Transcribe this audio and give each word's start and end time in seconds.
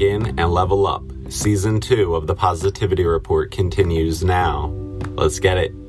in 0.00 0.38
and 0.38 0.52
level 0.52 0.86
up. 0.86 1.02
Season 1.28 1.80
2 1.80 2.14
of 2.14 2.26
the 2.26 2.34
Positivity 2.34 3.04
Report 3.04 3.50
continues 3.50 4.22
now. 4.24 4.68
Let's 5.16 5.40
get 5.40 5.58
it. 5.58 5.85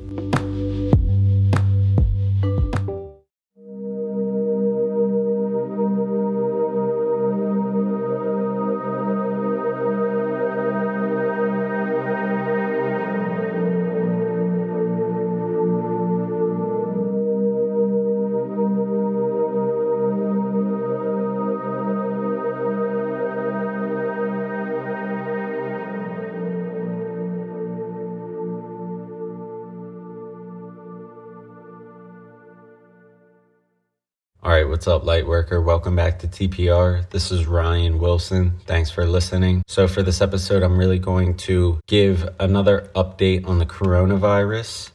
Up, 34.88 35.04
Lightworker? 35.04 35.62
Welcome 35.62 35.96
back 35.96 36.18
to 36.20 36.26
TPR. 36.26 37.08
This 37.10 37.30
is 37.30 37.46
Ryan 37.46 37.98
Wilson. 37.98 38.58
Thanks 38.64 38.90
for 38.90 39.04
listening. 39.04 39.62
So, 39.66 39.86
for 39.86 40.02
this 40.02 40.22
episode, 40.22 40.62
I'm 40.62 40.78
really 40.78 40.98
going 40.98 41.36
to 41.48 41.78
give 41.86 42.28
another 42.40 42.90
update 42.96 43.46
on 43.46 43.58
the 43.58 43.66
coronavirus. 43.66 44.90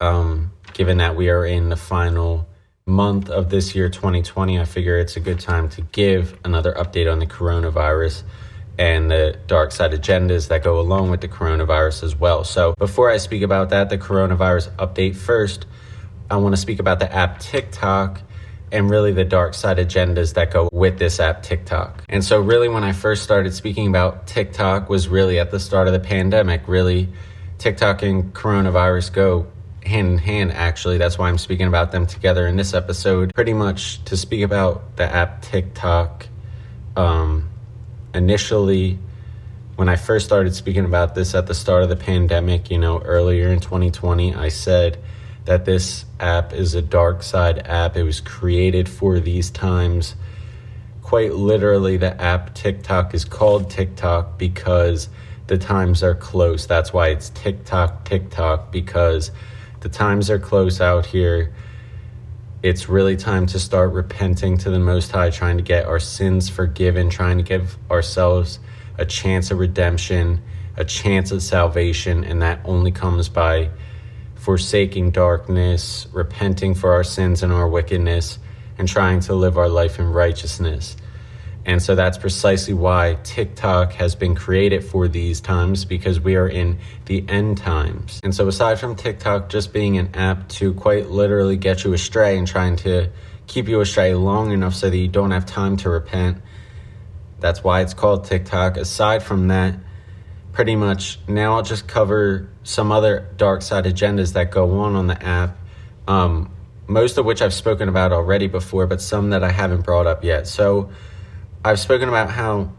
Um, 0.00 0.52
given 0.72 0.96
that 0.98 1.16
we 1.16 1.28
are 1.28 1.44
in 1.44 1.68
the 1.68 1.76
final 1.76 2.48
month 2.86 3.28
of 3.28 3.50
this 3.50 3.74
year, 3.74 3.90
2020, 3.90 4.58
I 4.58 4.64
figure 4.64 4.98
it's 4.98 5.16
a 5.16 5.20
good 5.20 5.38
time 5.38 5.68
to 5.70 5.82
give 5.82 6.38
another 6.42 6.72
update 6.72 7.10
on 7.10 7.18
the 7.18 7.26
coronavirus 7.26 8.22
and 8.78 9.10
the 9.10 9.38
dark 9.46 9.72
side 9.72 9.92
agendas 9.92 10.48
that 10.48 10.64
go 10.64 10.80
along 10.80 11.10
with 11.10 11.20
the 11.20 11.28
coronavirus 11.28 12.04
as 12.04 12.16
well. 12.16 12.42
So, 12.42 12.74
before 12.78 13.10
I 13.10 13.18
speak 13.18 13.42
about 13.42 13.68
that, 13.68 13.90
the 13.90 13.98
coronavirus 13.98 14.70
update 14.76 15.14
first, 15.14 15.66
I 16.30 16.38
want 16.38 16.54
to 16.54 16.60
speak 16.60 16.78
about 16.78 17.00
the 17.00 17.12
app 17.14 17.38
TikTok 17.40 18.22
and 18.72 18.90
really 18.90 19.12
the 19.12 19.24
dark 19.24 19.54
side 19.54 19.78
agendas 19.78 20.34
that 20.34 20.52
go 20.52 20.68
with 20.72 20.98
this 20.98 21.20
app 21.20 21.42
TikTok. 21.42 22.04
And 22.08 22.24
so 22.24 22.40
really 22.40 22.68
when 22.68 22.84
I 22.84 22.92
first 22.92 23.22
started 23.22 23.54
speaking 23.54 23.86
about 23.86 24.26
TikTok 24.26 24.88
was 24.88 25.08
really 25.08 25.38
at 25.38 25.50
the 25.50 25.60
start 25.60 25.86
of 25.86 25.92
the 25.92 26.00
pandemic. 26.00 26.68
Really 26.68 27.08
TikTok 27.58 28.02
and 28.02 28.32
coronavirus 28.32 29.12
go 29.12 29.46
hand 29.84 30.08
in 30.08 30.18
hand 30.18 30.52
actually. 30.52 30.98
That's 30.98 31.18
why 31.18 31.28
I'm 31.28 31.38
speaking 31.38 31.66
about 31.66 31.92
them 31.92 32.06
together 32.06 32.46
in 32.46 32.56
this 32.56 32.74
episode. 32.74 33.34
Pretty 33.34 33.54
much 33.54 34.04
to 34.04 34.16
speak 34.16 34.42
about 34.42 34.96
the 34.96 35.04
app 35.04 35.42
TikTok 35.42 36.26
um 36.96 37.48
initially 38.14 38.98
when 39.76 39.88
I 39.88 39.96
first 39.96 40.26
started 40.26 40.54
speaking 40.54 40.84
about 40.84 41.14
this 41.14 41.34
at 41.34 41.46
the 41.46 41.54
start 41.54 41.82
of 41.82 41.88
the 41.88 41.96
pandemic, 41.96 42.70
you 42.70 42.76
know, 42.76 42.98
earlier 43.00 43.48
in 43.48 43.60
2020, 43.60 44.34
I 44.34 44.48
said 44.48 44.98
that 45.44 45.64
this 45.64 46.04
app 46.18 46.52
is 46.52 46.74
a 46.74 46.82
dark 46.82 47.22
side 47.22 47.66
app. 47.66 47.96
It 47.96 48.02
was 48.02 48.20
created 48.20 48.88
for 48.88 49.20
these 49.20 49.50
times. 49.50 50.14
Quite 51.02 51.34
literally, 51.34 51.96
the 51.96 52.20
app 52.20 52.54
TikTok 52.54 53.14
is 53.14 53.24
called 53.24 53.70
TikTok 53.70 54.38
because 54.38 55.08
the 55.46 55.58
times 55.58 56.02
are 56.02 56.14
close. 56.14 56.66
That's 56.66 56.92
why 56.92 57.08
it's 57.08 57.30
TikTok, 57.30 58.04
TikTok, 58.04 58.70
because 58.70 59.32
the 59.80 59.88
times 59.88 60.30
are 60.30 60.38
close 60.38 60.80
out 60.80 61.06
here. 61.06 61.52
It's 62.62 62.88
really 62.88 63.16
time 63.16 63.46
to 63.46 63.58
start 63.58 63.92
repenting 63.92 64.58
to 64.58 64.70
the 64.70 64.78
Most 64.78 65.10
High, 65.10 65.30
trying 65.30 65.56
to 65.56 65.62
get 65.62 65.86
our 65.86 65.98
sins 65.98 66.48
forgiven, 66.48 67.08
trying 67.08 67.38
to 67.38 67.42
give 67.42 67.78
ourselves 67.90 68.60
a 68.98 69.06
chance 69.06 69.50
of 69.50 69.58
redemption, 69.58 70.42
a 70.76 70.84
chance 70.84 71.32
of 71.32 71.42
salvation, 71.42 72.22
and 72.22 72.42
that 72.42 72.60
only 72.64 72.92
comes 72.92 73.28
by 73.30 73.70
forsaking 74.40 75.10
darkness, 75.10 76.06
repenting 76.12 76.74
for 76.74 76.92
our 76.92 77.04
sins 77.04 77.42
and 77.42 77.52
our 77.52 77.68
wickedness, 77.68 78.38
and 78.78 78.88
trying 78.88 79.20
to 79.20 79.34
live 79.34 79.58
our 79.58 79.68
life 79.68 79.98
in 79.98 80.10
righteousness. 80.10 80.96
And 81.66 81.82
so 81.82 81.94
that's 81.94 82.16
precisely 82.16 82.72
why 82.72 83.18
TikTok 83.22 83.92
has 83.92 84.14
been 84.14 84.34
created 84.34 84.82
for 84.82 85.08
these 85.08 85.42
times 85.42 85.84
because 85.84 86.18
we 86.18 86.36
are 86.36 86.48
in 86.48 86.78
the 87.04 87.22
end 87.28 87.58
times. 87.58 88.18
And 88.24 88.34
so, 88.34 88.48
aside 88.48 88.80
from 88.80 88.96
TikTok 88.96 89.50
just 89.50 89.74
being 89.74 89.98
an 89.98 90.14
app 90.14 90.48
to 90.60 90.72
quite 90.72 91.10
literally 91.10 91.58
get 91.58 91.84
you 91.84 91.92
astray 91.92 92.38
and 92.38 92.46
trying 92.46 92.76
to 92.76 93.10
keep 93.46 93.68
you 93.68 93.82
astray 93.82 94.14
long 94.14 94.52
enough 94.52 94.74
so 94.74 94.88
that 94.88 94.96
you 94.96 95.08
don't 95.08 95.32
have 95.32 95.44
time 95.44 95.76
to 95.78 95.90
repent, 95.90 96.38
that's 97.40 97.62
why 97.62 97.82
it's 97.82 97.92
called 97.92 98.24
TikTok. 98.24 98.78
Aside 98.78 99.22
from 99.22 99.48
that, 99.48 99.78
pretty 100.52 100.76
much 100.76 101.18
now 101.28 101.54
I'll 101.54 101.62
just 101.62 101.86
cover 101.86 102.48
some 102.64 102.92
other 102.92 103.28
dark 103.36 103.62
side 103.62 103.84
agendas 103.84 104.32
that 104.34 104.50
go 104.50 104.80
on 104.80 104.96
on 104.96 105.06
the 105.06 105.22
app. 105.22 105.56
Um, 106.08 106.50
most 106.86 107.18
of 107.18 107.24
which 107.24 107.40
I've 107.40 107.54
spoken 107.54 107.88
about 107.88 108.12
already 108.12 108.48
before, 108.48 108.86
but 108.86 109.00
some 109.00 109.30
that 109.30 109.44
I 109.44 109.52
haven't 109.52 109.82
brought 109.82 110.08
up 110.08 110.24
yet. 110.24 110.48
So 110.48 110.90
I've 111.64 111.78
spoken 111.78 112.08
about 112.08 112.30
how 112.30 112.72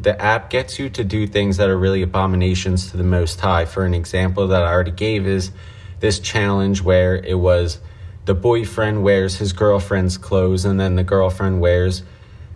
the 0.00 0.20
app 0.20 0.50
gets 0.50 0.80
you 0.80 0.90
to 0.90 1.04
do 1.04 1.28
things 1.28 1.58
that 1.58 1.68
are 1.68 1.78
really 1.78 2.02
abominations 2.02 2.90
to 2.90 2.96
the 2.96 3.04
Most 3.04 3.38
High. 3.40 3.66
For 3.66 3.84
an 3.84 3.94
example 3.94 4.48
that 4.48 4.62
I 4.62 4.72
already 4.72 4.90
gave 4.90 5.26
is 5.28 5.52
this 6.00 6.18
challenge 6.18 6.82
where 6.82 7.16
it 7.16 7.38
was 7.38 7.78
the 8.24 8.34
boyfriend 8.34 9.04
wears 9.04 9.36
his 9.36 9.52
girlfriend's 9.52 10.18
clothes 10.18 10.64
and 10.64 10.80
then 10.80 10.96
the 10.96 11.04
girlfriend 11.04 11.60
wears 11.60 12.02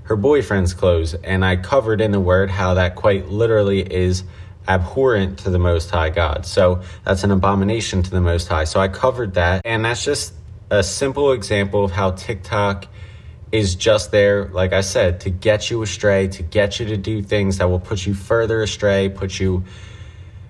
her 0.04 0.16
boyfriend's 0.16 0.74
clothes. 0.74 1.14
And 1.14 1.44
I 1.44 1.56
covered 1.56 2.00
in 2.00 2.10
the 2.10 2.20
word 2.20 2.50
how 2.50 2.74
that 2.74 2.96
quite 2.96 3.28
literally 3.28 3.80
is 3.80 4.24
abhorrent 4.68 5.38
to 5.40 5.50
the 5.50 5.58
Most 5.58 5.90
High 5.90 6.10
God. 6.10 6.46
So 6.46 6.82
that's 7.04 7.24
an 7.24 7.30
abomination 7.30 8.02
to 8.02 8.10
the 8.10 8.20
Most 8.20 8.48
High. 8.48 8.64
So 8.64 8.80
I 8.80 8.88
covered 8.88 9.34
that. 9.34 9.62
And 9.64 9.84
that's 9.84 10.04
just 10.04 10.34
a 10.70 10.82
simple 10.82 11.32
example 11.32 11.84
of 11.84 11.92
how 11.92 12.12
TikTok 12.12 12.86
is 13.52 13.74
just 13.76 14.10
there, 14.10 14.46
like 14.48 14.72
I 14.72 14.80
said, 14.80 15.20
to 15.20 15.30
get 15.30 15.70
you 15.70 15.82
astray, 15.82 16.28
to 16.28 16.42
get 16.42 16.80
you 16.80 16.86
to 16.86 16.96
do 16.96 17.22
things 17.22 17.58
that 17.58 17.70
will 17.70 17.80
put 17.80 18.04
you 18.04 18.14
further 18.14 18.62
astray, 18.62 19.08
put 19.08 19.38
you 19.38 19.64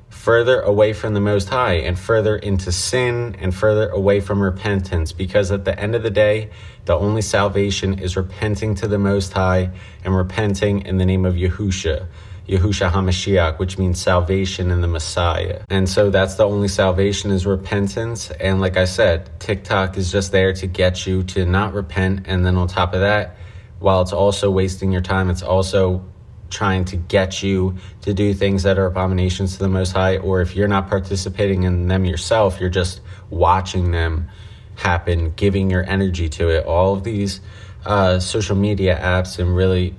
further 0.09 0.61
away 0.61 0.93
from 0.93 1.15
the 1.15 1.21
Most 1.21 1.49
High 1.49 1.75
and 1.75 1.97
further 1.99 2.37
into 2.37 2.73
sin 2.73 3.37
and 3.39 3.55
further 3.55 3.89
away 3.91 4.21
from 4.21 4.41
repentance. 4.41 5.13
Because 5.13 5.53
at 5.53 5.65
the 5.65 5.79
end 5.79 5.95
of 5.95 6.03
the 6.03 6.11
day, 6.11 6.51
the 6.87 6.97
only 6.97 7.23
salvation 7.23 7.99
is 7.99 8.17
repenting 8.17 8.75
to 8.77 8.89
the 8.89 8.99
Most 8.99 9.33
High 9.35 9.71
and 10.05 10.17
repenting 10.17 10.85
in 10.87 10.97
the 10.97 11.07
name 11.07 11.27
of 11.27 11.35
Yahusha. 11.35 12.07
Yahusha 12.49 12.91
HaMashiach, 12.91 13.59
which 13.59 13.77
means 13.79 14.01
salvation 14.01 14.71
in 14.71 14.81
the 14.81 14.89
Messiah. 14.89 15.63
And 15.69 15.89
so 15.89 16.11
that's 16.11 16.37
the 16.37 16.45
only 16.45 16.69
salvation 16.69 17.31
is 17.31 17.45
repentance. 17.45 18.31
And 18.31 18.61
like 18.61 18.77
I 18.77 18.85
said, 18.85 19.41
TikTok 19.41 19.97
is 19.97 20.13
just 20.13 20.31
there 20.33 20.53
to 20.53 20.67
get 20.67 21.07
you 21.07 21.25
to 21.25 21.45
not 21.45 21.75
repent. 21.75 22.27
And 22.27 22.47
then 22.47 22.57
on 22.57 22.69
top 22.69 22.95
of 22.95 23.01
that, 23.01 23.37
while 23.81 24.01
it's 24.01 24.13
also 24.13 24.51
wasting 24.51 24.93
your 24.93 25.03
time, 25.03 25.29
it's 25.29 25.43
also 25.43 26.05
trying 26.49 26.85
to 26.85 26.97
get 26.97 27.43
you 27.43 27.77
to 28.03 28.15
do 28.15 28.33
things 28.33 28.63
that 28.63 28.79
are 28.79 28.87
abominations 28.87 29.55
to 29.55 29.59
the 29.59 29.69
Most 29.69 29.93
High. 29.93 30.19
Or 30.19 30.41
if 30.41 30.55
you're 30.55 30.69
not 30.69 30.89
participating 30.89 31.65
in 31.65 31.89
them 31.89 32.05
yourself, 32.05 32.61
you're 32.61 32.71
just 32.71 33.01
watching 33.29 33.91
them 33.91 34.29
happen, 34.77 35.33
giving 35.35 35.69
your 35.71 35.85
energy 35.85 36.29
to 36.29 36.49
it. 36.51 36.65
All 36.65 36.95
of 36.95 37.03
these 37.03 37.41
uh, 37.85 38.21
social 38.21 38.57
media 38.57 38.99
apps 38.99 39.39
and 39.39 39.55
really 39.55 39.95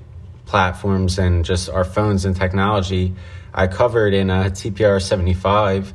platforms 0.47 1.19
and 1.19 1.45
just 1.45 1.69
our 1.69 1.83
phones 1.83 2.25
and 2.25 2.35
technology, 2.35 3.13
I 3.53 3.67
covered 3.67 4.13
in 4.13 4.29
uh, 4.29 4.45
a 4.47 4.49
TPR 4.49 5.01
75 5.01 5.93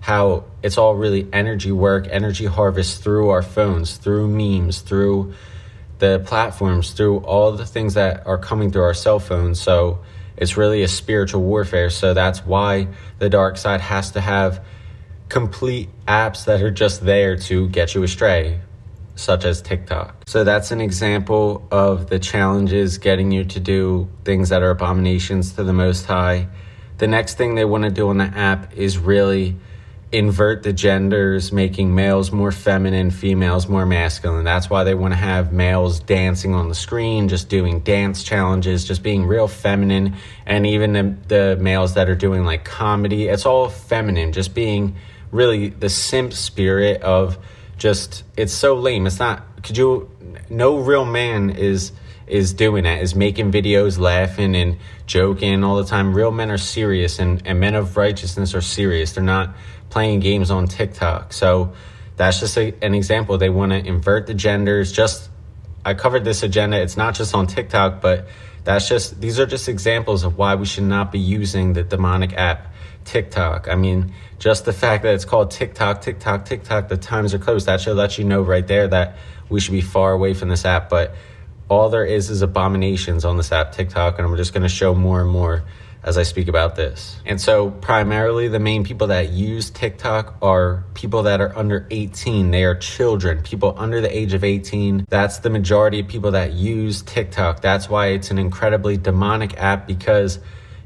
how 0.00 0.44
it's 0.62 0.78
all 0.78 0.94
really 0.94 1.28
energy 1.32 1.72
work, 1.72 2.06
energy 2.08 2.46
harvest 2.46 3.02
through 3.02 3.30
our 3.30 3.42
phones, 3.42 3.96
through 3.96 4.28
memes, 4.28 4.80
through 4.80 5.34
the 5.98 6.22
platforms, 6.24 6.92
through 6.92 7.18
all 7.18 7.52
the 7.52 7.66
things 7.66 7.94
that 7.94 8.26
are 8.26 8.38
coming 8.38 8.70
through 8.70 8.82
our 8.82 8.94
cell 8.94 9.18
phones. 9.18 9.60
So 9.60 10.00
it's 10.36 10.56
really 10.56 10.82
a 10.82 10.88
spiritual 10.88 11.42
warfare. 11.42 11.90
So 11.90 12.14
that's 12.14 12.46
why 12.46 12.88
the 13.18 13.28
dark 13.28 13.56
side 13.56 13.80
has 13.80 14.12
to 14.12 14.20
have 14.20 14.64
complete 15.28 15.88
apps 16.06 16.44
that 16.44 16.62
are 16.62 16.70
just 16.70 17.04
there 17.04 17.36
to 17.36 17.68
get 17.68 17.94
you 17.94 18.02
astray 18.02 18.60
such 19.18 19.44
as 19.44 19.60
TikTok. 19.60 20.22
So 20.26 20.44
that's 20.44 20.70
an 20.70 20.80
example 20.80 21.66
of 21.70 22.08
the 22.08 22.18
challenges 22.18 22.98
getting 22.98 23.32
you 23.32 23.44
to 23.44 23.60
do 23.60 24.08
things 24.24 24.50
that 24.50 24.62
are 24.62 24.70
abominations 24.70 25.52
to 25.52 25.64
the 25.64 25.72
Most 25.72 26.06
High. 26.06 26.48
The 26.98 27.08
next 27.08 27.36
thing 27.36 27.54
they 27.54 27.64
want 27.64 27.84
to 27.84 27.90
do 27.90 28.08
on 28.08 28.18
the 28.18 28.24
app 28.24 28.76
is 28.76 28.98
really 28.98 29.56
invert 30.10 30.62
the 30.62 30.72
genders, 30.72 31.52
making 31.52 31.94
males 31.94 32.32
more 32.32 32.50
feminine, 32.50 33.10
females 33.10 33.68
more 33.68 33.84
masculine. 33.84 34.44
That's 34.44 34.70
why 34.70 34.84
they 34.84 34.94
want 34.94 35.12
to 35.12 35.18
have 35.18 35.52
males 35.52 36.00
dancing 36.00 36.54
on 36.54 36.68
the 36.68 36.74
screen, 36.74 37.28
just 37.28 37.48
doing 37.48 37.80
dance 37.80 38.22
challenges, 38.22 38.84
just 38.84 39.02
being 39.02 39.26
real 39.26 39.48
feminine. 39.48 40.14
And 40.46 40.66
even 40.66 40.92
the, 40.92 41.16
the 41.28 41.56
males 41.60 41.94
that 41.94 42.08
are 42.08 42.14
doing 42.14 42.44
like 42.44 42.64
comedy, 42.64 43.28
it's 43.28 43.44
all 43.44 43.68
feminine, 43.68 44.32
just 44.32 44.54
being 44.54 44.96
really 45.30 45.68
the 45.68 45.90
simp 45.90 46.32
spirit 46.32 47.02
of 47.02 47.38
just 47.78 48.24
it's 48.36 48.52
so 48.52 48.74
lame. 48.74 49.06
It's 49.06 49.18
not 49.18 49.62
could 49.62 49.76
you 49.76 50.10
no 50.50 50.78
real 50.78 51.04
man 51.04 51.50
is 51.50 51.92
is 52.26 52.52
doing 52.52 52.84
that, 52.84 53.00
is 53.00 53.14
making 53.14 53.50
videos, 53.50 53.98
laughing 53.98 54.54
and 54.54 54.76
joking 55.06 55.64
all 55.64 55.76
the 55.76 55.84
time. 55.84 56.14
Real 56.14 56.30
men 56.30 56.50
are 56.50 56.58
serious 56.58 57.18
and, 57.18 57.42
and 57.46 57.58
men 57.58 57.74
of 57.74 57.96
righteousness 57.96 58.54
are 58.54 58.60
serious. 58.60 59.12
They're 59.12 59.24
not 59.24 59.54
playing 59.88 60.20
games 60.20 60.50
on 60.50 60.66
TikTok. 60.66 61.32
So 61.32 61.72
that's 62.16 62.40
just 62.40 62.58
a, 62.58 62.74
an 62.82 62.94
example. 62.94 63.38
They 63.38 63.48
want 63.48 63.72
to 63.72 63.78
invert 63.78 64.26
the 64.26 64.34
genders. 64.34 64.92
Just 64.92 65.30
I 65.84 65.94
covered 65.94 66.24
this 66.24 66.42
agenda. 66.42 66.80
It's 66.80 66.96
not 66.96 67.14
just 67.14 67.34
on 67.34 67.46
TikTok, 67.46 68.02
but 68.02 68.28
that's 68.64 68.88
just 68.88 69.20
these 69.20 69.40
are 69.40 69.46
just 69.46 69.68
examples 69.68 70.24
of 70.24 70.36
why 70.36 70.54
we 70.56 70.66
should 70.66 70.84
not 70.84 71.10
be 71.10 71.18
using 71.18 71.72
the 71.72 71.82
demonic 71.82 72.34
app 72.34 72.74
TikTok. 73.08 73.68
I 73.68 73.74
mean, 73.74 74.12
just 74.38 74.66
the 74.66 74.72
fact 74.72 75.02
that 75.02 75.14
it's 75.14 75.24
called 75.24 75.50
TikTok, 75.50 76.02
TikTok, 76.02 76.44
TikTok, 76.44 76.88
the 76.88 76.98
times 76.98 77.32
are 77.32 77.38
closed. 77.38 77.66
That 77.66 77.80
should 77.80 77.96
let 77.96 78.18
you 78.18 78.24
know 78.24 78.42
right 78.42 78.66
there 78.66 78.86
that 78.86 79.16
we 79.48 79.60
should 79.60 79.72
be 79.72 79.80
far 79.80 80.12
away 80.12 80.34
from 80.34 80.50
this 80.50 80.66
app. 80.66 80.90
But 80.90 81.14
all 81.70 81.88
there 81.88 82.04
is 82.04 82.28
is 82.28 82.42
abominations 82.42 83.24
on 83.24 83.38
this 83.38 83.50
app, 83.50 83.72
TikTok, 83.72 84.18
and 84.18 84.28
I'm 84.28 84.36
just 84.36 84.52
going 84.52 84.62
to 84.62 84.68
show 84.68 84.94
more 84.94 85.22
and 85.22 85.30
more 85.30 85.64
as 86.02 86.18
I 86.18 86.22
speak 86.22 86.48
about 86.48 86.76
this. 86.76 87.16
And 87.24 87.40
so, 87.40 87.70
primarily, 87.70 88.48
the 88.48 88.60
main 88.60 88.84
people 88.84 89.06
that 89.06 89.30
use 89.30 89.70
TikTok 89.70 90.36
are 90.42 90.84
people 90.92 91.22
that 91.22 91.40
are 91.40 91.56
under 91.56 91.86
18. 91.90 92.50
They 92.50 92.64
are 92.64 92.74
children, 92.74 93.42
people 93.42 93.74
under 93.78 94.02
the 94.02 94.14
age 94.14 94.34
of 94.34 94.44
18. 94.44 95.06
That's 95.08 95.38
the 95.38 95.50
majority 95.50 96.00
of 96.00 96.08
people 96.08 96.32
that 96.32 96.52
use 96.52 97.00
TikTok. 97.02 97.62
That's 97.62 97.88
why 97.88 98.08
it's 98.08 98.30
an 98.30 98.38
incredibly 98.38 98.98
demonic 98.98 99.56
app 99.56 99.86
because. 99.86 100.40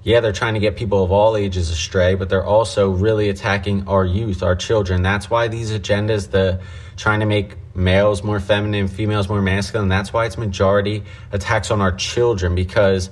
Yeah, 0.05 0.19
they're 0.21 0.33
trying 0.33 0.55
to 0.55 0.61
get 0.61 0.77
people 0.77 1.05
of 1.05 1.13
all 1.13 1.37
ages 1.37 1.71
astray, 1.71 2.17
but 2.17 2.29
they're 2.29 2.45
also 2.45 2.91
really 2.91 3.29
attacking 3.29 3.87
our 3.87 4.05
youth, 4.05 4.43
our 4.43 4.57
children. 4.57 5.03
That's 5.03 5.31
why 5.31 5.47
these 5.47 5.71
agendas, 5.71 6.31
the 6.31 6.61
trying 6.97 7.21
to 7.21 7.27
make 7.27 7.57
males 7.75 8.25
more 8.25 8.41
feminine, 8.41 8.89
females 8.89 9.29
more 9.29 9.41
masculine, 9.41 9.89
that's 9.89 10.13
why 10.13 10.27
it's 10.27 10.37
majority 10.37 11.05
attacks 11.31 11.71
on 11.71 11.81
our 11.81 11.93
children 11.93 12.55
because 12.55 13.11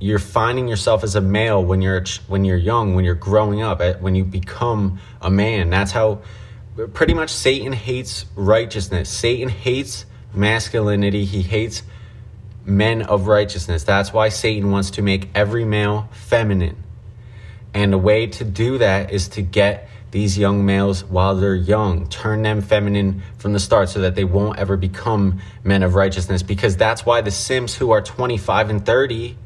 you're 0.00 0.18
finding 0.18 0.68
yourself 0.68 1.04
as 1.04 1.14
a 1.14 1.20
male 1.20 1.64
when 1.64 1.82
you're 1.82 2.04
when 2.26 2.44
you're 2.44 2.56
young, 2.56 2.94
when 2.94 3.04
you're 3.04 3.14
growing 3.14 3.62
up, 3.62 3.80
when 4.00 4.14
you 4.14 4.24
become 4.24 4.98
a 5.20 5.30
man. 5.30 5.70
That's 5.70 5.92
how 5.92 6.22
pretty 6.94 7.14
much 7.14 7.30
Satan 7.30 7.72
hates 7.72 8.26
righteousness. 8.34 9.08
Satan 9.08 9.48
hates 9.48 10.04
masculinity. 10.34 11.24
He 11.24 11.42
hates 11.42 11.82
men 12.68 13.02
of 13.02 13.26
righteousness. 13.26 13.84
That's 13.84 14.12
why 14.12 14.28
Satan 14.28 14.70
wants 14.70 14.90
to 14.92 15.02
make 15.02 15.28
every 15.34 15.64
male 15.64 16.08
feminine. 16.12 16.82
And 17.74 17.92
the 17.92 17.98
way 17.98 18.26
to 18.26 18.44
do 18.44 18.78
that 18.78 19.10
is 19.12 19.28
to 19.30 19.42
get 19.42 19.88
these 20.10 20.38
young 20.38 20.64
males 20.64 21.04
while 21.04 21.34
they're 21.34 21.54
young, 21.54 22.08
turn 22.08 22.42
them 22.42 22.62
feminine 22.62 23.22
from 23.36 23.52
the 23.52 23.60
start 23.60 23.90
so 23.90 24.00
that 24.00 24.14
they 24.14 24.24
won't 24.24 24.58
ever 24.58 24.76
become 24.76 25.40
men 25.62 25.82
of 25.82 25.94
righteousness. 25.94 26.42
Because 26.42 26.76
that's 26.76 27.04
why 27.04 27.20
the 27.20 27.30
Sims 27.30 27.74
who 27.74 27.90
are 27.90 28.00
25 28.00 28.70
and 28.70 28.86
30 28.86 29.36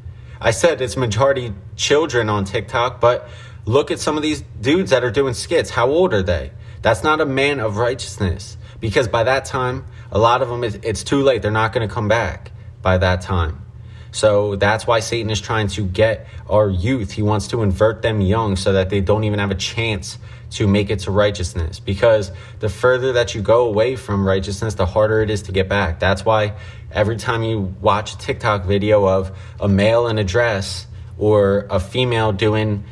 I 0.43 0.51
said 0.51 0.81
it's 0.81 0.97
majority 0.97 1.53
children 1.77 2.29
on 2.29 2.43
TikTok, 2.43 2.99
but 2.99 3.29
look 3.65 3.91
at 3.91 3.99
some 3.99 4.17
of 4.17 4.23
these 4.23 4.43
dudes 4.59 4.91
that 4.91 5.01
are 5.01 5.09
doing 5.09 5.33
skits. 5.33 5.69
How 5.69 5.89
old 5.89 6.13
are 6.13 6.21
they? 6.21 6.51
That's 6.81 7.01
not 7.01 7.21
a 7.21 7.25
man 7.25 7.61
of 7.61 7.77
righteousness 7.77 8.57
because 8.81 9.07
by 9.07 9.23
that 9.23 9.45
time, 9.45 9.85
a 10.11 10.19
lot 10.19 10.41
of 10.41 10.49
them, 10.49 10.65
it's 10.65 11.01
too 11.05 11.21
late. 11.21 11.41
They're 11.41 11.49
not 11.49 11.71
going 11.71 11.87
to 11.87 11.93
come 11.93 12.09
back 12.09 12.51
by 12.83 12.99
that 12.99 13.21
time. 13.21 13.65
So 14.11 14.55
that's 14.57 14.85
why 14.85 14.99
Satan 14.99 15.31
is 15.31 15.41
trying 15.41 15.69
to 15.69 15.85
get 15.85 16.27
our 16.47 16.69
youth. 16.69 17.11
He 17.11 17.23
wants 17.23 17.47
to 17.47 17.63
invert 17.63 18.03
them 18.03 18.21
young 18.21 18.55
so 18.55 18.73
that 18.73 18.91
they 18.91 19.01
don't 19.01 19.23
even 19.23 19.39
have 19.39 19.49
a 19.49 19.55
chance 19.55 20.19
to 20.51 20.67
make 20.67 20.91
it 20.91 20.99
to 20.99 21.11
righteousness. 21.11 21.79
Because 21.79 22.31
the 22.59 22.69
further 22.69 23.13
that 23.13 23.33
you 23.33 23.41
go 23.41 23.65
away 23.65 23.95
from 23.95 24.27
righteousness, 24.27 24.75
the 24.75 24.85
harder 24.85 25.23
it 25.23 25.31
is 25.31 25.41
to 25.43 25.51
get 25.51 25.67
back. 25.67 25.99
That's 25.99 26.23
why 26.23 26.53
every 26.91 27.17
time 27.17 27.41
you 27.41 27.73
watch 27.81 28.13
a 28.13 28.17
TikTok 28.19 28.65
video 28.65 29.07
of 29.07 29.35
a 29.59 29.67
male 29.67 30.05
in 30.07 30.19
a 30.19 30.23
dress 30.23 30.85
or 31.17 31.65
a 31.71 31.79
female 31.79 32.31
doing 32.31 32.83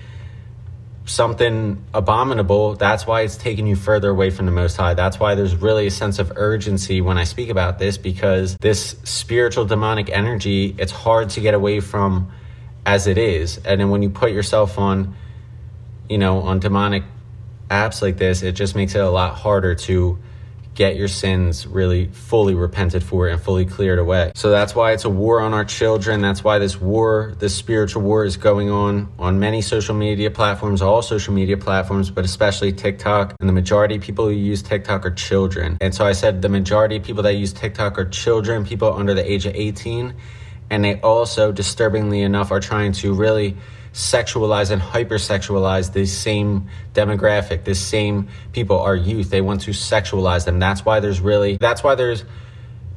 something 1.06 1.84
abominable, 1.94 2.76
that's 2.76 3.08
why 3.08 3.22
it's 3.22 3.36
taking 3.36 3.68
you 3.68 3.76
further 3.76 4.10
away 4.10 4.30
from 4.30 4.46
the 4.46 4.52
Most 4.52 4.78
High. 4.78 4.94
That's 4.94 5.20
why 5.20 5.36
there's 5.36 5.56
really 5.56 5.88
a 5.88 5.92
sense 5.92 6.20
of 6.20 6.34
urgency 6.36 7.02
when 7.02 7.18
I 7.18 7.24
speak 7.24 7.50
about 7.50 7.80
this 7.80 7.98
because 7.98 8.56
this 8.58 8.96
spiritual 9.04 9.66
demonic 9.66 10.10
energy, 10.10 10.76
it's 10.78 10.92
hard 10.92 11.32
to 11.32 11.42
get 11.42 11.54
away 11.54 11.80
from 11.80 12.32
as 12.86 13.08
it 13.08 13.18
is. 13.18 13.58
And 13.58 13.82
then 13.82 13.90
when 13.90 14.02
you 14.02 14.10
put 14.10 14.32
yourself 14.32 14.78
on, 14.78 15.16
you 16.10 16.18
know, 16.18 16.42
on 16.42 16.60
demonic 16.60 17.04
apps 17.70 18.02
like 18.02 18.18
this, 18.18 18.44
it 18.44 18.54
just 18.54 18.76
makes 18.76 18.96
it 18.96 19.02
a 19.02 19.10
lot 19.10 19.36
harder 19.36 19.76
to 19.76 20.20
get 20.82 20.96
your 20.96 21.08
sins 21.08 21.68
really 21.68 22.08
fully 22.08 22.56
repented 22.56 23.04
for 23.04 23.28
and 23.28 23.40
fully 23.40 23.68
cleared 23.68 24.00
away. 24.00 24.32
So 24.34 24.50
that's 24.50 24.74
why 24.74 24.94
it's 24.94 25.06
a 25.06 25.12
war 25.12 25.40
on 25.40 25.54
our 25.54 25.64
children. 25.64 26.22
That's 26.22 26.44
why 26.44 26.58
this 26.58 26.82
war, 26.82 27.36
this 27.38 27.56
spiritual 27.56 28.02
war 28.02 28.26
is 28.26 28.36
going 28.36 28.72
on 28.72 29.14
on 29.20 29.40
many 29.40 29.62
social 29.62 29.94
media 29.94 30.32
platforms, 30.32 30.82
all 30.82 31.04
social 31.04 31.36
media 31.36 31.56
platforms, 31.56 32.10
but 32.10 32.26
especially 32.26 32.74
TikTok. 32.74 33.36
And 33.40 33.48
the 33.48 33.54
majority 33.54 33.98
of 33.98 34.02
people 34.02 34.26
who 34.26 34.32
use 34.32 34.64
TikTok 34.64 35.06
are 35.06 35.12
children. 35.12 35.78
And 35.82 35.94
so 35.94 36.04
I 36.04 36.14
said 36.14 36.42
the 36.42 36.50
majority 36.50 36.96
of 36.96 37.04
people 37.04 37.22
that 37.22 37.36
use 37.36 37.54
TikTok 37.54 38.00
are 38.00 38.06
children, 38.06 38.66
people 38.66 38.92
under 38.92 39.14
the 39.14 39.32
age 39.32 39.46
of 39.46 39.54
18. 39.54 40.16
And 40.72 40.84
they 40.84 41.00
also, 41.02 41.52
disturbingly 41.52 42.24
enough, 42.24 42.50
are 42.50 42.60
trying 42.60 42.94
to 42.94 43.14
really 43.14 43.56
sexualize 43.94 44.72
and 44.72 44.82
hypersexualize 44.82 45.94
this 45.94 46.18
same 46.18 46.70
demographic, 46.94 47.66
this 47.66 47.80
same 47.80 48.30
people, 48.54 48.80
our 48.80 48.96
youth. 48.96 49.30
They 49.30 49.42
want 49.42 49.62
to 49.62 49.72
sexualize 49.72 50.46
them. 50.46 50.60
That's 50.60 50.86
why 50.86 51.00
there's 51.00 51.20
really, 51.20 51.58
that's 51.58 51.84
why 51.84 51.96
there's 51.96 52.24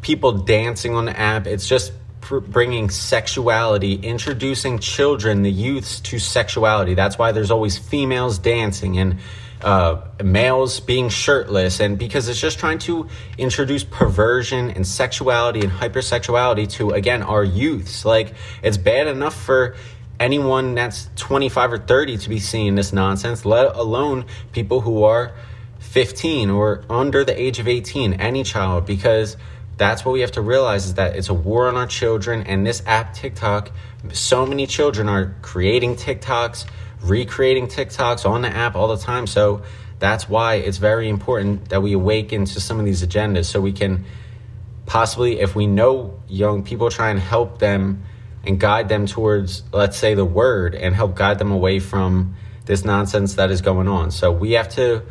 people 0.03 0.33
dancing 0.33 0.95
on 0.95 1.07
the 1.07 1.19
app. 1.19 1.47
It's 1.47 1.67
just 1.67 1.93
pr- 2.21 2.39
bringing 2.39 2.91
sexuality, 2.91 3.95
introducing 3.95 4.79
children, 4.79 5.43
the 5.43 5.51
youths 5.51 6.01
to 6.01 6.19
sexuality. 6.19 6.95
That's 6.95 7.19
why 7.19 7.33
there's 7.33 7.51
always 7.51 7.77
females 7.77 8.39
dancing 8.39 8.99
and 8.99 9.19
uh, 9.65 10.03
males 10.23 10.79
being 10.81 11.09
shirtless, 11.09 11.81
and 11.81 11.99
because 11.99 12.29
it's 12.29 12.41
just 12.41 12.59
trying 12.59 12.79
to 12.79 13.09
introduce 13.39 13.83
perversion 13.83 14.71
and 14.71 14.87
sexuality 14.87 15.61
and 15.61 15.73
hypersexuality 15.73 16.69
to 16.73 16.91
again 16.91 17.23
our 17.23 17.43
youths. 17.43 18.05
Like 18.05 18.35
it's 18.63 18.77
bad 18.77 19.07
enough 19.07 19.35
for 19.35 19.77
anyone 20.21 20.75
that's 20.75 21.11
25 21.17 21.73
or 21.73 21.79
30 21.79 22.19
to 22.19 22.29
be 22.29 22.39
seeing 22.39 22.75
this 22.75 22.93
nonsense, 22.93 23.45
let 23.45 23.75
alone 23.75 24.25
people 24.53 24.81
who 24.81 25.05
are 25.05 25.33
15 25.81 26.51
or 26.51 26.85
under 26.89 27.25
the 27.25 27.41
age 27.41 27.59
of 27.59 27.69
18, 27.69 28.15
any 28.15 28.43
child, 28.43 28.87
because 28.87 29.37
that's 29.77 30.05
what 30.05 30.13
we 30.13 30.21
have 30.21 30.33
to 30.33 30.41
realize 30.41 30.87
is 30.87 30.95
that 30.95 31.17
it's 31.17 31.29
a 31.29 31.35
war 31.35 31.69
on 31.69 31.77
our 31.77 31.87
children 31.87 32.43
and 32.45 32.67
this 32.67 32.83
app 32.87 33.13
TikTok, 33.13 33.71
so 34.13 34.47
many 34.47 34.67
children 34.67 35.09
are 35.09 35.35
creating 35.43 35.97
TikToks, 35.97 36.67
recreating 37.03 37.67
TikToks 37.67 38.29
on 38.29 38.43
the 38.43 38.49
app 38.49 38.77
all 38.77 38.89
the 38.89 39.03
time. 39.03 39.27
So 39.27 39.63
that's 39.99 40.29
why 40.29 40.57
it's 40.57 40.79
very 40.79 41.09
important 41.09 41.69
that 41.71 41.83
we 41.83 41.93
awaken 41.93 42.45
to 42.45 42.61
some 42.61 42.79
of 42.79 42.85
these 42.85 43.05
agendas 43.05 43.47
so 43.47 43.61
we 43.61 43.73
can 43.73 44.05
possibly, 44.87 45.41
if 45.41 45.55
we 45.55 45.67
know 45.67 46.21
young 46.29 46.63
people, 46.63 46.91
try 46.91 47.11
and 47.11 47.19
help 47.19 47.59
them 47.59 48.05
and 48.47 48.59
guide 48.59 48.89
them 48.89 49.07
towards, 49.07 49.63
let's 49.73 49.97
say, 49.97 50.15
the 50.15 50.25
word 50.25 50.75
and 50.75 50.95
help 50.95 51.15
guide 51.15 51.39
them 51.39 51.51
away 51.51 51.79
from 51.79 52.35
this 52.67 52.85
nonsense 52.85 53.35
that 53.35 53.51
is 53.51 53.61
going 53.61 53.89
on. 53.89 54.11
So 54.11 54.33
we 54.33 54.53
have 54.53 54.69
to 54.71 55.03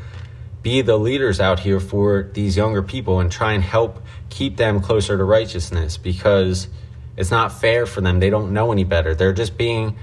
be 0.62 0.82
the 0.82 0.98
leaders 0.98 1.40
out 1.40 1.60
here 1.60 1.80
for 1.80 2.30
these 2.34 2.56
younger 2.56 2.82
people 2.82 3.20
and 3.20 3.32
try 3.32 3.54
and 3.54 3.64
help 3.64 4.02
keep 4.30 4.58
them 4.58 4.80
closer 4.82 5.18
to 5.18 5.24
righteousness 5.24 5.98
because 5.98 6.68
it's 7.18 7.32
not 7.32 7.52
fair 7.52 7.86
for 7.86 8.02
them. 8.02 8.20
They 8.20 8.30
don't 8.30 8.54
know 8.54 8.72
any 8.72 8.84
better. 8.86 9.14
They're 9.14 9.34
just 9.34 9.58
being 9.58 9.98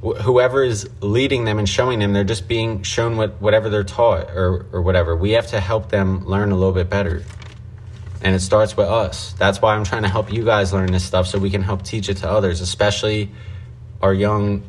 whoever 0.00 0.62
is 0.62 0.88
leading 1.00 1.44
them 1.44 1.58
and 1.58 1.68
showing 1.68 1.98
them 1.98 2.12
they're 2.12 2.24
just 2.24 2.46
being 2.46 2.82
shown 2.82 3.16
what 3.16 3.40
whatever 3.40 3.68
they're 3.68 3.84
taught 3.84 4.30
or 4.30 4.66
or 4.72 4.82
whatever. 4.82 5.16
We 5.16 5.32
have 5.32 5.48
to 5.48 5.60
help 5.60 5.90
them 5.90 6.24
learn 6.26 6.52
a 6.52 6.54
little 6.54 6.72
bit 6.72 6.88
better 6.88 7.24
and 8.22 8.34
it 8.34 8.40
starts 8.40 8.76
with 8.76 8.88
us. 8.88 9.32
That's 9.34 9.60
why 9.60 9.74
I'm 9.74 9.84
trying 9.84 10.02
to 10.02 10.08
help 10.08 10.32
you 10.32 10.44
guys 10.44 10.72
learn 10.72 10.90
this 10.92 11.04
stuff 11.04 11.26
so 11.26 11.38
we 11.38 11.50
can 11.50 11.62
help 11.62 11.82
teach 11.82 12.08
it 12.08 12.18
to 12.18 12.30
others, 12.30 12.60
especially 12.60 13.30
our 14.00 14.14
young 14.14 14.62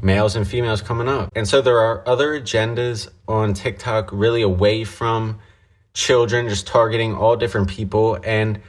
males 0.00 0.34
and 0.34 0.46
females 0.46 0.82
coming 0.82 1.08
up. 1.08 1.30
And 1.36 1.48
so 1.48 1.62
there 1.62 1.78
are 1.78 2.06
other 2.08 2.40
agendas 2.40 3.08
on 3.28 3.54
TikTok 3.54 4.10
really 4.12 4.42
away 4.42 4.84
from 4.84 5.38
children, 5.94 6.48
just 6.48 6.66
targeting 6.66 7.14
all 7.14 7.36
different 7.36 7.68
people. 7.68 8.18
And 8.24 8.60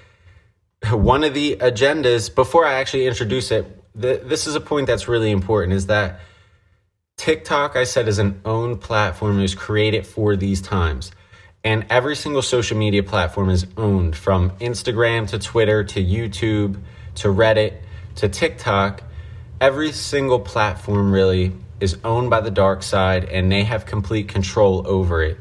one 0.92 1.24
of 1.24 1.34
the 1.34 1.56
agendas, 1.58 2.34
before 2.34 2.66
I 2.66 2.74
actually 2.76 3.08
introduce 3.08 3.52
it, 3.52 3.66
this 3.96 4.48
is 4.48 4.56
a 4.56 4.60
point 4.60 4.88
that's 4.88 5.08
really 5.08 5.32
important 5.32 5.74
is 5.74 5.88
that 5.88 6.20
TikTok, 7.16 7.76
I 7.76 7.84
said, 7.84 8.08
is 8.08 8.20
an 8.20 8.42
own 8.44 8.78
platform. 8.78 9.40
It 9.40 9.44
was 9.44 9.56
created 9.56 10.06
for 10.06 10.36
these 10.36 10.62
times. 10.62 11.12
And 11.64 11.86
every 11.90 12.18
single 12.18 12.42
social 12.42 12.78
media 12.78 13.04
platform 13.04 13.50
is 13.50 13.66
owned 13.78 14.18
from 14.18 14.50
Instagram 14.58 15.30
to 15.30 15.40
Twitter 15.40 15.86
to 15.86 16.04
YouTube 16.04 16.82
to 17.16 17.30
Reddit 17.30 17.78
to 18.16 18.28
TikTok. 18.28 19.02
Every 19.62 19.94
single 19.94 20.42
platform 20.42 21.14
really 21.14 21.54
is 21.80 21.98
owned 22.04 22.30
by 22.30 22.42
the 22.42 22.52
dark 22.52 22.84
side 22.84 23.26
and 23.26 23.50
they 23.50 23.64
have 23.64 23.86
complete 23.86 24.28
control 24.28 24.86
over 24.86 25.24
it. 25.24 25.38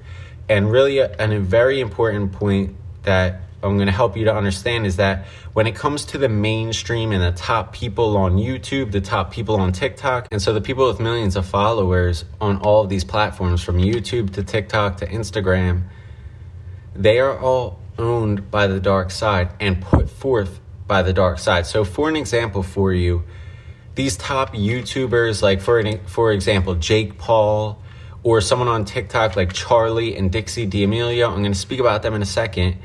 And 0.48 0.70
really, 0.70 0.98
a, 0.98 1.12
a 1.18 1.40
very 1.40 1.80
important 1.80 2.32
point 2.32 2.76
that 3.02 3.40
I'm 3.62 3.76
going 3.76 3.86
to 3.86 3.92
help 3.92 4.16
you 4.16 4.24
to 4.24 4.34
understand 4.34 4.86
is 4.86 4.96
that 4.96 5.26
when 5.54 5.66
it 5.66 5.74
comes 5.74 6.04
to 6.06 6.18
the 6.18 6.28
mainstream 6.28 7.12
and 7.12 7.22
the 7.22 7.32
top 7.32 7.72
people 7.72 8.16
on 8.16 8.36
YouTube, 8.36 8.92
the 8.92 9.00
top 9.00 9.32
people 9.32 9.56
on 9.56 9.72
TikTok, 9.72 10.28
and 10.30 10.42
so 10.42 10.52
the 10.52 10.60
people 10.60 10.86
with 10.86 11.00
millions 11.00 11.36
of 11.36 11.46
followers 11.46 12.24
on 12.40 12.58
all 12.58 12.82
of 12.82 12.88
these 12.88 13.04
platforms 13.04 13.62
from 13.62 13.78
YouTube 13.78 14.32
to 14.34 14.42
TikTok 14.42 14.98
to 14.98 15.06
Instagram, 15.06 15.82
they 16.94 17.18
are 17.18 17.38
all 17.38 17.78
owned 17.99 18.50
by 18.50 18.66
the 18.66 18.80
dark 18.80 19.11
side 19.11 19.50
and 19.61 19.80
put 19.80 20.11
forth 20.11 20.61
by 20.87 21.02
the 21.02 21.12
dark 21.12 21.38
side. 21.38 21.66
So, 21.66 21.84
for 21.84 22.08
an 22.08 22.16
example 22.16 22.62
for 22.62 22.92
you, 22.92 23.25
these 23.94 24.16
top 24.16 24.54
YouTubers, 24.54 25.42
like 25.42 25.61
for 25.61 25.78
an, 25.78 26.00
for 26.06 26.32
example, 26.32 26.75
Jake 26.75 27.18
Paul, 27.18 27.78
or 28.22 28.40
someone 28.40 28.68
on 28.68 28.84
TikTok 28.84 29.37
like 29.37 29.52
Charli 29.52 30.16
and 30.16 30.30
Dixie 30.30 30.66
D'Amelio, 30.66 31.28
I'm 31.28 31.40
going 31.40 31.52
to 31.52 31.58
speak 31.58 31.80
about 31.80 32.02
them 32.02 32.14
in 32.14 32.22
a 32.22 32.26
second 32.26 32.76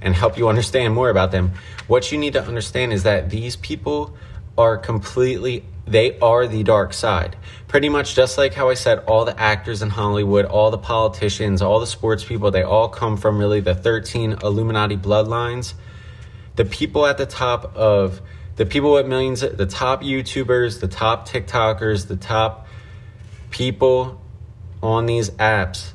and 0.00 0.14
help 0.14 0.38
you 0.38 0.48
understand 0.48 0.94
more 0.94 1.10
about 1.10 1.30
them. 1.30 1.52
What 1.86 2.10
you 2.10 2.18
need 2.18 2.32
to 2.32 2.42
understand 2.42 2.92
is 2.92 3.02
that 3.02 3.30
these 3.30 3.56
people 3.56 4.16
are 4.56 4.76
completely 4.76 5.64
they 5.90 6.18
are 6.20 6.46
the 6.46 6.62
dark 6.62 6.94
side. 6.94 7.36
Pretty 7.66 7.88
much 7.88 8.14
just 8.14 8.38
like 8.38 8.54
how 8.54 8.70
I 8.70 8.74
said 8.74 9.00
all 9.00 9.24
the 9.24 9.38
actors 9.38 9.82
in 9.82 9.90
Hollywood, 9.90 10.44
all 10.44 10.70
the 10.70 10.78
politicians, 10.78 11.60
all 11.60 11.80
the 11.80 11.86
sports 11.86 12.24
people, 12.24 12.50
they 12.50 12.62
all 12.62 12.88
come 12.88 13.16
from 13.16 13.38
really 13.38 13.60
the 13.60 13.74
13 13.74 14.38
Illuminati 14.42 14.96
bloodlines. 14.96 15.74
The 16.56 16.64
people 16.64 17.06
at 17.06 17.18
the 17.18 17.26
top 17.26 17.76
of 17.76 18.20
the 18.56 18.66
people 18.66 18.92
with 18.92 19.06
millions, 19.06 19.40
the 19.40 19.66
top 19.66 20.02
YouTubers, 20.02 20.80
the 20.80 20.88
top 20.88 21.28
TikTokers, 21.28 22.06
the 22.06 22.16
top 22.16 22.66
people 23.50 24.20
on 24.82 25.06
these 25.06 25.30
apps 25.30 25.92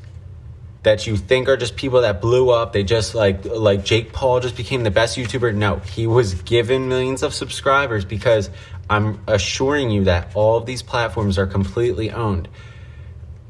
that 0.86 1.08
you 1.08 1.18
think 1.18 1.50
are 1.50 1.58
just 1.58 1.76
people 1.76 2.02
that 2.02 2.22
blew 2.22 2.52
up. 2.52 2.72
They 2.72 2.84
just 2.84 3.16
like 3.16 3.44
like 3.46 3.84
Jake 3.84 4.14
Paul 4.14 4.40
just 4.40 4.56
became 4.56 4.84
the 4.84 4.92
best 4.92 5.18
YouTuber. 5.18 5.54
No, 5.54 5.78
he 5.78 6.08
was 6.08 6.36
given 6.44 6.88
millions 6.88 7.24
of 7.24 7.34
subscribers 7.34 8.06
because 8.06 8.50
I'm 8.90 9.22
assuring 9.28 9.90
you 9.90 10.06
that 10.06 10.36
all 10.36 10.58
of 10.58 10.66
these 10.66 10.82
platforms 10.82 11.38
are 11.38 11.48
completely 11.48 12.12
owned. 12.12 12.48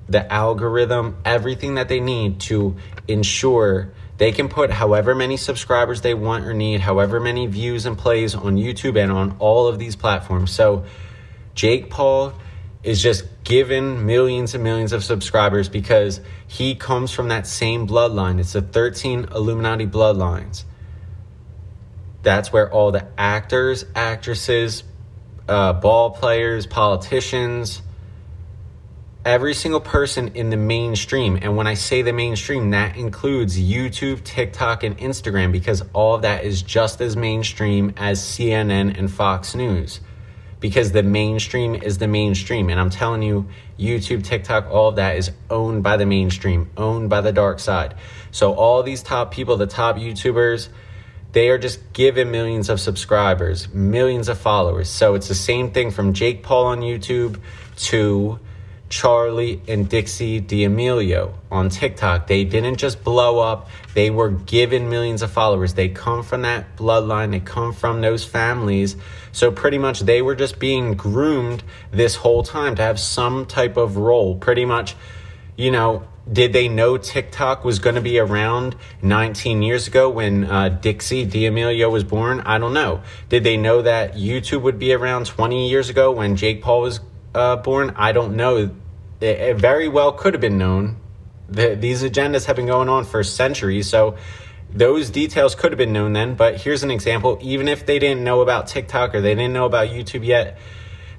The 0.08 0.32
algorithm, 0.32 1.18
everything 1.26 1.76
that 1.76 1.90
they 1.90 2.00
need 2.00 2.40
to 2.42 2.76
ensure 3.08 3.92
they 4.18 4.32
can 4.32 4.48
put 4.48 4.72
however 4.72 5.14
many 5.14 5.36
subscribers 5.36 6.02
they 6.02 6.14
want 6.14 6.46
or 6.46 6.54
need, 6.54 6.80
however 6.80 7.20
many 7.20 7.48
views 7.48 7.86
and 7.86 7.98
plays 7.98 8.34
on 8.34 8.56
YouTube 8.56 9.02
and 9.02 9.12
on 9.12 9.36
all 9.40 9.68
of 9.68 9.78
these 9.78 9.96
platforms. 9.96 10.52
So 10.52 10.86
Jake 11.54 11.90
Paul 11.90 12.34
is 12.82 13.02
just 13.02 13.26
given 13.44 14.06
millions 14.06 14.54
and 14.54 14.64
millions 14.64 14.94
of 14.94 15.04
subscribers 15.04 15.68
because 15.68 16.22
he 16.48 16.76
comes 16.76 17.12
from 17.12 17.28
that 17.28 17.46
same 17.46 17.88
bloodline. 17.88 18.40
It's 18.40 18.54
the 18.54 18.62
13 18.62 19.30
Illuminati 19.36 19.88
bloodlines. 19.88 20.64
That's 22.22 22.54
where 22.54 22.72
all 22.72 22.92
the 22.92 23.08
actors, 23.18 23.86
actresses, 23.96 24.84
uh, 25.48 25.74
ball 25.74 26.12
players, 26.12 26.66
politicians, 26.66 27.82
every 29.24 29.54
single 29.54 29.80
person 29.80 30.30
in 30.36 30.52
the 30.52 30.58
mainstream. 30.58 31.40
And 31.42 31.58
when 31.58 31.68
I 31.68 31.74
say 31.74 32.04
the 32.04 32.14
mainstream, 32.14 32.70
that 32.72 32.96
includes 32.96 33.60
YouTube, 33.60 34.24
TikTok, 34.24 34.84
and 34.84 34.98
Instagram 34.98 35.52
because 35.52 35.84
all 35.94 36.16
of 36.16 36.22
that 36.22 36.44
is 36.44 36.62
just 36.62 37.02
as 37.02 37.18
mainstream 37.18 37.94
as 37.98 38.22
CNN 38.22 38.98
and 38.98 39.12
Fox 39.12 39.56
News 39.56 40.00
because 40.60 40.92
the 40.92 41.04
mainstream 41.04 41.76
is 41.76 41.98
the 41.98 42.08
mainstream. 42.08 42.70
And 42.70 42.80
I'm 42.80 42.90
telling 42.90 43.22
you, 43.22 43.48
YouTube, 43.78 44.24
TikTok, 44.24 44.70
all 44.70 44.90
of 44.90 44.96
that 44.96 45.18
is 45.18 45.32
owned 45.50 45.84
by 45.84 45.98
the 45.98 46.06
mainstream, 46.06 46.72
owned 46.78 47.10
by 47.10 47.22
the 47.22 47.32
dark 47.32 47.60
side. 47.60 47.96
So 48.32 48.54
all 48.54 48.82
these 48.84 49.04
top 49.04 49.32
people, 49.32 49.58
the 49.58 49.68
top 49.68 49.98
YouTubers, 49.98 50.70
they 51.36 51.50
are 51.50 51.58
just 51.58 51.92
given 51.92 52.32
millions 52.32 52.70
of 52.70 52.80
subscribers, 52.80 53.68
millions 53.74 54.30
of 54.30 54.38
followers. 54.38 54.90
So 54.90 55.16
it's 55.16 55.28
the 55.28 55.36
same 55.36 55.70
thing 55.72 55.92
from 55.92 56.14
Jake 56.14 56.44
Paul 56.44 56.68
on 56.68 56.80
YouTube 56.80 57.42
to 57.90 58.40
Charli 58.90 59.60
and 59.68 59.90
Dixie 59.90 60.40
D'Amelio 60.40 61.34
on 61.52 61.68
TikTok. 61.68 62.28
They 62.28 62.46
didn't 62.46 62.78
just 62.78 63.04
blow 63.04 63.40
up, 63.40 63.68
they 63.96 64.10
were 64.10 64.30
given 64.30 64.90
millions 64.90 65.22
of 65.22 65.30
followers. 65.30 65.74
They 65.74 65.90
come 65.90 66.24
from 66.24 66.44
that 66.44 66.78
bloodline, 66.78 67.32
they 67.32 67.42
come 67.42 67.74
from 67.74 68.00
those 68.00 68.24
families. 68.24 68.96
So, 69.34 69.52
pretty 69.52 69.78
much, 69.78 70.00
they 70.00 70.22
were 70.22 70.36
just 70.36 70.58
being 70.58 70.94
groomed 70.94 71.64
this 71.92 72.16
whole 72.16 72.44
time 72.44 72.76
to 72.76 72.82
have 72.82 72.98
some 72.98 73.46
type 73.46 73.76
of 73.76 73.98
role. 73.98 74.36
Pretty 74.38 74.64
much, 74.64 74.96
you 75.58 75.72
know, 75.72 76.08
did 76.32 76.54
they 76.54 76.68
know 76.68 76.98
TikTok 76.98 77.64
was 77.64 77.78
going 77.80 77.96
to 77.96 78.02
be 78.02 78.18
around 78.18 78.76
19 79.02 79.62
years 79.62 79.88
ago 79.88 80.10
when 80.10 80.46
uh, 80.46 80.70
Dixie 80.70 81.24
D'Amelio 81.26 81.92
was 81.92 82.04
born? 82.04 82.42
I 82.42 82.58
don't 82.58 82.74
know. 82.74 83.04
Did 83.30 83.44
they 83.44 83.58
know 83.58 83.84
that 83.84 84.16
YouTube 84.16 84.64
would 84.64 84.80
be 84.80 84.94
around 84.94 85.28
20 85.28 85.70
years 85.70 85.90
ago 85.90 86.12
when 86.12 86.36
Jake 86.36 86.64
Paul 86.64 86.82
was 86.82 87.00
uh, 87.36 87.58
born? 87.58 87.94
I 87.96 88.12
don't 88.12 88.36
know. 88.36 88.72
It, 89.22 89.58
very 89.58 89.88
well 89.88 90.12
could 90.14 90.34
have 90.34 90.42
been 90.42 90.58
known. 90.58 90.98
The, 91.48 91.76
these 91.76 92.02
agendas 92.02 92.46
have 92.46 92.56
been 92.56 92.66
going 92.66 92.90
on 92.90 93.06
for 93.06 93.24
centuries, 93.24 93.88
so 93.88 94.18
those 94.74 95.12
details 95.12 95.54
could 95.54 95.72
have 95.72 95.78
been 95.78 95.94
known 95.94 96.14
then. 96.14 96.34
But 96.34 96.60
here's 96.60 96.82
an 96.82 96.90
example: 96.90 97.38
even 97.40 97.68
if 97.68 97.86
they 97.86 98.00
didn't 98.00 98.24
know 98.24 98.42
about 98.42 98.66
TikTok 98.66 99.14
or 99.14 99.22
they 99.22 99.36
didn't 99.36 99.54
know 99.54 99.66
about 99.66 99.90
YouTube 99.90 100.26
yet, 100.26 100.58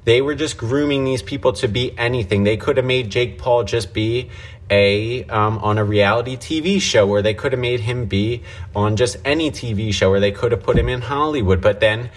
they 0.06 0.20
were 0.20 0.34
just 0.34 0.56
grooming 0.56 1.04
these 1.04 1.22
people 1.22 1.52
to 1.54 1.68
be 1.68 1.96
anything. 1.98 2.44
They 2.44 2.56
could 2.56 2.76
have 2.76 2.86
made 2.86 3.10
Jake 3.10 3.38
Paul 3.38 3.64
just 3.64 3.92
be 3.92 4.30
a 4.70 5.24
um, 5.24 5.58
on 5.58 5.78
a 5.78 5.84
reality 5.84 6.36
TV 6.36 6.80
show, 6.80 7.08
or 7.08 7.22
they 7.22 7.34
could 7.34 7.52
have 7.52 7.60
made 7.60 7.80
him 7.80 8.06
be 8.06 8.42
on 8.74 8.96
just 8.96 9.16
any 9.24 9.50
TV 9.50 9.92
show, 9.92 10.10
or 10.10 10.20
they 10.20 10.32
could 10.32 10.52
have 10.52 10.62
put 10.62 10.78
him 10.78 10.88
in 10.88 11.02
Hollywood. 11.02 11.60
But 11.60 11.80
then 11.80 12.10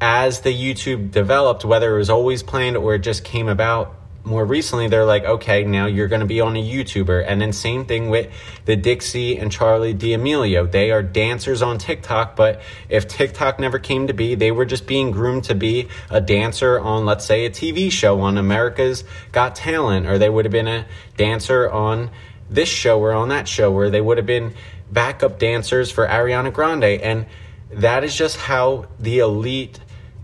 as 0.00 0.40
the 0.40 0.54
YouTube 0.54 1.10
developed, 1.10 1.64
whether 1.64 1.94
it 1.94 1.98
was 1.98 2.10
always 2.10 2.42
planned 2.42 2.76
or 2.76 2.94
it 2.94 3.00
just 3.00 3.24
came 3.24 3.48
about 3.48 3.94
more 4.26 4.44
recently, 4.44 4.88
they're 4.88 5.04
like, 5.04 5.24
okay, 5.24 5.64
now 5.64 5.86
you're 5.86 6.08
going 6.08 6.20
to 6.20 6.26
be 6.26 6.40
on 6.40 6.56
a 6.56 6.62
YouTuber. 6.62 7.24
And 7.26 7.40
then 7.40 7.52
same 7.52 7.84
thing 7.84 8.10
with 8.10 8.30
the 8.64 8.74
Dixie 8.74 9.38
and 9.38 9.50
Charli 9.50 9.96
D'Amelio. 9.96 10.70
They 10.70 10.90
are 10.90 11.02
dancers 11.02 11.62
on 11.62 11.78
TikTok, 11.78 12.34
but 12.34 12.60
if 12.88 13.06
TikTok 13.06 13.60
never 13.60 13.78
came 13.78 14.08
to 14.08 14.12
be, 14.12 14.34
they 14.34 14.50
were 14.50 14.64
just 14.64 14.86
being 14.86 15.12
groomed 15.12 15.44
to 15.44 15.54
be 15.54 15.88
a 16.10 16.20
dancer 16.20 16.78
on, 16.80 17.06
let's 17.06 17.24
say, 17.24 17.46
a 17.46 17.50
TV 17.50 17.90
show 17.90 18.20
on 18.20 18.36
America's 18.36 19.04
Got 19.30 19.54
Talent, 19.54 20.06
or 20.06 20.18
they 20.18 20.28
would 20.28 20.44
have 20.44 20.52
been 20.52 20.68
a 20.68 20.86
dancer 21.16 21.70
on 21.70 22.10
this 22.50 22.68
show 22.68 23.00
or 23.00 23.12
on 23.12 23.28
that 23.28 23.46
show, 23.46 23.70
where 23.70 23.90
they 23.90 24.00
would 24.00 24.16
have 24.16 24.26
been 24.26 24.54
backup 24.90 25.38
dancers 25.38 25.90
for 25.90 26.06
Ariana 26.06 26.52
Grande. 26.52 26.84
And 26.84 27.26
that 27.70 28.04
is 28.04 28.14
just 28.14 28.36
how 28.36 28.86
the 28.98 29.20
elite 29.20 29.80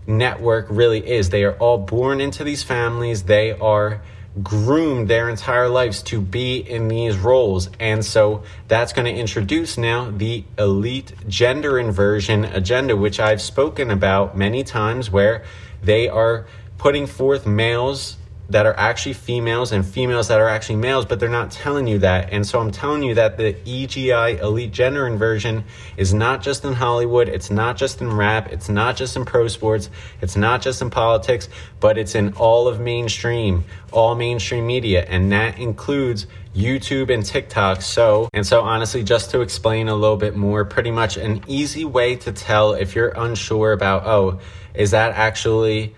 network 0.07 0.67
really 0.69 1.07
is. 1.07 1.29
They 1.29 1.43
are 1.43 1.53
all 1.53 1.77
born 1.77 2.21
into 2.21 2.43
these 2.43 2.63
families. 2.63 3.23
They 3.23 3.51
are 3.51 4.01
groomed 4.41 5.07
their 5.07 5.29
entire 5.29 5.69
lives 5.69 6.01
to 6.01 6.19
be 6.19 6.57
in 6.57 6.87
these 6.87 7.17
roles. 7.17 7.69
And 7.79 8.03
so 8.03 8.43
that's 8.67 8.91
going 8.91 9.13
to 9.13 9.19
introduce 9.19 9.77
now 9.77 10.09
the 10.09 10.43
elite 10.57 11.13
gender 11.27 11.77
inversion 11.77 12.45
agenda, 12.45 12.95
which 12.95 13.19
I've 13.19 13.41
spoken 13.41 13.91
about 13.91 14.35
many 14.35 14.63
times, 14.63 15.11
where 15.11 15.43
they 15.83 16.07
are 16.07 16.47
putting 16.77 17.05
forth 17.05 17.45
males 17.45 18.17
that 18.49 18.65
are 18.65 18.77
actually 18.77 19.13
females 19.13 19.71
and 19.71 19.85
females 19.85 20.27
that 20.27 20.39
are 20.39 20.49
actually 20.49 20.75
males, 20.75 21.05
but 21.05 21.19
they're 21.19 21.29
not 21.29 21.49
telling 21.49 21.87
you 21.87 21.97
that. 21.99 22.31
And 22.31 22.45
so 22.45 22.59
I'm 22.59 22.71
telling 22.71 23.01
you 23.03 23.15
that 23.15 23.37
the 23.37 23.53
EGI 23.53 24.41
elite 24.41 24.71
gender 24.71 25.07
inversion 25.07 25.63
is 25.95 26.13
not 26.13 26.41
just 26.43 26.65
in 26.65 26.73
Hollywood, 26.73 27.29
it's 27.29 27.49
not 27.49 27.77
just 27.77 28.01
in 28.01 28.11
rap, 28.13 28.51
it's 28.51 28.67
not 28.67 28.97
just 28.97 29.15
in 29.15 29.23
pro 29.23 29.47
sports, 29.47 29.89
it's 30.21 30.35
not 30.35 30.61
just 30.61 30.81
in 30.81 30.89
politics, 30.89 31.47
but 31.79 31.97
it's 31.97 32.15
in 32.15 32.33
all 32.33 32.67
of 32.67 32.79
mainstream, 32.79 33.63
all 33.91 34.13
mainstream 34.13 34.67
media, 34.67 35.05
and 35.07 35.31
that 35.31 35.57
includes 35.57 36.27
YouTube 36.53 37.11
and 37.11 37.25
TikTok. 37.25 37.81
So, 37.81 38.29
and 38.33 38.45
so 38.45 38.61
honestly, 38.61 39.03
just 39.03 39.31
to 39.31 39.41
explain 39.41 39.87
a 39.87 39.95
little 39.95 40.17
bit 40.17 40.35
more, 40.35 40.65
pretty 40.65 40.91
much 40.91 41.17
an 41.17 41.43
easy 41.47 41.85
way 41.85 42.17
to 42.17 42.31
tell 42.31 42.73
if 42.73 42.93
you're 42.93 43.13
unsure 43.15 43.71
about, 43.71 44.05
oh, 44.05 44.39
is 44.73 44.91
that 44.91 45.13
actually 45.13 45.95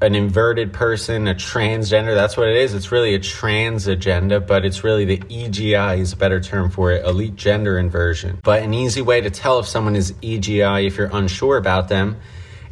an 0.00 0.14
inverted 0.14 0.72
person, 0.72 1.26
a 1.26 1.34
transgender. 1.34 2.14
That's 2.14 2.36
what 2.36 2.48
it 2.48 2.56
is. 2.56 2.74
It's 2.74 2.92
really 2.92 3.14
a 3.14 3.18
trans 3.18 3.86
agenda, 3.86 4.38
but 4.40 4.64
it's 4.64 4.84
really 4.84 5.04
the 5.04 5.18
EGI 5.18 5.98
is 5.98 6.12
a 6.12 6.16
better 6.16 6.40
term 6.40 6.70
for 6.70 6.92
it, 6.92 7.04
elite 7.04 7.34
gender 7.34 7.78
inversion. 7.78 8.38
But 8.42 8.62
an 8.62 8.74
easy 8.74 9.02
way 9.02 9.20
to 9.20 9.30
tell 9.30 9.58
if 9.58 9.66
someone 9.66 9.96
is 9.96 10.12
EGI 10.12 10.86
if 10.86 10.96
you're 10.96 11.10
unsure 11.12 11.56
about 11.56 11.88
them 11.88 12.18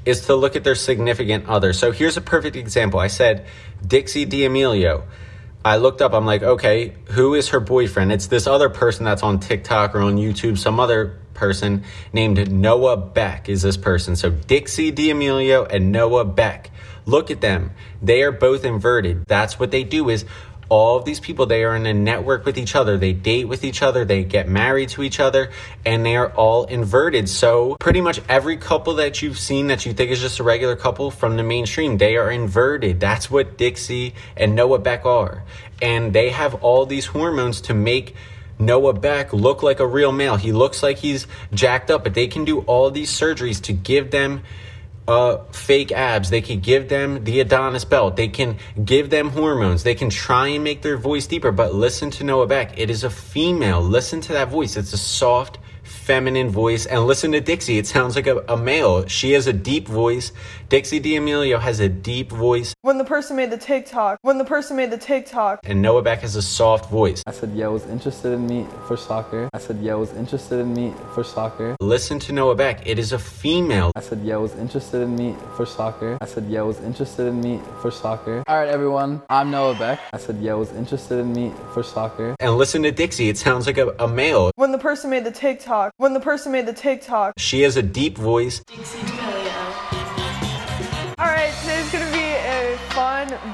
is 0.04 0.26
to 0.26 0.36
look 0.36 0.54
at 0.54 0.62
their 0.62 0.76
significant 0.76 1.46
other. 1.48 1.72
So 1.72 1.90
here's 1.90 2.16
a 2.16 2.20
perfect 2.20 2.54
example. 2.54 3.00
I 3.00 3.08
said 3.08 3.46
Dixie 3.84 4.24
D'Amelio. 4.24 5.02
I 5.64 5.78
looked 5.78 6.00
up, 6.00 6.12
I'm 6.14 6.24
like, 6.24 6.44
okay, 6.44 6.94
who 7.06 7.34
is 7.34 7.48
her 7.48 7.58
boyfriend? 7.58 8.12
It's 8.12 8.28
this 8.28 8.46
other 8.46 8.68
person 8.68 9.04
that's 9.04 9.24
on 9.24 9.40
TikTok 9.40 9.96
or 9.96 10.00
on 10.02 10.16
YouTube, 10.16 10.58
some 10.58 10.78
other 10.78 11.18
person 11.34 11.82
named 12.12 12.52
Noah 12.52 12.96
Beck 12.96 13.48
is 13.48 13.62
this 13.62 13.76
person. 13.76 14.14
So 14.14 14.30
Dixie 14.30 14.92
D'Amelio 14.92 15.66
and 15.68 15.90
Noah 15.90 16.24
Beck. 16.24 16.70
Look 17.06 17.30
at 17.30 17.40
them. 17.40 17.70
They 18.02 18.22
are 18.22 18.32
both 18.32 18.64
inverted. 18.64 19.24
That's 19.26 19.58
what 19.58 19.70
they 19.70 19.84
do 19.84 20.10
is 20.10 20.24
all 20.68 20.96
of 20.96 21.04
these 21.04 21.20
people 21.20 21.46
they 21.46 21.62
are 21.62 21.76
in 21.76 21.86
a 21.86 21.94
network 21.94 22.44
with 22.44 22.58
each 22.58 22.74
other 22.74 22.98
they 22.98 23.12
date 23.12 23.44
with 23.44 23.62
each 23.62 23.82
other 23.82 24.04
they 24.04 24.24
get 24.24 24.48
married 24.48 24.88
to 24.88 25.02
each 25.02 25.20
other 25.20 25.50
and 25.84 26.04
they 26.04 26.16
are 26.16 26.32
all 26.32 26.64
inverted 26.64 27.28
so 27.28 27.76
pretty 27.78 28.00
much 28.00 28.20
every 28.28 28.56
couple 28.56 28.94
that 28.94 29.22
you've 29.22 29.38
seen 29.38 29.68
that 29.68 29.86
you 29.86 29.92
think 29.92 30.10
is 30.10 30.20
just 30.20 30.40
a 30.40 30.42
regular 30.42 30.74
couple 30.74 31.10
from 31.10 31.36
the 31.36 31.42
mainstream 31.42 31.98
they 31.98 32.16
are 32.16 32.32
inverted 32.32 32.98
that's 32.98 33.30
what 33.30 33.56
dixie 33.56 34.12
and 34.36 34.56
noah 34.56 34.78
beck 34.78 35.06
are 35.06 35.44
and 35.80 36.12
they 36.12 36.30
have 36.30 36.54
all 36.64 36.84
these 36.84 37.06
hormones 37.06 37.60
to 37.60 37.74
make 37.74 38.16
Noah 38.58 38.94
Beck 38.94 39.34
look 39.34 39.62
like 39.62 39.80
a 39.80 39.86
real 39.86 40.12
male. 40.12 40.36
He 40.36 40.50
looks 40.50 40.82
like 40.82 40.96
he's 40.96 41.26
jacked 41.52 41.90
up, 41.90 42.04
but 42.04 42.14
they 42.14 42.26
can 42.26 42.46
do 42.46 42.60
all 42.60 42.90
these 42.90 43.10
surgeries 43.10 43.60
to 43.64 43.74
give 43.74 44.10
them 44.10 44.42
uh, 45.08 45.38
fake 45.52 45.92
abs. 45.92 46.30
They 46.30 46.40
can 46.40 46.60
give 46.60 46.88
them 46.88 47.24
the 47.24 47.40
Adonis 47.40 47.84
belt. 47.84 48.16
They 48.16 48.28
can 48.28 48.58
give 48.84 49.10
them 49.10 49.30
hormones. 49.30 49.82
They 49.82 49.94
can 49.94 50.10
try 50.10 50.48
and 50.48 50.64
make 50.64 50.82
their 50.82 50.96
voice 50.96 51.26
deeper. 51.26 51.52
But 51.52 51.74
listen 51.74 52.10
to 52.12 52.24
Noah 52.24 52.46
Beck. 52.46 52.78
It 52.78 52.90
is 52.90 53.04
a 53.04 53.10
female. 53.10 53.80
Listen 53.80 54.20
to 54.22 54.32
that 54.32 54.48
voice. 54.48 54.76
It's 54.76 54.92
a 54.92 54.98
soft, 54.98 55.58
feminine 56.06 56.48
voice. 56.48 56.86
And 56.86 57.04
listen 57.04 57.32
to 57.32 57.40
Dixie. 57.40 57.78
It 57.78 57.86
sounds 57.86 58.14
like 58.14 58.28
a, 58.28 58.38
a 58.48 58.56
male. 58.56 59.06
She 59.08 59.32
has 59.32 59.48
a 59.48 59.52
deep 59.52 59.88
voice. 59.88 60.30
Dixie 60.68 61.00
D'Amelio 61.00 61.60
has 61.60 61.80
a 61.80 61.88
deep 61.88 62.30
voice. 62.30 62.74
When 62.82 62.98
the 62.98 63.04
person 63.04 63.36
made 63.36 63.50
the 63.50 63.58
TikTok, 63.58 64.18
when 64.22 64.38
the 64.38 64.44
person 64.44 64.76
made 64.76 64.92
the 64.92 64.98
TikTok. 64.98 65.60
And 65.64 65.82
Noah 65.82 66.02
Beck 66.02 66.20
has 66.20 66.36
a 66.36 66.42
soft 66.42 66.88
voice. 66.90 67.24
I 67.26 67.32
said, 67.32 67.50
yeah, 67.54 67.66
I 67.66 67.68
was 67.68 67.84
interested 67.86 68.32
in 68.32 68.46
me 68.46 68.66
for 68.86 68.96
soccer. 68.96 69.48
I 69.52 69.58
said, 69.58 69.78
yeah, 69.80 69.92
I 69.92 69.96
was 69.96 70.12
interested 70.12 70.60
in 70.60 70.72
me 70.72 70.94
for 71.12 71.24
soccer. 71.24 71.76
Listen 71.80 72.20
to 72.20 72.32
Noah 72.32 72.54
Beck. 72.54 72.86
It 72.86 72.98
is 73.00 73.12
a 73.12 73.18
female. 73.18 73.90
I 73.96 74.00
said, 74.00 74.20
yeah, 74.22 74.34
I 74.34 74.38
was 74.38 74.54
interested 74.54 75.02
in 75.02 75.16
me 75.16 75.34
for 75.56 75.66
soccer. 75.66 76.18
I 76.20 76.26
said, 76.26 76.44
yeah, 76.48 76.60
I 76.60 76.62
was 76.62 76.80
interested 76.80 77.26
in 77.26 77.40
me 77.40 77.60
for 77.82 77.90
soccer. 77.90 78.44
All 78.46 78.58
right, 78.58 78.68
everyone, 78.68 79.22
I'm 79.28 79.50
Noah 79.50 79.74
Beck. 79.74 79.98
I 80.12 80.18
said, 80.18 80.36
yeah, 80.38 80.52
I 80.52 80.54
was 80.54 80.72
interested 80.72 81.18
in 81.18 81.32
me 81.32 81.52
for 81.74 81.82
soccer. 81.82 82.36
And 82.38 82.56
listen 82.56 82.84
to 82.84 82.92
Dixie. 82.92 83.28
It 83.28 83.38
sounds 83.38 83.66
like 83.66 83.78
a, 83.78 83.88
a 83.98 84.06
male. 84.06 84.52
When 84.54 84.70
the 84.70 84.78
person 84.78 85.10
made 85.10 85.24
the 85.24 85.32
TikTok, 85.32 85.92
when 85.98 86.12
the 86.12 86.20
person 86.20 86.52
made 86.52 86.66
the 86.66 86.72
TikTok. 86.72 87.34
She 87.38 87.62
has 87.62 87.76
a 87.76 87.82
deep 87.82 88.18
voice. 88.18 88.62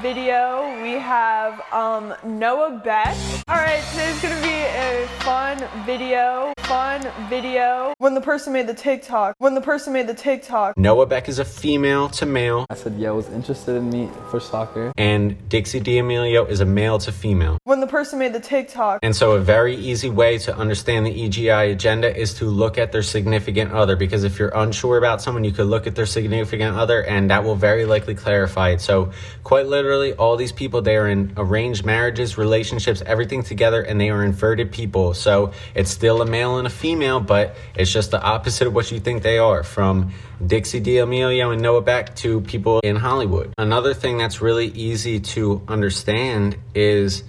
Video. 0.00 0.80
We 0.82 0.92
have 0.92 1.60
um, 1.72 2.14
Noah 2.24 2.80
Beck. 2.84 3.16
All 3.48 3.56
right, 3.56 3.82
today's 3.90 4.20
gonna 4.22 4.40
be 4.40 4.48
a 4.48 5.06
fun 5.20 5.58
video. 5.84 6.52
Fun 6.60 7.06
video. 7.28 7.94
When 7.98 8.14
the 8.14 8.20
person 8.20 8.52
made 8.52 8.66
the 8.66 8.74
TikTok. 8.74 9.34
When 9.38 9.54
the 9.54 9.60
person 9.60 9.92
made 9.92 10.06
the 10.06 10.14
TikTok. 10.14 10.76
Noah 10.76 11.06
Beck 11.06 11.28
is 11.28 11.38
a 11.38 11.44
female 11.44 12.08
to 12.10 12.26
male. 12.26 12.66
I 12.70 12.74
said, 12.74 12.94
yeah, 12.96 13.08
I 13.08 13.12
was 13.12 13.28
interested 13.28 13.76
in 13.76 13.90
me 13.90 14.08
for 14.30 14.40
soccer. 14.40 14.92
And 14.96 15.48
Dixie 15.48 15.80
D'Amelio 15.80 16.48
is 16.48 16.60
a 16.60 16.64
male 16.64 16.98
to 17.00 17.12
female. 17.12 17.58
When 17.64 17.80
the 17.80 17.86
person 17.86 18.18
made 18.18 18.32
the 18.32 18.40
TikTok. 18.40 19.00
And 19.02 19.14
so, 19.14 19.32
a 19.32 19.40
very 19.40 19.76
easy 19.76 20.08
way 20.08 20.38
to 20.38 20.56
understand 20.56 21.06
the 21.06 21.10
EGI 21.10 21.72
agenda 21.72 22.14
is 22.16 22.34
to 22.34 22.46
look 22.46 22.78
at 22.78 22.92
their 22.92 23.02
significant 23.02 23.72
other. 23.72 23.96
Because 23.96 24.24
if 24.24 24.38
you're 24.38 24.52
unsure 24.54 24.98
about 24.98 25.20
someone, 25.22 25.44
you 25.44 25.52
could 25.52 25.66
look 25.66 25.86
at 25.86 25.94
their 25.94 26.06
significant 26.06 26.76
other, 26.76 27.04
and 27.04 27.30
that 27.30 27.44
will 27.44 27.56
very 27.56 27.84
likely 27.84 28.14
clarify 28.14 28.70
it. 28.70 28.80
So, 28.80 29.12
quite 29.44 29.66
literally, 29.72 30.12
all 30.12 30.36
these 30.36 30.52
people 30.52 30.82
they 30.82 30.96
are 30.96 31.08
in 31.08 31.32
arranged 31.36 31.84
marriages, 31.84 32.38
relationships, 32.38 33.02
everything 33.04 33.42
together, 33.42 33.82
and 33.82 34.00
they 34.00 34.10
are 34.10 34.22
inverted 34.22 34.70
people. 34.70 35.14
So, 35.14 35.52
it's 35.74 35.90
still 35.90 36.22
a 36.22 36.26
male 36.26 36.58
and 36.58 36.66
a 36.68 36.70
female, 36.70 37.18
but 37.18 37.56
it's 37.74 37.92
just 37.92 38.12
the 38.12 38.22
opposite 38.22 38.68
of 38.68 38.74
what 38.74 38.92
you 38.92 39.00
think 39.00 39.24
they 39.24 39.38
are. 39.38 39.64
From 39.64 40.12
Dixie 40.46 40.80
D'Amelio 40.80 41.52
and 41.52 41.60
Noah 41.60 41.82
Beck 41.82 42.14
to 42.16 42.40
people 42.42 42.78
in 42.84 42.96
Hollywood. 42.96 43.52
Another 43.58 43.94
thing 43.94 44.18
that's 44.18 44.40
really 44.40 44.68
easy 44.68 45.18
to 45.34 45.62
understand 45.66 46.56
is 46.74 47.24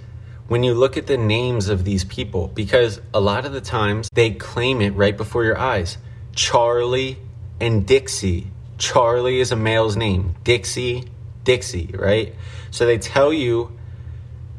when 0.46 0.62
you 0.62 0.74
look 0.74 0.96
at 0.96 1.06
the 1.06 1.16
names 1.16 1.68
of 1.68 1.84
these 1.84 2.04
people, 2.04 2.48
because 2.48 3.00
a 3.12 3.20
lot 3.20 3.46
of 3.46 3.52
the 3.52 3.60
times 3.60 4.08
they 4.12 4.30
claim 4.30 4.80
it 4.80 4.90
right 4.90 5.16
before 5.16 5.44
your 5.44 5.58
eyes. 5.58 5.96
Charlie 6.34 7.18
and 7.60 7.86
Dixie. 7.86 8.50
Charlie 8.76 9.40
is 9.40 9.52
a 9.52 9.56
male's 9.56 9.96
name. 9.96 10.34
Dixie, 10.44 11.04
Dixie, 11.44 11.94
right? 11.94 12.34
So 12.70 12.86
they 12.86 12.98
tell 12.98 13.32
you 13.32 13.78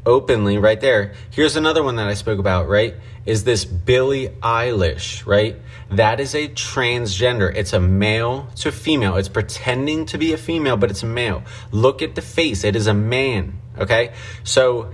openly 0.06 0.56
right 0.56 0.80
there. 0.80 1.14
Here's 1.30 1.56
another 1.56 1.82
one 1.82 1.96
that 1.96 2.06
I 2.06 2.14
spoke 2.14 2.38
about, 2.38 2.68
right? 2.68 2.94
Is 3.26 3.42
this 3.44 3.64
Billie 3.64 4.28
Eilish, 4.28 5.26
right? 5.26 5.56
That 5.90 6.20
is 6.20 6.34
a 6.34 6.48
transgender. 6.48 7.52
It's 7.54 7.72
a 7.72 7.80
male 7.80 8.48
to 8.56 8.70
female. 8.70 9.16
It's 9.16 9.28
pretending 9.28 10.06
to 10.06 10.18
be 10.18 10.32
a 10.32 10.36
female, 10.36 10.76
but 10.76 10.90
it's 10.90 11.02
a 11.02 11.06
male. 11.06 11.42
Look 11.72 12.02
at 12.02 12.14
the 12.14 12.22
face. 12.22 12.62
It 12.62 12.76
is 12.76 12.86
a 12.86 12.94
man, 12.94 13.60
okay? 13.78 14.14
So, 14.44 14.92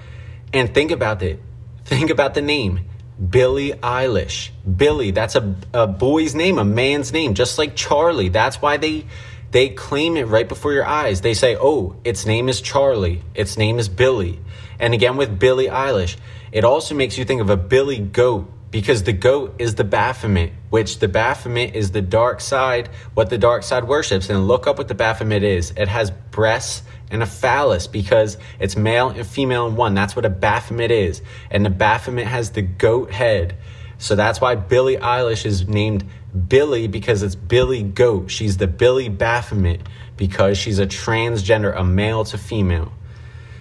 and 0.53 0.75
think 0.75 0.91
about 0.91 1.23
it. 1.23 1.41
Think 1.85 2.11
about 2.11 2.33
the 2.35 2.43
name. 2.43 2.81
Billie 3.29 3.73
Eilish. 3.73 4.51
Billy, 4.77 5.11
that's 5.11 5.37
a, 5.37 5.55
a 5.75 5.87
boy's 5.87 6.35
name, 6.35 6.59
a 6.59 6.65
man's 6.65 7.13
name, 7.13 7.35
just 7.35 7.59
like 7.59 7.77
Charlie. 7.77 8.31
That's 8.31 8.63
why 8.63 8.79
they 8.79 9.05
they 9.53 9.69
claim 9.69 10.17
it 10.17 10.27
right 10.27 10.49
before 10.49 10.73
your 10.73 10.85
eyes. 10.85 11.21
They 11.21 11.35
say, 11.35 11.57
"Oh, 11.59 11.97
its 12.05 12.27
name 12.27 12.49
is 12.49 12.61
Charlie. 12.61 13.23
Its 13.35 13.57
name 13.57 13.79
is 13.79 13.89
Billy." 13.89 14.41
And 14.81 14.93
again 14.95 15.17
with 15.17 15.39
Billie 15.39 15.69
Eilish, 15.69 16.17
it 16.51 16.65
also 16.65 16.95
makes 16.95 17.17
you 17.17 17.25
think 17.25 17.41
of 17.41 17.49
a 17.51 17.57
Billy 17.57 17.99
goat 17.99 18.51
because 18.73 19.03
the 19.03 19.13
goat 19.13 19.55
is 19.59 19.75
the 19.75 19.85
Baphomet, 19.85 20.51
which 20.71 20.99
the 20.99 21.07
Baphomet 21.07 21.77
is 21.77 21.91
the 21.91 22.01
dark 22.01 22.41
side, 22.41 22.89
what 23.15 23.29
the 23.29 23.39
dark 23.39 23.63
side 23.63 23.87
worships. 23.87 24.31
And 24.31 24.49
look 24.49 24.67
up 24.67 24.79
what 24.79 24.89
the 24.89 24.95
Baphomet 24.95 25.43
is. 25.43 25.73
It 25.77 25.89
has 25.89 26.11
breasts 26.11 26.83
and 27.11 27.23
a 27.23 27.27
phallus 27.27 27.87
because 27.87 28.39
it's 28.59 28.75
male 28.75 29.11
and 29.11 29.27
female 29.27 29.67
in 29.67 29.77
one. 29.77 29.95
That's 29.95 30.17
what 30.17 30.25
a 30.25 30.31
Baphomet 30.31 30.91
is. 30.91 31.21
And 31.51 31.65
the 31.65 31.71
Baphomet 31.71 32.27
has 32.27 32.51
the 32.53 32.63
goat 32.63 33.13
head. 33.13 33.55
So 33.99 34.17
that's 34.17 34.41
why 34.41 34.55
Billie 34.57 34.97
Eilish 34.97 35.45
is 35.45 35.69
named 35.69 36.05
Billy 36.49 36.87
because 36.87 37.23
it's 37.23 37.35
Billy 37.35 37.83
Goat. 37.83 38.31
She's 38.31 38.57
the 38.57 38.67
Billy 38.67 39.09
Baphomet 39.09 39.81
because 40.17 40.57
she's 40.59 40.79
a 40.79 40.87
transgender, 40.87 41.77
a 41.77 41.85
male 41.85 42.25
to 42.27 42.39
female. 42.39 42.93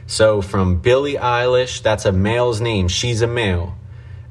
So 0.08 0.42
from 0.42 0.82
Billie 0.82 1.16
Eilish, 1.16 1.82
that's 1.82 2.06
a 2.06 2.12
male's 2.12 2.62
name. 2.62 2.88
She's 2.88 3.22
a 3.22 3.28
male. 3.28 3.78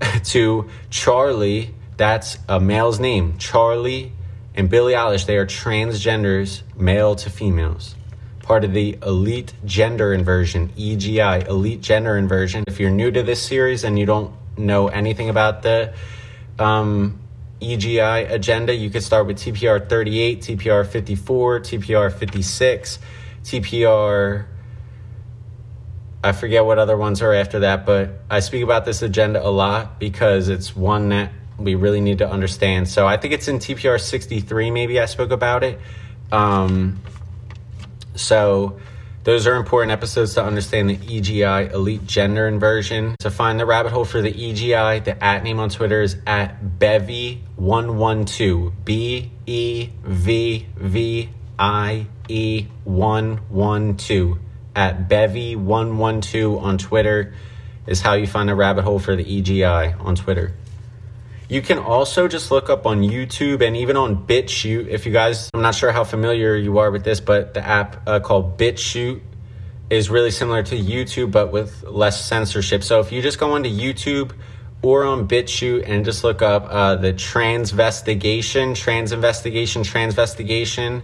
to 0.24 0.68
Charlie, 0.88 1.74
that's 1.96 2.38
a 2.48 2.60
male's 2.60 2.98
name. 2.98 3.36
Charlie 3.38 4.12
and 4.54 4.68
Billie 4.68 4.94
Eilish, 4.94 5.26
they 5.26 5.36
are 5.36 5.46
transgenders, 5.46 6.62
male 6.76 7.14
to 7.16 7.30
females. 7.30 7.94
Part 8.42 8.64
of 8.64 8.72
the 8.72 8.98
elite 9.02 9.52
gender 9.64 10.12
inversion, 10.12 10.70
EGI, 10.70 11.46
elite 11.46 11.82
gender 11.82 12.16
inversion. 12.16 12.64
If 12.66 12.80
you're 12.80 12.90
new 12.90 13.10
to 13.10 13.22
this 13.22 13.42
series 13.42 13.84
and 13.84 13.98
you 13.98 14.06
don't 14.06 14.34
know 14.58 14.88
anything 14.88 15.28
about 15.28 15.62
the 15.62 15.94
um, 16.58 17.19
EGI 17.60 18.30
agenda, 18.30 18.74
you 18.74 18.90
could 18.90 19.02
start 19.02 19.26
with 19.26 19.38
TPR 19.38 19.86
38, 19.86 20.40
TPR 20.40 20.86
54, 20.86 21.60
TPR 21.60 22.12
56, 22.12 22.98
TPR. 23.44 24.46
I 26.22 26.32
forget 26.32 26.64
what 26.64 26.78
other 26.78 26.96
ones 26.96 27.22
are 27.22 27.32
after 27.32 27.60
that, 27.60 27.86
but 27.86 28.20
I 28.30 28.40
speak 28.40 28.62
about 28.62 28.84
this 28.84 29.02
agenda 29.02 29.46
a 29.46 29.48
lot 29.48 29.98
because 29.98 30.48
it's 30.48 30.74
one 30.74 31.10
that 31.10 31.32
we 31.58 31.74
really 31.74 32.00
need 32.00 32.18
to 32.18 32.28
understand. 32.28 32.88
So 32.88 33.06
I 33.06 33.16
think 33.16 33.34
it's 33.34 33.48
in 33.48 33.58
TPR 33.58 34.00
63, 34.00 34.70
maybe 34.70 34.98
I 34.98 35.04
spoke 35.06 35.30
about 35.30 35.62
it. 35.62 35.78
Um, 36.32 37.00
so 38.14 38.80
those 39.22 39.46
are 39.46 39.56
important 39.56 39.92
episodes 39.92 40.34
to 40.34 40.44
understand 40.44 40.88
the 40.88 40.96
EGI 40.96 41.72
elite 41.72 42.06
gender 42.06 42.48
inversion. 42.48 43.16
To 43.20 43.30
find 43.30 43.60
the 43.60 43.66
rabbit 43.66 43.92
hole 43.92 44.06
for 44.06 44.22
the 44.22 44.32
EGI, 44.32 45.04
the 45.04 45.22
at 45.22 45.44
name 45.44 45.60
on 45.60 45.68
Twitter 45.68 46.00
is 46.00 46.16
at 46.26 46.62
Bevvie112. 46.78 48.72
B 48.84 49.30
E 49.46 49.90
V 50.02 50.66
V 50.74 51.28
I 51.58 52.06
E 52.28 52.66
112. 52.84 54.38
At 54.74 55.08
Bevvie112 55.08 56.62
on 56.62 56.78
Twitter 56.78 57.34
is 57.86 58.00
how 58.00 58.14
you 58.14 58.26
find 58.26 58.48
the 58.48 58.54
rabbit 58.54 58.84
hole 58.84 58.98
for 58.98 59.16
the 59.16 59.24
EGI 59.24 60.00
on 60.00 60.14
Twitter. 60.16 60.54
You 61.50 61.62
can 61.62 61.78
also 61.78 62.28
just 62.28 62.52
look 62.52 62.70
up 62.70 62.86
on 62.86 63.00
YouTube 63.00 63.60
and 63.60 63.76
even 63.76 63.96
on 63.96 64.24
BitChute. 64.24 64.86
If 64.86 65.04
you 65.04 65.10
guys, 65.10 65.50
I'm 65.52 65.62
not 65.62 65.74
sure 65.74 65.90
how 65.90 66.04
familiar 66.04 66.54
you 66.54 66.78
are 66.78 66.92
with 66.92 67.02
this, 67.02 67.18
but 67.18 67.54
the 67.54 67.66
app 67.66 68.08
uh, 68.08 68.20
called 68.20 68.56
BitChute 68.56 69.20
is 69.90 70.10
really 70.10 70.30
similar 70.30 70.62
to 70.62 70.76
YouTube, 70.76 71.32
but 71.32 71.50
with 71.50 71.82
less 71.82 72.24
censorship. 72.24 72.84
So 72.84 73.00
if 73.00 73.10
you 73.10 73.20
just 73.20 73.40
go 73.40 73.54
onto 73.54 73.68
YouTube 73.68 74.30
or 74.80 75.02
on 75.02 75.26
BitChute 75.26 75.88
and 75.88 76.04
just 76.04 76.22
look 76.22 76.40
up 76.40 76.68
uh, 76.70 76.94
the 76.94 77.12
Transvestigation, 77.12 78.76
Transinvestigation, 78.76 79.82
Transvestigation, 79.82 81.02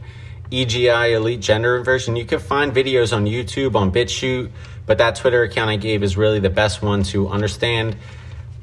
EGI 0.53 1.17
Elite 1.17 1.41
Gender 1.41 1.77
Inversion, 1.77 2.15
you 2.15 2.25
can 2.25 2.39
find 2.39 2.73
videos 2.73 3.13
on 3.13 3.25
YouTube, 3.25 3.75
on 3.75 3.91
BitChute, 3.91 4.53
but 4.87 4.99
that 4.99 5.17
Twitter 5.17 5.43
account 5.43 5.71
I 5.71 5.77
gave 5.77 6.05
is 6.05 6.17
really 6.17 6.39
the 6.39 6.51
best 6.51 6.83
one 6.83 7.03
to 7.03 7.27
understand 7.27 7.97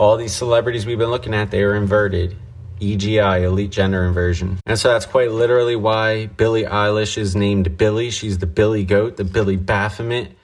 all 0.03 0.17
these 0.17 0.33
celebrities 0.33 0.85
we've 0.85 0.97
been 0.97 1.09
looking 1.09 1.33
at, 1.33 1.49
they 1.49 1.63
are 1.63 1.75
inverted. 1.75 2.35
EGI, 2.81 3.43
elite 3.43 3.71
gender 3.71 4.03
inversion. 4.03 4.59
And 4.65 4.77
so 4.77 4.91
that's 4.91 5.05
quite 5.05 5.31
literally 5.31 5.77
why 5.77 6.25
Billie 6.25 6.65
Eilish 6.65 7.17
is 7.17 7.35
named 7.35 7.77
Billy. 7.77 8.09
She's 8.09 8.39
the 8.39 8.45
Billy 8.45 8.83
Goat, 8.83 9.15
the 9.15 9.23
Billy 9.23 9.55
Baphomet. 9.55 10.35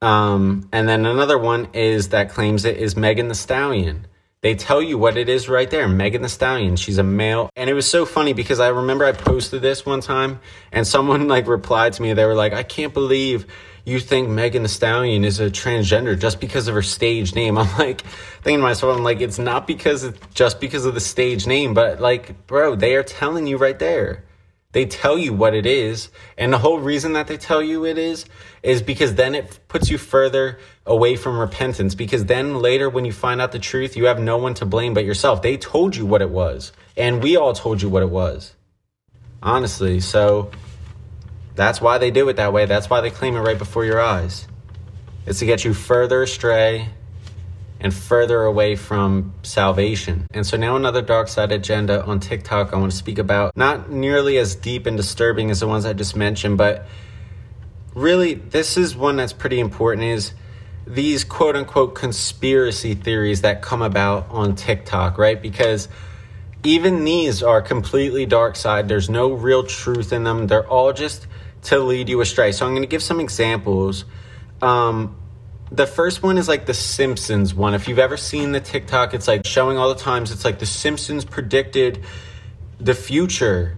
Um, 0.00 0.68
and 0.72 0.88
then 0.88 1.04
another 1.04 1.36
one 1.36 1.68
is 1.74 2.10
that 2.10 2.30
claims 2.30 2.64
it 2.64 2.78
is 2.78 2.96
Megan 2.96 3.28
Thee 3.28 3.34
Stallion. 3.34 4.06
They 4.40 4.54
tell 4.54 4.82
you 4.82 4.96
what 4.96 5.16
it 5.16 5.28
is 5.28 5.48
right 5.48 5.70
there. 5.70 5.86
Megan 5.88 6.22
Thee 6.22 6.28
Stallion. 6.28 6.76
She's 6.76 6.98
a 6.98 7.02
male. 7.02 7.50
And 7.56 7.68
it 7.68 7.74
was 7.74 7.88
so 7.88 8.06
funny 8.06 8.32
because 8.32 8.60
I 8.60 8.68
remember 8.68 9.04
I 9.04 9.12
posted 9.12 9.60
this 9.60 9.84
one 9.84 10.00
time 10.00 10.40
and 10.72 10.86
someone 10.86 11.28
like 11.28 11.46
replied 11.46 11.92
to 11.94 12.02
me. 12.02 12.14
They 12.14 12.24
were 12.24 12.34
like, 12.34 12.54
I 12.54 12.62
can't 12.62 12.94
believe 12.94 13.46
you 13.84 14.00
think 14.00 14.28
Megan 14.28 14.62
Thee 14.62 14.68
Stallion 14.68 15.24
is 15.24 15.40
a 15.40 15.50
transgender 15.50 16.18
just 16.18 16.40
because 16.40 16.68
of 16.68 16.74
her 16.74 16.82
stage 16.82 17.34
name. 17.34 17.58
I'm 17.58 17.78
like 17.78 18.00
thinking 18.42 18.58
to 18.58 18.62
myself, 18.62 18.96
I'm 18.96 19.04
like, 19.04 19.20
it's 19.20 19.38
not 19.38 19.66
because 19.66 20.04
it's 20.04 20.18
just 20.34 20.60
because 20.60 20.84
of 20.86 20.94
the 20.94 21.00
stage 21.00 21.46
name, 21.46 21.74
but 21.74 22.00
like, 22.00 22.46
bro, 22.46 22.74
they 22.74 22.96
are 22.96 23.02
telling 23.02 23.46
you 23.46 23.56
right 23.56 23.78
there. 23.78 24.24
They 24.72 24.86
tell 24.86 25.16
you 25.16 25.32
what 25.32 25.54
it 25.54 25.66
is. 25.66 26.10
And 26.36 26.52
the 26.52 26.58
whole 26.58 26.80
reason 26.80 27.12
that 27.12 27.28
they 27.28 27.36
tell 27.36 27.62
you 27.62 27.86
it 27.86 27.96
is, 27.96 28.24
is 28.60 28.82
because 28.82 29.14
then 29.14 29.36
it 29.36 29.60
puts 29.68 29.88
you 29.88 29.98
further 29.98 30.58
away 30.84 31.14
from 31.14 31.38
repentance. 31.38 31.94
Because 31.94 32.24
then 32.24 32.56
later, 32.56 32.90
when 32.90 33.04
you 33.04 33.12
find 33.12 33.40
out 33.40 33.52
the 33.52 33.60
truth, 33.60 33.96
you 33.96 34.06
have 34.06 34.18
no 34.18 34.36
one 34.36 34.54
to 34.54 34.66
blame 34.66 34.92
but 34.92 35.04
yourself. 35.04 35.42
They 35.42 35.56
told 35.56 35.94
you 35.94 36.04
what 36.04 36.22
it 36.22 36.30
was. 36.30 36.72
And 36.96 37.22
we 37.22 37.36
all 37.36 37.52
told 37.52 37.82
you 37.82 37.88
what 37.88 38.02
it 38.02 38.10
was. 38.10 38.52
Honestly. 39.40 40.00
So 40.00 40.50
that's 41.54 41.80
why 41.80 41.98
they 41.98 42.10
do 42.10 42.28
it 42.28 42.36
that 42.36 42.52
way. 42.52 42.66
That's 42.66 42.90
why 42.90 43.00
they 43.00 43.10
claim 43.10 43.36
it 43.36 43.40
right 43.40 43.58
before 43.58 43.84
your 43.84 44.00
eyes. 44.00 44.46
It's 45.26 45.38
to 45.38 45.46
get 45.46 45.64
you 45.64 45.72
further 45.72 46.22
astray 46.22 46.88
and 47.80 47.92
further 47.92 48.42
away 48.42 48.76
from 48.76 49.34
salvation. 49.42 50.26
And 50.32 50.46
so 50.46 50.56
now 50.56 50.76
another 50.76 51.02
dark 51.02 51.28
side 51.28 51.52
agenda 51.52 52.04
on 52.04 52.20
TikTok 52.20 52.72
I 52.72 52.76
want 52.76 52.92
to 52.92 52.96
speak 52.96 53.18
about. 53.18 53.56
Not 53.56 53.90
nearly 53.90 54.38
as 54.38 54.54
deep 54.54 54.86
and 54.86 54.96
disturbing 54.96 55.50
as 55.50 55.60
the 55.60 55.68
ones 55.68 55.84
I 55.84 55.92
just 55.92 56.16
mentioned, 56.16 56.58
but 56.58 56.86
really 57.94 58.34
this 58.34 58.76
is 58.76 58.96
one 58.96 59.16
that's 59.16 59.32
pretty 59.32 59.60
important 59.60 60.04
is 60.04 60.32
these 60.86 61.24
quote 61.24 61.56
unquote 61.56 61.94
conspiracy 61.94 62.94
theories 62.94 63.42
that 63.42 63.62
come 63.62 63.82
about 63.82 64.28
on 64.30 64.54
TikTok, 64.54 65.18
right? 65.18 65.40
Because 65.40 65.88
even 66.62 67.04
these 67.04 67.42
are 67.42 67.60
completely 67.60 68.26
dark 68.26 68.56
side. 68.56 68.88
There's 68.88 69.10
no 69.10 69.32
real 69.32 69.64
truth 69.64 70.12
in 70.12 70.24
them. 70.24 70.46
They're 70.46 70.66
all 70.66 70.92
just 70.92 71.26
to 71.64 71.78
lead 71.78 72.08
you 72.08 72.20
astray. 72.20 72.52
So 72.52 72.66
I'm 72.66 72.72
going 72.72 72.82
to 72.82 72.88
give 72.88 73.02
some 73.02 73.20
examples. 73.20 74.04
Um, 74.62 75.16
the 75.70 75.86
first 75.86 76.22
one 76.22 76.38
is 76.38 76.48
like 76.48 76.66
the 76.66 76.74
Simpsons 76.74 77.54
one. 77.54 77.74
If 77.74 77.88
you've 77.88 77.98
ever 77.98 78.16
seen 78.16 78.52
the 78.52 78.60
TikTok, 78.60 79.14
it's 79.14 79.26
like 79.26 79.46
showing 79.46 79.76
all 79.76 79.88
the 79.88 80.00
times. 80.00 80.30
It's 80.30 80.44
like 80.44 80.58
the 80.58 80.66
Simpsons 80.66 81.24
predicted 81.24 82.04
the 82.78 82.94
future. 82.94 83.76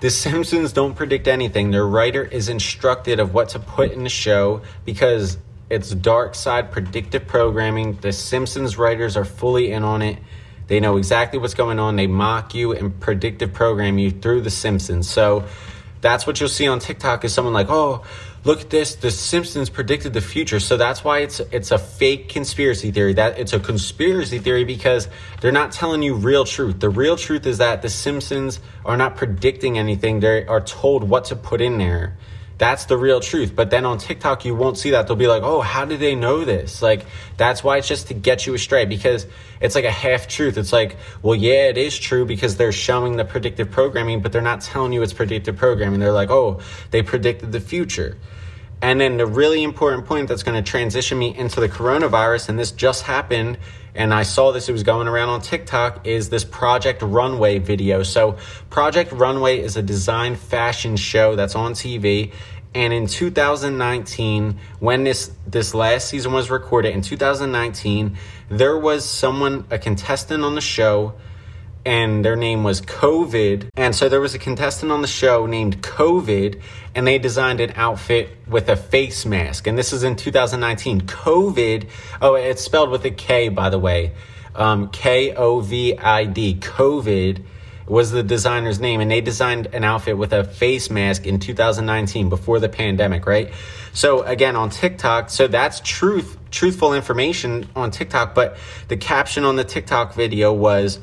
The 0.00 0.10
Simpsons 0.10 0.72
don't 0.72 0.94
predict 0.94 1.28
anything. 1.28 1.70
Their 1.70 1.86
writer 1.86 2.22
is 2.22 2.48
instructed 2.48 3.20
of 3.20 3.32
what 3.32 3.50
to 3.50 3.58
put 3.58 3.92
in 3.92 4.02
the 4.02 4.10
show 4.10 4.62
because 4.84 5.38
it's 5.70 5.90
dark 5.90 6.34
side 6.34 6.70
predictive 6.70 7.26
programming. 7.26 7.94
The 7.96 8.12
Simpsons 8.12 8.76
writers 8.76 9.16
are 9.16 9.24
fully 9.24 9.72
in 9.72 9.82
on 9.82 10.02
it. 10.02 10.18
They 10.66 10.80
know 10.80 10.96
exactly 10.96 11.38
what's 11.38 11.54
going 11.54 11.78
on. 11.78 11.96
They 11.96 12.06
mock 12.06 12.54
you 12.54 12.72
and 12.72 12.98
predictive 13.00 13.52
program 13.52 13.98
you 13.98 14.10
through 14.10 14.42
the 14.42 14.50
Simpsons. 14.50 15.08
So 15.08 15.46
that's 16.04 16.26
what 16.26 16.38
you'll 16.38 16.50
see 16.50 16.68
on 16.68 16.80
TikTok 16.80 17.24
is 17.24 17.32
someone 17.32 17.54
like, 17.54 17.70
"Oh, 17.70 18.02
look 18.44 18.60
at 18.60 18.68
this, 18.68 18.94
the 18.94 19.10
Simpsons 19.10 19.70
predicted 19.70 20.12
the 20.12 20.20
future." 20.20 20.60
So 20.60 20.76
that's 20.76 21.02
why 21.02 21.20
it's 21.20 21.40
it's 21.50 21.70
a 21.70 21.78
fake 21.78 22.28
conspiracy 22.28 22.90
theory. 22.90 23.14
That 23.14 23.38
it's 23.38 23.54
a 23.54 23.58
conspiracy 23.58 24.38
theory 24.38 24.64
because 24.64 25.08
they're 25.40 25.58
not 25.62 25.72
telling 25.72 26.02
you 26.02 26.14
real 26.14 26.44
truth. 26.44 26.78
The 26.78 26.90
real 26.90 27.16
truth 27.16 27.46
is 27.46 27.56
that 27.58 27.80
the 27.80 27.88
Simpsons 27.88 28.60
are 28.84 28.98
not 28.98 29.16
predicting 29.16 29.78
anything. 29.78 30.20
They 30.20 30.44
are 30.46 30.60
told 30.60 31.08
what 31.08 31.24
to 31.26 31.36
put 31.36 31.62
in 31.62 31.78
there. 31.78 32.18
That's 32.56 32.84
the 32.84 32.96
real 32.96 33.20
truth. 33.20 33.56
But 33.56 33.70
then 33.70 33.84
on 33.84 33.98
TikTok, 33.98 34.44
you 34.44 34.54
won't 34.54 34.78
see 34.78 34.90
that. 34.90 35.06
They'll 35.06 35.16
be 35.16 35.26
like, 35.26 35.42
oh, 35.42 35.60
how 35.60 35.84
did 35.84 35.98
they 36.00 36.14
know 36.14 36.44
this? 36.44 36.82
Like, 36.82 37.04
that's 37.36 37.64
why 37.64 37.78
it's 37.78 37.88
just 37.88 38.08
to 38.08 38.14
get 38.14 38.46
you 38.46 38.54
astray 38.54 38.84
because 38.84 39.26
it's 39.60 39.74
like 39.74 39.84
a 39.84 39.90
half 39.90 40.28
truth. 40.28 40.56
It's 40.56 40.72
like, 40.72 40.96
well, 41.22 41.34
yeah, 41.34 41.68
it 41.68 41.76
is 41.76 41.98
true 41.98 42.24
because 42.24 42.56
they're 42.56 42.70
showing 42.70 43.16
the 43.16 43.24
predictive 43.24 43.70
programming, 43.70 44.22
but 44.22 44.30
they're 44.30 44.40
not 44.40 44.60
telling 44.60 44.92
you 44.92 45.02
it's 45.02 45.12
predictive 45.12 45.56
programming. 45.56 45.98
They're 45.98 46.12
like, 46.12 46.30
oh, 46.30 46.60
they 46.92 47.02
predicted 47.02 47.50
the 47.50 47.60
future. 47.60 48.16
And 48.80 49.00
then 49.00 49.16
the 49.16 49.26
really 49.26 49.62
important 49.62 50.06
point 50.06 50.28
that's 50.28 50.42
going 50.42 50.62
to 50.62 50.70
transition 50.70 51.18
me 51.18 51.36
into 51.36 51.58
the 51.58 51.68
coronavirus, 51.68 52.50
and 52.50 52.58
this 52.58 52.70
just 52.70 53.02
happened, 53.02 53.58
and 53.94 54.12
I 54.12 54.24
saw 54.24 54.52
this, 54.52 54.68
it 54.68 54.72
was 54.72 54.82
going 54.82 55.06
around 55.06 55.28
on 55.28 55.40
TikTok, 55.40 56.06
is 56.06 56.28
this 56.28 56.44
Project 56.44 57.02
Runway 57.02 57.58
video. 57.58 58.02
So, 58.02 58.38
Project 58.68 59.12
Runway 59.12 59.60
is 59.60 59.76
a 59.76 59.82
design 59.82 60.34
fashion 60.34 60.96
show 60.96 61.36
that's 61.36 61.54
on 61.54 61.74
TV. 61.74 62.32
And 62.74 62.92
in 62.92 63.06
2019, 63.06 64.58
when 64.80 65.04
this 65.04 65.30
this 65.46 65.74
last 65.74 66.08
season 66.08 66.32
was 66.32 66.50
recorded, 66.50 66.92
in 66.92 67.02
2019, 67.02 68.16
there 68.48 68.76
was 68.76 69.04
someone, 69.04 69.64
a 69.70 69.78
contestant 69.78 70.42
on 70.42 70.56
the 70.56 70.60
show, 70.60 71.14
and 71.86 72.24
their 72.24 72.36
name 72.36 72.64
was 72.64 72.80
COVID. 72.80 73.68
And 73.76 73.94
so 73.94 74.08
there 74.08 74.20
was 74.20 74.34
a 74.34 74.38
contestant 74.38 74.90
on 74.90 75.02
the 75.02 75.08
show 75.08 75.46
named 75.46 75.82
COVID, 75.82 76.60
and 76.94 77.06
they 77.06 77.18
designed 77.18 77.60
an 77.60 77.72
outfit 77.76 78.30
with 78.46 78.68
a 78.68 78.76
face 78.76 79.26
mask. 79.26 79.66
And 79.66 79.76
this 79.76 79.92
is 79.92 80.02
in 80.02 80.16
2019. 80.16 81.02
COVID, 81.02 81.88
oh, 82.22 82.34
it's 82.34 82.62
spelled 82.62 82.90
with 82.90 83.04
a 83.04 83.10
K, 83.10 83.48
by 83.48 83.68
the 83.68 83.78
way. 83.78 84.12
Um, 84.54 84.88
K 84.90 85.34
O 85.34 85.60
V 85.60 85.98
I 85.98 86.24
D, 86.26 86.54
COVID 86.54 87.42
was 87.86 88.10
the 88.10 88.22
designer's 88.22 88.80
name, 88.80 89.00
and 89.00 89.10
they 89.10 89.20
designed 89.20 89.66
an 89.74 89.84
outfit 89.84 90.16
with 90.16 90.32
a 90.32 90.44
face 90.44 90.90
mask 90.90 91.26
in 91.26 91.38
2019 91.38 92.28
before 92.28 92.58
the 92.58 92.68
pandemic, 92.68 93.26
right? 93.26 93.52
So 93.92 94.22
again, 94.22 94.56
on 94.56 94.70
TikTok, 94.70 95.28
so 95.28 95.46
that's 95.48 95.80
truth, 95.80 96.38
truthful 96.50 96.94
information 96.94 97.68
on 97.76 97.90
TikTok, 97.90 98.34
but 98.34 98.56
the 98.88 98.96
caption 98.96 99.44
on 99.44 99.56
the 99.56 99.64
TikTok 99.64 100.14
video 100.14 100.52
was, 100.52 100.98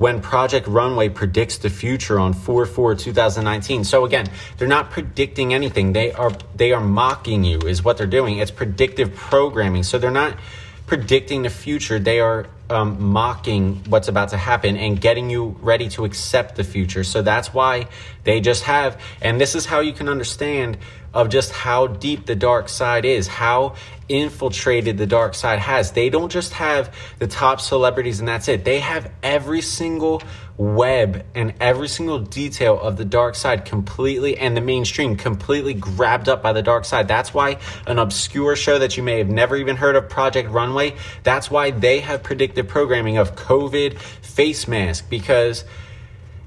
when 0.00 0.18
Project 0.22 0.66
Runway 0.66 1.10
predicts 1.10 1.58
the 1.58 1.68
future 1.68 2.18
on 2.18 2.32
4-4-2019. 2.32 3.84
So 3.84 4.06
again, 4.06 4.30
they're 4.56 4.66
not 4.66 4.90
predicting 4.90 5.52
anything. 5.52 5.92
They 5.92 6.10
are 6.12 6.32
they 6.56 6.72
are 6.72 6.80
mocking 6.80 7.44
you 7.44 7.58
is 7.58 7.84
what 7.84 7.98
they're 7.98 8.06
doing. 8.06 8.38
It's 8.38 8.50
predictive 8.50 9.14
programming. 9.14 9.82
So 9.82 9.98
they're 9.98 10.10
not 10.10 10.38
predicting 10.86 11.42
the 11.42 11.50
future. 11.50 11.98
They 11.98 12.18
are 12.18 12.46
um, 12.70 13.02
mocking 13.02 13.82
what's 13.88 14.08
about 14.08 14.30
to 14.30 14.36
happen 14.36 14.76
and 14.76 15.00
getting 15.00 15.28
you 15.28 15.56
ready 15.60 15.88
to 15.90 16.04
accept 16.04 16.56
the 16.56 16.64
future. 16.64 17.04
So 17.04 17.22
that's 17.22 17.52
why 17.52 17.88
they 18.24 18.40
just 18.40 18.64
have, 18.64 19.00
and 19.20 19.40
this 19.40 19.54
is 19.54 19.66
how 19.66 19.80
you 19.80 19.92
can 19.92 20.08
understand 20.08 20.78
of 21.12 21.28
just 21.28 21.50
how 21.50 21.88
deep 21.88 22.26
the 22.26 22.36
dark 22.36 22.68
side 22.68 23.04
is, 23.04 23.26
how 23.26 23.74
infiltrated 24.08 24.98
the 24.98 25.06
dark 25.06 25.34
side 25.34 25.58
has. 25.58 25.92
They 25.92 26.10
don't 26.10 26.30
just 26.30 26.52
have 26.54 26.94
the 27.18 27.26
top 27.26 27.60
celebrities 27.60 28.20
and 28.20 28.28
that's 28.28 28.48
it. 28.48 28.64
They 28.64 28.80
have 28.80 29.10
every 29.22 29.60
single 29.60 30.22
web 30.56 31.24
and 31.34 31.54
every 31.58 31.88
single 31.88 32.18
detail 32.18 32.78
of 32.78 32.98
the 32.98 33.04
dark 33.04 33.34
side 33.34 33.64
completely 33.64 34.36
and 34.36 34.54
the 34.56 34.60
mainstream 34.60 35.16
completely 35.16 35.72
grabbed 35.72 36.28
up 36.28 36.42
by 36.42 36.52
the 36.52 36.62
dark 36.62 36.84
side. 36.84 37.08
That's 37.08 37.32
why 37.32 37.58
an 37.86 37.98
obscure 37.98 38.56
show 38.56 38.78
that 38.78 38.96
you 38.96 39.02
may 39.02 39.18
have 39.18 39.30
never 39.30 39.56
even 39.56 39.76
heard 39.76 39.96
of, 39.96 40.08
Project 40.08 40.50
Runway, 40.50 40.96
that's 41.22 41.50
why 41.50 41.70
they 41.70 42.00
have 42.00 42.22
programming 42.64 43.18
of 43.18 43.34
COVID 43.36 43.98
face 43.98 44.68
mask 44.68 45.08
because 45.08 45.64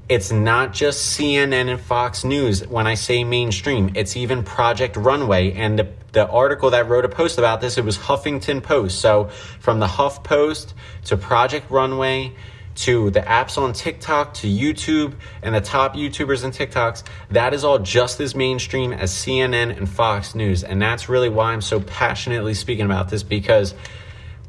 it's 0.10 0.32
not 0.32 0.73
just 0.73 1.17
CNN 1.17 1.69
and 1.69 1.80
Fox 1.80 2.23
News 2.23 2.67
when 2.67 2.88
I 2.88 2.95
say 2.95 3.23
mainstream. 3.23 3.91
It's 3.95 4.17
even 4.17 4.43
Project 4.43 4.97
Runway. 4.97 5.54
And 5.54 5.80
the, 5.80 5.89
the 6.12 6.28
article 6.28 6.71
that 6.71 6.89
wrote 6.89 7.06
a 7.06 7.10
post 7.10 7.38
about 7.38 7.62
this, 7.62 7.78
it 7.78 7.86
was 7.86 7.97
Huffington 7.97 8.62
Post. 8.62 8.99
So 8.99 9.30
from 9.60 9.80
the 9.80 9.88
Huff 9.88 10.23
Post 10.23 10.73
to 11.06 11.15
Project 11.15 11.71
Runway 11.71 12.36
to 12.76 13.12
the 13.12 13.21
apps 13.21 13.58
on 13.58 13.71
TikTok 13.71 14.34
to 14.34 14.47
YouTube 14.47 15.13
and 15.41 15.56
the 15.56 15.62
top 15.62 15.95
YouTubers 15.95 16.43
and 16.43 16.54
TikToks, 16.54 17.04
that 17.32 17.54
is 17.54 17.63
all 17.63 17.80
just 17.80 18.19
as 18.19 18.36
mainstream 18.36 18.91
as 18.91 19.12
CNN 19.12 19.78
and 19.78 19.88
Fox 19.88 20.36
News. 20.36 20.63
And 20.63 20.82
that's 20.82 21.08
really 21.08 21.30
why 21.30 21.54
I'm 21.54 21.62
so 21.62 21.80
passionately 21.80 22.56
speaking 22.56 22.86
about 22.86 23.10
this 23.10 23.23
because 23.23 23.73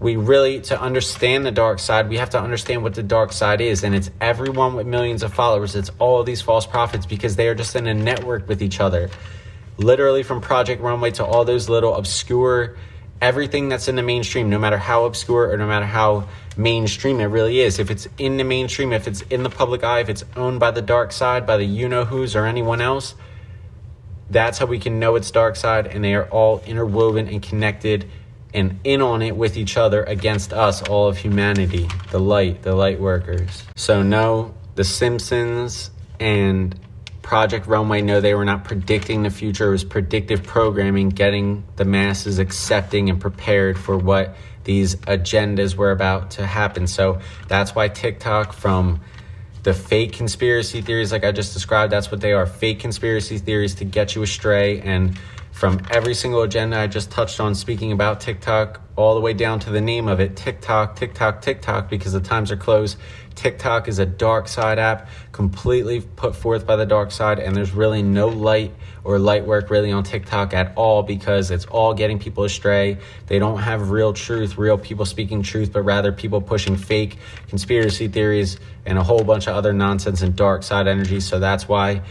we 0.04 0.16
really 0.16 0.60
to 0.60 0.78
understand 0.78 1.46
the 1.46 1.50
dark 1.50 1.78
side 1.78 2.10
we 2.10 2.18
have 2.18 2.28
to 2.28 2.38
understand 2.38 2.82
what 2.82 2.92
the 2.92 3.02
dark 3.02 3.32
side 3.32 3.62
is. 3.62 3.82
And 3.82 3.94
it's 3.94 4.10
everyone 4.20 4.74
with 4.74 4.86
millions 4.86 5.22
of 5.22 5.32
followers. 5.32 5.74
It's 5.74 5.90
all 5.98 6.22
these 6.22 6.42
false 6.42 6.66
prophets 6.66 7.06
because 7.06 7.36
they 7.36 7.48
are 7.48 7.54
just 7.54 7.74
in 7.74 7.86
a 7.86 7.94
network 7.94 8.46
with 8.46 8.62
each 8.62 8.80
other. 8.80 9.08
Literally 9.78 10.22
from 10.22 10.42
project 10.42 10.82
runway 10.82 11.10
to 11.12 11.24
all 11.24 11.46
those 11.46 11.70
little 11.70 11.94
obscure 11.94 12.76
everything 13.22 13.70
that's 13.70 13.88
in 13.88 13.96
the 13.96 14.02
mainstream 14.02 14.50
no 14.50 14.58
matter 14.58 14.76
how 14.76 15.06
obscure 15.06 15.50
or 15.50 15.56
no 15.56 15.66
matter 15.66 15.86
how 15.86 16.28
mainstream 16.54 17.18
it 17.18 17.26
really 17.26 17.60
is. 17.60 17.78
If 17.78 17.90
it's 17.90 18.06
in 18.18 18.36
the 18.36 18.44
mainstream 18.44 18.92
if 18.92 19.08
it's 19.08 19.22
in 19.22 19.42
the 19.42 19.48
public 19.48 19.84
eye 19.84 20.00
if 20.00 20.10
it's 20.10 20.24
owned 20.36 20.60
by 20.60 20.70
the 20.70 20.82
dark 20.82 21.12
side 21.12 21.46
by 21.46 21.56
the 21.56 21.64
you 21.64 21.88
know 21.88 22.04
who's 22.04 22.36
or 22.36 22.44
anyone 22.44 22.82
else 22.82 23.14
that's 24.28 24.58
how 24.58 24.66
we 24.66 24.78
can 24.78 24.98
know 24.98 25.16
it's 25.16 25.30
dark 25.30 25.56
side. 25.56 25.86
And 25.86 26.04
they 26.04 26.14
are 26.14 26.26
all 26.26 26.62
interwoven 26.66 27.28
and 27.28 27.42
connected 27.42 28.10
and 28.54 28.78
in 28.84 29.02
on 29.02 29.20
it 29.20 29.36
with 29.36 29.56
each 29.56 29.76
other 29.76 30.04
against 30.04 30.52
us, 30.52 30.80
all 30.82 31.08
of 31.08 31.18
humanity, 31.18 31.88
the 32.10 32.20
light, 32.20 32.62
the 32.62 32.74
light 32.74 33.00
workers. 33.00 33.64
So, 33.74 34.02
no, 34.02 34.54
The 34.76 34.84
Simpsons 34.84 35.90
and 36.20 36.78
Project 37.20 37.66
Runway. 37.66 38.02
No, 38.02 38.20
they 38.20 38.34
were 38.34 38.44
not 38.44 38.64
predicting 38.64 39.22
the 39.24 39.30
future. 39.30 39.68
It 39.68 39.72
was 39.72 39.84
predictive 39.84 40.42
programming, 40.42 41.08
getting 41.08 41.64
the 41.76 41.84
masses 41.84 42.38
accepting 42.38 43.10
and 43.10 43.20
prepared 43.20 43.78
for 43.78 43.98
what 43.98 44.36
these 44.62 44.96
agendas 44.96 45.74
were 45.74 45.90
about 45.90 46.30
to 46.32 46.46
happen. 46.46 46.86
So 46.86 47.20
that's 47.48 47.74
why 47.74 47.88
TikTok, 47.88 48.52
from 48.52 49.00
the 49.62 49.74
fake 49.74 50.12
conspiracy 50.12 50.82
theories, 50.82 51.12
like 51.12 51.24
I 51.24 51.32
just 51.32 51.54
described, 51.54 51.92
that's 51.92 52.10
what 52.10 52.20
they 52.20 52.32
are 52.32 52.46
fake 52.46 52.80
conspiracy 52.80 53.38
theories 53.38 53.74
to 53.76 53.84
get 53.84 54.14
you 54.14 54.22
astray. 54.22 54.80
And 54.80 55.18
from 55.54 55.80
every 55.88 56.14
single 56.14 56.42
agenda 56.42 56.76
I 56.76 56.88
just 56.88 57.12
touched 57.12 57.38
on 57.38 57.54
speaking 57.54 57.92
about 57.92 58.20
TikTok, 58.20 58.80
all 58.96 59.14
the 59.14 59.20
way 59.20 59.32
down 59.34 59.60
to 59.60 59.70
the 59.70 59.80
name 59.80 60.08
of 60.08 60.18
it 60.18 60.34
TikTok, 60.34 60.96
TikTok, 60.96 61.42
TikTok, 61.42 61.88
because 61.88 62.12
the 62.12 62.20
times 62.20 62.50
are 62.50 62.56
closed. 62.56 62.98
TikTok 63.36 63.86
is 63.86 64.00
a 64.00 64.04
dark 64.04 64.48
side 64.48 64.80
app, 64.80 65.08
completely 65.30 66.00
put 66.00 66.34
forth 66.34 66.66
by 66.66 66.74
the 66.74 66.84
dark 66.84 67.12
side, 67.12 67.38
and 67.38 67.54
there's 67.54 67.70
really 67.70 68.02
no 68.02 68.26
light 68.26 68.74
or 69.04 69.20
light 69.20 69.46
work 69.46 69.70
really 69.70 69.92
on 69.92 70.02
TikTok 70.02 70.52
at 70.54 70.72
all 70.76 71.04
because 71.04 71.52
it's 71.52 71.66
all 71.66 71.94
getting 71.94 72.18
people 72.18 72.42
astray. 72.42 72.98
They 73.28 73.38
don't 73.38 73.60
have 73.60 73.90
real 73.90 74.12
truth, 74.12 74.58
real 74.58 74.76
people 74.76 75.06
speaking 75.06 75.42
truth, 75.42 75.72
but 75.72 75.82
rather 75.82 76.10
people 76.10 76.40
pushing 76.40 76.76
fake 76.76 77.18
conspiracy 77.46 78.08
theories 78.08 78.58
and 78.86 78.98
a 78.98 79.04
whole 79.04 79.22
bunch 79.22 79.46
of 79.46 79.54
other 79.54 79.72
nonsense 79.72 80.20
and 80.20 80.34
dark 80.34 80.64
side 80.64 80.88
energy. 80.88 81.20
So 81.20 81.38
that's 81.38 81.68
why 81.68 82.02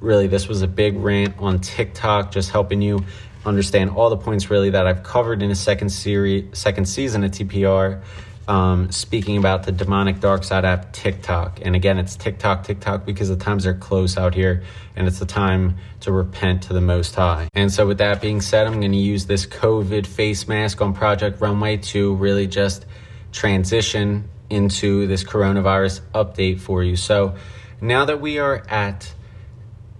really 0.00 0.26
this 0.26 0.48
was 0.48 0.62
a 0.62 0.68
big 0.68 0.96
rant 0.96 1.34
on 1.38 1.60
TikTok, 1.60 2.32
just 2.32 2.50
helping 2.50 2.82
you 2.82 3.04
understand 3.44 3.90
all 3.90 4.10
the 4.10 4.16
points 4.16 4.50
really 4.50 4.70
that 4.70 4.86
I've 4.86 5.02
covered 5.02 5.42
in 5.42 5.50
a 5.50 5.54
second 5.54 5.90
series, 5.90 6.46
second 6.58 6.86
season 6.86 7.24
of 7.24 7.30
TPR 7.30 8.02
um, 8.50 8.90
speaking 8.90 9.36
about 9.36 9.62
the 9.62 9.70
demonic 9.70 10.18
dark 10.18 10.42
side 10.42 10.64
app 10.64 10.92
TikTok. 10.92 11.60
And 11.62 11.76
again, 11.76 11.98
it's 11.98 12.16
TikTok, 12.16 12.64
TikTok 12.64 13.06
because 13.06 13.28
the 13.28 13.36
times 13.36 13.64
are 13.64 13.74
close 13.74 14.16
out 14.16 14.34
here 14.34 14.64
and 14.96 15.06
it's 15.06 15.20
the 15.20 15.26
time 15.26 15.76
to 16.00 16.10
repent 16.10 16.62
to 16.64 16.72
the 16.72 16.80
Most 16.80 17.14
High. 17.14 17.48
And 17.54 17.72
so, 17.72 17.86
with 17.86 17.98
that 17.98 18.20
being 18.20 18.40
said, 18.40 18.66
I'm 18.66 18.80
going 18.80 18.90
to 18.90 18.98
use 18.98 19.26
this 19.26 19.46
COVID 19.46 20.04
face 20.04 20.48
mask 20.48 20.80
on 20.80 20.94
Project 20.94 21.40
Runway 21.40 21.76
to 21.76 22.14
really 22.16 22.48
just 22.48 22.86
transition 23.30 24.28
into 24.50 25.06
this 25.06 25.22
coronavirus 25.22 26.00
update 26.12 26.58
for 26.58 26.82
you. 26.82 26.96
So, 26.96 27.36
now 27.80 28.04
that 28.06 28.20
we 28.20 28.38
are 28.38 28.64
at 28.68 29.14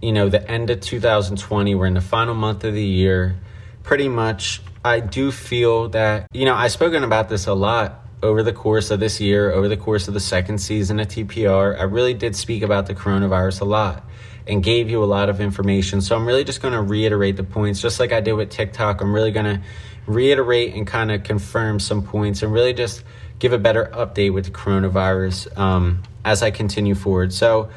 you 0.01 0.11
know 0.11 0.29
the 0.29 0.49
end 0.49 0.69
of 0.69 0.81
2020 0.81 1.75
we're 1.75 1.85
in 1.85 1.93
the 1.93 2.01
final 2.01 2.33
month 2.33 2.63
of 2.63 2.73
the 2.73 2.83
year 2.83 3.37
pretty 3.83 4.09
much 4.09 4.61
i 4.83 4.99
do 4.99 5.31
feel 5.31 5.89
that 5.89 6.27
you 6.31 6.45
know 6.45 6.55
i've 6.55 6.71
spoken 6.71 7.03
about 7.03 7.29
this 7.29 7.47
a 7.47 7.53
lot 7.53 8.01
over 8.23 8.43
the 8.43 8.53
course 8.53 8.91
of 8.91 8.99
this 8.99 9.19
year, 9.19 9.51
over 9.51 9.67
the 9.67 9.77
course 9.77 10.07
of 10.07 10.13
the 10.13 10.19
second 10.19 10.59
season 10.59 10.99
of 10.99 11.07
TPR, 11.07 11.79
I 11.79 11.83
really 11.83 12.13
did 12.13 12.35
speak 12.35 12.61
about 12.61 12.85
the 12.85 12.93
coronavirus 12.93 13.61
a 13.61 13.65
lot 13.65 14.03
and 14.47 14.63
gave 14.63 14.89
you 14.89 15.03
a 15.03 15.05
lot 15.05 15.29
of 15.29 15.41
information. 15.41 16.01
So 16.01 16.15
I'm 16.15 16.25
really 16.25 16.43
just 16.43 16.61
going 16.61 16.73
to 16.73 16.81
reiterate 16.81 17.37
the 17.37 17.43
points, 17.43 17.81
just 17.81 17.99
like 17.99 18.11
I 18.11 18.21
did 18.21 18.33
with 18.33 18.49
TikTok. 18.49 19.01
I'm 19.01 19.13
really 19.13 19.31
going 19.31 19.45
to 19.45 19.61
reiterate 20.05 20.75
and 20.75 20.85
kind 20.85 21.11
of 21.11 21.23
confirm 21.23 21.79
some 21.79 22.03
points 22.03 22.43
and 22.43 22.51
really 22.51 22.73
just 22.73 23.03
give 23.39 23.53
a 23.53 23.57
better 23.57 23.89
update 23.93 24.33
with 24.33 24.45
the 24.45 24.51
coronavirus 24.51 25.57
um, 25.57 26.03
as 26.23 26.43
I 26.43 26.51
continue 26.51 26.95
forward. 26.95 27.33
So, 27.33 27.69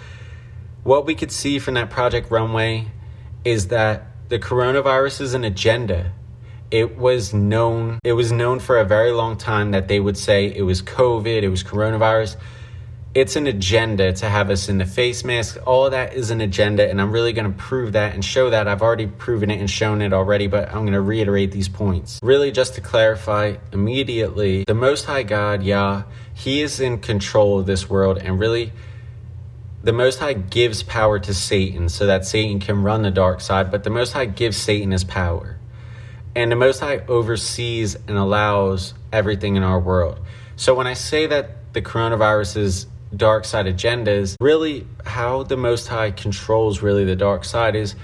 what 0.85 1.07
we 1.07 1.15
could 1.15 1.33
see 1.33 1.59
from 1.59 1.75
that 1.75 1.91
Project 1.91 2.31
Runway 2.31 2.87
is 3.45 3.69
that 3.69 4.07
the 4.29 4.39
coronavirus 4.39 5.23
is 5.23 5.35
an 5.35 5.43
agenda. 5.43 6.13
It 6.71 6.97
was 6.97 7.33
known 7.35 7.99
it 8.05 8.13
was 8.13 8.33
known 8.33 8.61
for 8.61 8.79
a 8.79 8.85
very 8.85 9.11
long 9.11 9.37
time 9.37 9.71
that 9.73 9.89
they 9.89 10.01
would 10.01 10.17
say 10.17 10.47
it 10.55 10.63
was 10.63 10.83
covid 10.83 11.43
it 11.43 11.49
was 11.49 11.65
coronavirus. 11.65 12.37
It's 13.15 13.37
an 13.37 13.47
agenda 13.47 14.13
to 14.15 14.29
have 14.29 14.51
us 14.51 14.69
in 14.69 14.79
the 14.79 14.85
face 14.85 15.23
mask. 15.23 15.57
All 15.67 15.89
that 15.89 16.15
is 16.15 16.31
an 16.31 16.41
agenda 16.41 16.89
and 16.89 17.01
i'm 17.01 17.13
really 17.13 17.33
going 17.33 17.51
to 17.51 17.57
prove 17.57 17.93
that 17.93 18.15
and 18.15 18.25
show 18.25 18.51
that. 18.51 18.67
I've 18.67 18.83
already 18.83 19.07
proven 19.07 19.51
it 19.51 19.61
and 19.61 19.71
shown 19.71 20.03
it 20.03 20.13
already 20.13 20.49
but 20.49 20.69
i'm 20.69 20.83
going 20.83 20.93
to 20.93 21.01
reiterate 21.01 21.53
these 21.53 21.69
points. 21.69 22.19
Really 22.23 22.51
just 22.51 22.75
to 22.75 22.81
clarify 22.81 23.57
immediately 23.73 24.65
the 24.65 24.75
most 24.75 25.05
high 25.05 25.23
god 25.23 25.63
yah 25.63 26.03
he 26.35 26.61
is 26.61 26.81
in 26.81 26.99
control 26.99 27.59
of 27.61 27.67
this 27.67 27.89
world 27.89 28.19
and 28.19 28.39
really 28.39 28.73
the 29.85 29.93
Most 29.93 30.19
High 30.19 30.33
gives 30.33 30.83
power 30.83 31.19
to 31.19 31.35
Satan 31.35 31.91
so 31.91 32.07
that 32.07 32.25
Satan 32.25 32.59
can 32.59 32.83
run 32.83 33.03
the 33.03 33.11
dark 33.11 33.43
side, 33.43 33.71
but 33.71 33.85
the 33.85 33.91
Most 33.91 34.13
High 34.15 34.25
gives 34.25 34.57
Satan 34.57 34.93
his 34.93 35.05
power. 35.05 35.59
And 36.35 36.51
the 36.51 36.57
Most 36.57 36.81
High 36.81 37.05
oversees 37.07 37.95
and 37.95 38.17
allows 38.17 38.95
everything 39.13 39.57
in 39.57 39.63
our 39.63 39.79
world. 39.79 40.21
So 40.57 40.75
when 40.75 40.87
I 40.87 40.95
say 40.95 41.27
that 41.27 41.75
the 41.75 41.83
coronavirus's 41.83 42.87
dark 43.15 43.45
side 43.45 43.67
agendas, 43.67 44.37
really 44.41 44.87
how 45.05 45.43
the 45.43 45.59
Most 45.59 45.89
High 45.89 46.13
controls 46.13 46.81
really 46.81 47.05
the 47.05 47.15
dark 47.15 47.45
side 47.45 47.77
is 47.77 47.95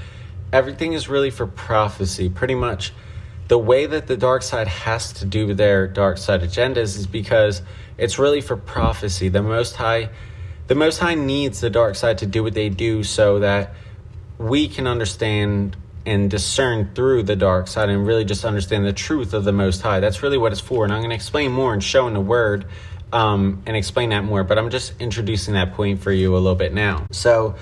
everything 0.52 0.92
is 0.92 1.08
really 1.08 1.30
for 1.30 1.46
prophecy. 1.46 2.28
Pretty 2.28 2.54
much 2.54 2.92
the 3.48 3.58
way 3.58 3.86
that 3.86 4.06
the 4.06 4.18
dark 4.18 4.42
side 4.42 4.68
has 4.68 5.14
to 5.14 5.24
do 5.24 5.54
their 5.54 5.88
dark 5.88 6.18
side 6.18 6.42
agendas 6.42 6.98
is 6.98 7.06
because 7.06 7.62
it's 7.96 8.18
really 8.18 8.42
for 8.42 8.56
prophecy. 8.56 9.30
The 9.30 9.42
Most 9.42 9.76
High 9.76 10.10
the 10.70 10.76
Most 10.76 10.98
High 10.98 11.16
needs 11.16 11.59
the 11.59 11.68
dark 11.68 11.96
side 11.96 12.18
to 12.18 12.26
do 12.26 12.44
what 12.44 12.54
they 12.54 12.68
do 12.68 13.02
so 13.02 13.40
that 13.40 13.74
we 14.38 14.68
can 14.68 14.87
understand 14.87 15.76
and 16.06 16.30
discern 16.30 16.94
through 16.94 17.24
the 17.24 17.35
dark 17.35 17.66
side 17.66 17.88
and 17.88 18.06
really 18.06 18.24
just 18.24 18.44
understand 18.44 18.87
the 18.87 18.92
truth 18.92 19.35
of 19.35 19.42
the 19.42 19.50
Most 19.50 19.83
High. 19.83 19.98
That's 19.98 20.22
really 20.22 20.38
what 20.38 20.52
it's 20.52 20.61
for. 20.61 20.85
And 20.85 20.92
I'm 20.92 21.00
going 21.00 21.11
to 21.11 21.16
explain 21.16 21.50
more 21.50 21.72
and 21.72 21.83
show 21.83 22.06
in 22.06 22.14
the 22.14 22.20
Word 22.20 22.66
um, 23.12 23.64
and 23.66 23.76
explain 23.76 24.11
that 24.11 24.22
more, 24.22 24.44
but 24.44 24.59
I'm 24.61 24.70
just 24.70 24.92
introducing 25.00 25.54
that 25.54 25.74
point 25.74 26.04
for 26.04 26.12
you 26.12 26.37
a 26.37 26.38
little 26.38 26.54
bit 26.54 26.72
now. 26.72 27.04
So, 27.11 27.56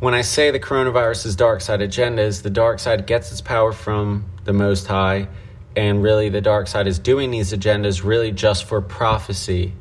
when 0.00 0.12
I 0.12 0.20
say 0.20 0.50
the 0.50 0.60
coronavirus's 0.60 1.36
dark 1.36 1.62
side 1.62 1.80
agendas, 1.80 2.42
the 2.42 2.50
dark 2.50 2.78
side 2.78 3.06
gets 3.06 3.32
its 3.32 3.40
power 3.40 3.72
from 3.72 4.26
the 4.44 4.52
Most 4.52 4.86
High, 4.86 5.28
and 5.74 6.02
really 6.02 6.28
the 6.28 6.42
dark 6.42 6.66
side 6.66 6.88
is 6.88 6.98
doing 6.98 7.30
these 7.30 7.54
agendas 7.54 8.04
really 8.04 8.32
just 8.32 8.64
for 8.64 8.82
prophecy, 8.82 9.72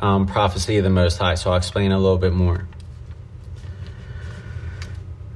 um, 0.00 0.26
prophecy 0.26 0.78
of 0.78 0.84
the 0.84 0.90
Most 0.90 1.18
High. 1.18 1.34
So, 1.34 1.50
I'll 1.50 1.56
explain 1.56 1.92
a 1.92 1.98
little 1.98 2.18
bit 2.18 2.32
more. 2.32 2.66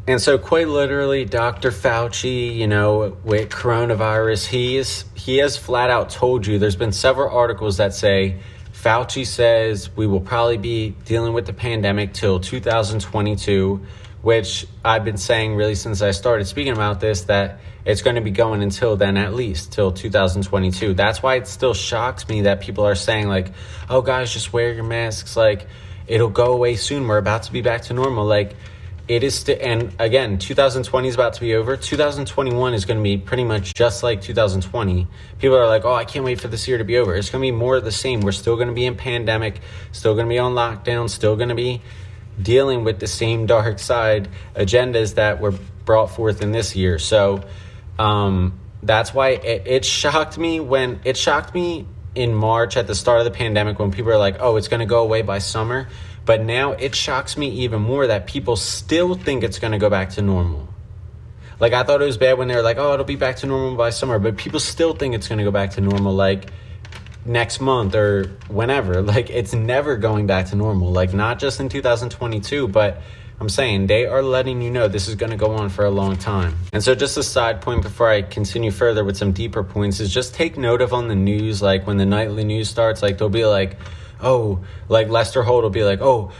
And 0.07 0.21
so, 0.21 0.37
quite 0.37 0.69
literally, 0.69 1.25
Dr. 1.25 1.71
Fauci, 1.71 2.55
you 2.57 2.67
know, 2.67 3.17
with 3.23 3.51
coronavirus, 3.51 4.47
he 4.47 4.77
is 4.77 5.05
he 5.15 5.39
has 5.39 5.57
flat 5.57 5.91
out 5.91 6.11
told 6.11 6.47
you. 6.47 6.59
There's 6.59 6.77
been 6.77 6.93
several 6.93 7.35
articles 7.35 7.77
that 7.77 7.95
say 7.95 8.41
Fauci 8.73 9.25
says 9.25 9.95
we 9.95 10.09
will 10.09 10.21
probably 10.21 10.57
be 10.57 10.91
dealing 11.05 11.35
with 11.35 11.47
the 11.47 11.53
pandemic 11.53 12.13
till 12.13 12.41
2022, 12.41 13.81
which 14.23 14.67
I've 14.85 15.05
been 15.05 15.17
saying 15.17 15.57
really 15.57 15.75
since 15.75 16.01
I 16.01 16.13
started 16.13 16.47
speaking 16.47 16.73
about 16.73 17.01
this 17.01 17.23
that 17.23 17.61
it's 17.85 18.03
going 18.03 18.17
to 18.17 18.23
be 18.23 18.31
going 18.31 18.63
until 18.63 18.97
then 18.97 19.17
at 19.17 19.35
least 19.35 19.73
till 19.73 19.93
2022. 19.93 20.95
That's 20.95 21.23
why 21.23 21.35
it 21.35 21.49
still 21.49 21.75
shocks 21.75 22.29
me 22.29 22.43
that 22.43 22.61
people 22.61 22.85
are 22.85 22.95
saying 22.95 23.29
like, 23.29 23.53
"Oh 23.91 24.01
guys, 24.01 24.33
just 24.33 24.53
wear 24.53 24.73
your 24.73 24.85
masks 24.85 25.37
like 25.37 25.67
it'll 26.07 26.31
go 26.31 26.53
away 26.53 26.77
soon. 26.77 27.07
We're 27.07 27.19
about 27.19 27.45
to 27.45 27.53
be 27.53 27.61
back 27.61 27.83
to 27.83 27.95
normal." 27.95 28.25
Like 28.25 28.55
it 29.09 29.25
is 29.25 29.41
st- 29.41 29.61
and 29.61 29.93
again 29.99 30.39
2020 30.39 31.09
is 31.09 31.15
about 31.15 31.35
to 31.35 31.41
be 31.41 31.55
over 31.57 31.77
2021 31.77 32.73
is 32.73 32.85
going 32.85 32.97
to 32.97 33.03
be 33.03 33.19
pretty 33.19 33.43
much 33.43 33.75
just 33.75 34.05
like 34.05 34.23
2020 34.23 35.09
people 35.41 35.57
are 35.57 35.67
like 35.67 35.85
oh 35.85 35.93
i 35.93 36.05
can't 36.05 36.25
wait 36.25 36.41
for 36.41 36.47
this 36.47 36.69
year 36.69 36.79
to 36.79 36.85
be 36.85 36.97
over 36.97 37.17
it's 37.17 37.29
going 37.29 37.43
to 37.43 37.47
be 37.47 37.51
more 37.51 37.77
of 37.77 37.85
the 37.85 37.91
same 37.91 38.21
we're 38.21 38.31
still 38.31 38.55
going 38.55 38.69
to 38.69 38.75
be 38.75 38.87
in 38.87 38.95
pandemic 38.95 39.61
still 39.91 40.15
going 40.15 40.27
to 40.27 40.31
be 40.31 40.39
on 40.39 40.55
lockdown 40.55 41.11
still 41.11 41.35
going 41.35 41.49
to 41.49 41.55
be 41.55 41.83
dealing 42.41 42.85
with 42.85 43.01
the 43.01 43.07
same 43.07 43.47
dark 43.47 43.79
side 43.79 44.29
agendas 44.55 45.15
that 45.15 45.41
were 45.41 45.55
brought 45.85 46.11
forth 46.11 46.43
in 46.43 46.53
this 46.53 46.75
year. 46.75 46.99
So 46.99 47.45
um, 47.99 48.59
that's 48.83 49.13
why 49.13 49.31
it, 49.31 49.67
it 49.67 49.85
shocked 49.85 50.39
me 50.39 50.61
when 50.61 51.01
it 51.05 51.17
shocked 51.17 51.55
me 51.55 51.87
in 52.15 52.35
march 52.35 52.77
at 52.77 52.87
the 52.87 52.95
start 52.95 53.21
of 53.21 53.25
the 53.25 53.31
pandemic 53.31 53.79
when 53.79 53.91
people 53.91 54.13
are 54.13 54.19
like 54.19 54.37
oh 54.39 54.57
it's 54.57 54.69
going 54.69 54.81
to 54.81 54.87
go 54.87 55.03
away 55.03 55.23
by 55.23 55.39
summer. 55.39 55.89
But 56.25 56.43
now 56.43 56.73
it 56.73 56.95
shocks 56.95 57.37
me 57.37 57.49
even 57.49 57.83
more 57.83 58.07
that 58.07 58.29
people 58.29 58.55
still 58.55 59.15
think 59.15 59.43
it's 59.43 59.59
going 59.59 59.73
to 59.73 59.79
go 59.79 59.91
back 59.91 60.11
to 60.11 60.23
normal. 60.23 60.69
Like 61.59 61.73
I 61.73 61.83
thought 61.83 62.01
it 62.01 62.05
was 62.05 62.17
bad 62.17 62.39
when 62.39 62.49
they 62.49 62.55
were 62.55 62.63
like, 62.63 62.77
"Oh, 62.77 62.93
it'll 62.95 63.05
be 63.05 63.17
back 63.17 63.37
to 63.37 63.47
normal 63.47 63.77
by 63.77 63.91
summer," 63.91 64.19
but 64.19 64.37
people 64.37 64.61
still 64.61 64.95
think 64.95 65.15
it's 65.15 65.29
going 65.29 65.39
to 65.39 65.45
go 65.45 65.51
back 65.51 65.73
to 65.73 65.81
normal. 65.81 66.15
Like 66.15 66.51
next 67.25 67.61
month 67.61 67.95
or 67.95 68.25
whenever. 68.49 69.03
Like 69.13 69.29
it's 69.31 69.53
never 69.53 69.97
going 69.97 70.27
back 70.27 70.47
to 70.47 70.57
normal. 70.57 70.91
Like 70.91 71.13
not 71.13 71.39
just 71.39 71.61
in 71.61 71.69
2022, 71.69 72.69
but 72.69 73.03
I'm 73.41 73.49
saying 73.49 73.89
they 73.89 74.07
are 74.07 74.23
letting 74.23 74.63
you 74.63 74.71
know 74.71 74.89
this 74.89 75.09
is 75.09 75.17
going 75.17 75.31
to 75.31 75.37
go 75.37 75.51
on 75.57 75.69
for 75.69 75.85
a 75.85 75.91
long 75.91 76.17
time. 76.17 76.55
And 76.73 76.83
so, 76.83 76.95
just 76.95 77.17
a 77.17 77.23
side 77.23 77.61
point 77.61 77.83
before 77.83 78.09
I 78.09 78.23
continue 78.23 78.71
further 78.71 79.05
with 79.05 79.17
some 79.17 79.33
deeper 79.33 79.65
points 79.65 79.99
is 79.99 80.15
just 80.15 80.35
take 80.35 80.57
note 80.57 80.81
of 80.81 80.93
on 80.93 81.09
the 81.09 81.17
news, 81.17 81.61
like 81.61 81.87
when 81.87 81.97
the 81.97 82.07
nightly 82.07 82.45
news 82.45 82.69
starts, 82.69 83.03
like 83.03 83.19
they'll 83.19 83.29
be 83.29 83.45
like, 83.45 83.77
oh, 84.21 84.61
like 84.89 85.09
Lester 85.09 85.43
Holt 85.43 85.65
will 85.65 85.71
be 85.71 85.83
like, 85.83 86.01
oh, 86.01 86.31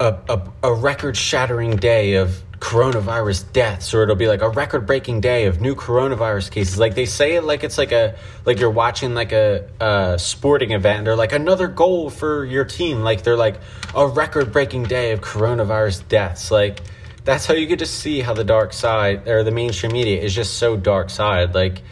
a, 0.00 0.18
a, 0.28 0.52
a 0.64 0.74
record 0.74 1.16
shattering 1.16 1.76
day 1.76 2.14
of 2.14 2.42
coronavirus 2.58 3.52
deaths 3.52 3.94
or 3.94 4.02
it'll 4.02 4.16
be 4.16 4.28
like 4.28 4.42
a 4.42 4.48
record 4.48 4.84
breaking 4.86 5.20
day 5.20 5.46
of 5.46 5.60
new 5.60 5.74
coronavirus 5.74 6.50
cases. 6.50 6.78
Like 6.78 6.94
they 6.94 7.06
say 7.06 7.36
it 7.36 7.44
like 7.44 7.64
it's 7.64 7.78
like 7.78 7.92
a 7.92 8.16
like 8.44 8.58
you're 8.58 8.70
watching 8.70 9.14
like 9.14 9.32
a, 9.32 9.68
a 9.80 10.18
sporting 10.18 10.72
event 10.72 11.06
or 11.06 11.14
like 11.14 11.32
another 11.32 11.68
goal 11.68 12.10
for 12.10 12.44
your 12.44 12.64
team. 12.64 13.00
Like 13.02 13.22
they're 13.22 13.36
like 13.36 13.60
a 13.94 14.06
record 14.06 14.52
breaking 14.52 14.84
day 14.84 15.12
of 15.12 15.20
coronavirus 15.20 16.08
deaths. 16.08 16.50
Like 16.50 16.80
that's 17.24 17.46
how 17.46 17.54
you 17.54 17.66
get 17.66 17.78
to 17.80 17.86
see 17.86 18.20
how 18.20 18.34
the 18.34 18.44
dark 18.44 18.72
side 18.72 19.28
or 19.28 19.44
the 19.44 19.50
mainstream 19.50 19.92
media 19.92 20.20
is 20.20 20.34
just 20.34 20.54
so 20.54 20.76
dark 20.76 21.10
side. 21.10 21.54
Like, 21.54 21.82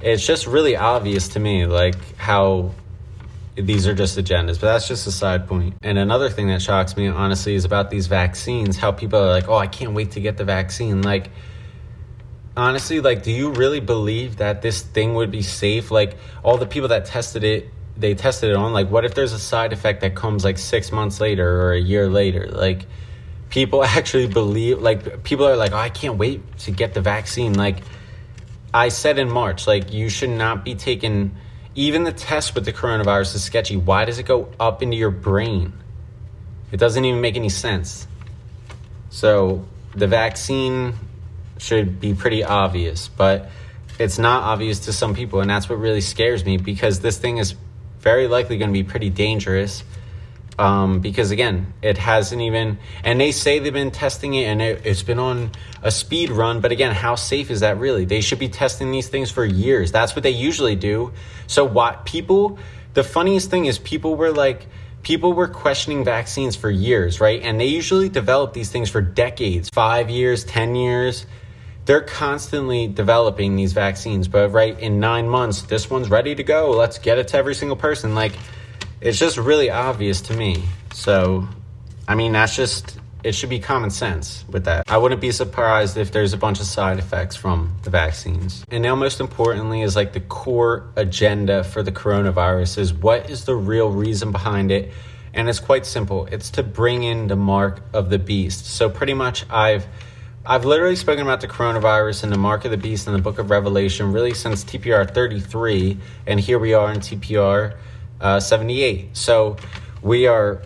it's 0.00 0.24
just 0.24 0.46
really 0.46 0.76
obvious 0.76 1.28
to 1.28 1.40
me, 1.40 1.66
like 1.66 2.16
how 2.16 2.72
these 3.62 3.86
are 3.86 3.94
just 3.94 4.18
agendas, 4.18 4.60
but 4.60 4.72
that's 4.72 4.86
just 4.86 5.06
a 5.06 5.12
side 5.12 5.46
point. 5.46 5.74
And 5.82 5.98
another 5.98 6.30
thing 6.30 6.48
that 6.48 6.62
shocks 6.62 6.96
me, 6.96 7.08
honestly, 7.08 7.54
is 7.54 7.64
about 7.64 7.90
these 7.90 8.06
vaccines. 8.06 8.76
How 8.76 8.92
people 8.92 9.18
are 9.18 9.30
like, 9.30 9.48
"Oh, 9.48 9.56
I 9.56 9.66
can't 9.66 9.92
wait 9.92 10.12
to 10.12 10.20
get 10.20 10.36
the 10.36 10.44
vaccine." 10.44 11.02
Like, 11.02 11.30
honestly, 12.56 13.00
like, 13.00 13.22
do 13.22 13.32
you 13.32 13.50
really 13.50 13.80
believe 13.80 14.36
that 14.36 14.62
this 14.62 14.82
thing 14.82 15.14
would 15.14 15.30
be 15.30 15.42
safe? 15.42 15.90
Like, 15.90 16.16
all 16.42 16.56
the 16.56 16.66
people 16.66 16.88
that 16.88 17.06
tested 17.06 17.44
it, 17.44 17.68
they 17.96 18.14
tested 18.14 18.50
it 18.50 18.56
on. 18.56 18.72
Like, 18.72 18.90
what 18.90 19.04
if 19.04 19.14
there's 19.14 19.32
a 19.32 19.38
side 19.38 19.72
effect 19.72 20.02
that 20.02 20.14
comes 20.14 20.44
like 20.44 20.58
six 20.58 20.92
months 20.92 21.20
later 21.20 21.62
or 21.62 21.72
a 21.72 21.80
year 21.80 22.08
later? 22.08 22.48
Like, 22.50 22.86
people 23.50 23.82
actually 23.98 24.28
believe. 24.28 24.80
Like, 24.80 25.24
people 25.24 25.46
are 25.46 25.56
like, 25.56 25.72
"Oh, 25.72 25.76
I 25.78 25.90
can't 25.90 26.16
wait 26.16 26.58
to 26.58 26.70
get 26.70 26.94
the 26.94 27.00
vaccine." 27.00 27.54
Like, 27.54 27.78
I 28.72 28.88
said 28.88 29.18
in 29.18 29.30
March, 29.30 29.66
like, 29.66 29.92
you 29.92 30.08
should 30.08 30.30
not 30.30 30.64
be 30.64 30.74
taking 30.74 31.32
even 31.78 32.02
the 32.02 32.12
test 32.12 32.56
with 32.56 32.64
the 32.64 32.72
coronavirus 32.72 33.36
is 33.36 33.44
sketchy. 33.44 33.76
Why 33.76 34.04
does 34.04 34.18
it 34.18 34.24
go 34.24 34.48
up 34.58 34.82
into 34.82 34.96
your 34.96 35.12
brain? 35.12 35.72
It 36.72 36.78
doesn't 36.78 37.04
even 37.04 37.20
make 37.20 37.36
any 37.36 37.50
sense. 37.50 38.08
So 39.10 39.64
the 39.94 40.08
vaccine 40.08 40.94
should 41.58 42.00
be 42.00 42.14
pretty 42.14 42.42
obvious, 42.42 43.06
but 43.06 43.48
it's 43.96 44.18
not 44.18 44.42
obvious 44.42 44.80
to 44.80 44.92
some 44.92 45.14
people, 45.14 45.40
and 45.40 45.48
that's 45.48 45.68
what 45.68 45.78
really 45.78 46.00
scares 46.00 46.44
me 46.44 46.56
because 46.56 46.98
this 46.98 47.16
thing 47.16 47.38
is 47.38 47.54
very 48.00 48.26
likely 48.26 48.58
going 48.58 48.70
to 48.70 48.74
be 48.74 48.82
pretty 48.82 49.08
dangerous 49.08 49.84
um, 50.58 50.98
because 51.00 51.30
again, 51.30 51.72
it 51.82 51.96
hasn't 51.98 52.42
even, 52.42 52.78
and 53.04 53.20
they 53.20 53.30
say 53.30 53.60
they've 53.60 53.72
been 53.72 53.92
testing 53.92 54.34
it 54.34 54.44
and 54.44 54.60
it, 54.60 54.84
it's 54.84 55.02
been 55.02 55.20
on 55.20 55.52
a 55.82 55.90
speed 55.90 56.30
run. 56.30 56.60
But 56.60 56.72
again, 56.72 56.92
how 56.94 57.14
safe 57.14 57.50
is 57.50 57.60
that 57.60 57.78
really? 57.78 58.04
They 58.04 58.20
should 58.20 58.40
be 58.40 58.48
testing 58.48 58.90
these 58.90 59.08
things 59.08 59.30
for 59.30 59.44
years. 59.44 59.92
That's 59.92 60.16
what 60.16 60.24
they 60.24 60.30
usually 60.30 60.74
do. 60.74 61.12
So, 61.46 61.64
what 61.64 62.04
people, 62.04 62.58
the 62.94 63.04
funniest 63.04 63.50
thing 63.50 63.66
is 63.66 63.78
people 63.78 64.16
were 64.16 64.32
like, 64.32 64.66
people 65.02 65.32
were 65.32 65.46
questioning 65.46 66.04
vaccines 66.04 66.56
for 66.56 66.70
years, 66.70 67.20
right? 67.20 67.40
And 67.42 67.60
they 67.60 67.66
usually 67.66 68.08
develop 68.08 68.52
these 68.52 68.70
things 68.70 68.90
for 68.90 69.00
decades 69.00 69.70
five 69.72 70.10
years, 70.10 70.44
10 70.44 70.74
years. 70.74 71.24
They're 71.84 72.02
constantly 72.02 72.88
developing 72.88 73.56
these 73.56 73.72
vaccines, 73.72 74.28
but 74.28 74.50
right 74.50 74.78
in 74.78 75.00
nine 75.00 75.26
months, 75.28 75.62
this 75.62 75.88
one's 75.88 76.10
ready 76.10 76.34
to 76.34 76.42
go. 76.42 76.72
Let's 76.72 76.98
get 76.98 77.16
it 77.16 77.28
to 77.28 77.38
every 77.38 77.54
single 77.54 77.76
person. 77.76 78.14
Like, 78.14 78.32
it's 79.00 79.18
just 79.18 79.36
really 79.36 79.70
obvious 79.70 80.20
to 80.22 80.34
me. 80.34 80.64
So, 80.92 81.46
I 82.06 82.14
mean, 82.14 82.32
that's 82.32 82.56
just, 82.56 82.98
it 83.22 83.34
should 83.34 83.50
be 83.50 83.58
common 83.58 83.90
sense 83.90 84.44
with 84.48 84.64
that. 84.64 84.84
I 84.88 84.98
wouldn't 84.98 85.20
be 85.20 85.30
surprised 85.30 85.96
if 85.96 86.12
there's 86.12 86.32
a 86.32 86.36
bunch 86.36 86.60
of 86.60 86.66
side 86.66 86.98
effects 86.98 87.36
from 87.36 87.74
the 87.82 87.90
vaccines. 87.90 88.64
And 88.70 88.82
now, 88.82 88.94
most 88.94 89.20
importantly, 89.20 89.82
is 89.82 89.94
like 89.94 90.12
the 90.12 90.20
core 90.20 90.88
agenda 90.96 91.64
for 91.64 91.82
the 91.82 91.92
coronavirus 91.92 92.78
is 92.78 92.92
what 92.92 93.30
is 93.30 93.44
the 93.44 93.54
real 93.54 93.90
reason 93.90 94.32
behind 94.32 94.70
it? 94.70 94.92
And 95.34 95.48
it's 95.48 95.60
quite 95.60 95.86
simple 95.86 96.26
it's 96.26 96.50
to 96.50 96.62
bring 96.62 97.04
in 97.04 97.28
the 97.28 97.36
mark 97.36 97.82
of 97.92 98.10
the 98.10 98.18
beast. 98.18 98.66
So, 98.66 98.88
pretty 98.88 99.14
much, 99.14 99.44
I've 99.50 99.86
I've 100.46 100.64
literally 100.64 100.96
spoken 100.96 101.22
about 101.22 101.42
the 101.42 101.48
coronavirus 101.48 102.22
and 102.22 102.32
the 102.32 102.38
mark 102.38 102.64
of 102.64 102.70
the 102.70 102.78
beast 102.78 103.06
in 103.06 103.12
the 103.12 103.18
book 103.20 103.38
of 103.38 103.50
Revelation 103.50 104.12
really 104.12 104.32
since 104.32 104.64
TPR 104.64 105.12
33, 105.12 105.98
and 106.26 106.40
here 106.40 106.58
we 106.58 106.72
are 106.72 106.90
in 106.90 107.00
TPR 107.00 107.74
uh, 108.20 108.40
78. 108.40 109.16
So 109.16 109.56
we 110.02 110.26
are 110.26 110.62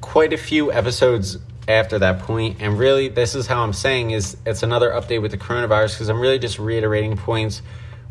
quite 0.00 0.32
a 0.32 0.36
few 0.36 0.72
episodes 0.72 1.38
after 1.66 1.98
that 1.98 2.18
point 2.20 2.60
and 2.60 2.78
really 2.78 3.08
this 3.08 3.34
is 3.34 3.46
how 3.46 3.62
i'm 3.62 3.72
saying 3.72 4.10
is 4.10 4.36
it's 4.44 4.62
another 4.62 4.90
update 4.90 5.22
with 5.22 5.30
the 5.30 5.38
coronavirus 5.38 5.94
because 5.94 6.10
i'm 6.10 6.20
really 6.20 6.38
just 6.38 6.58
reiterating 6.58 7.16
points. 7.16 7.62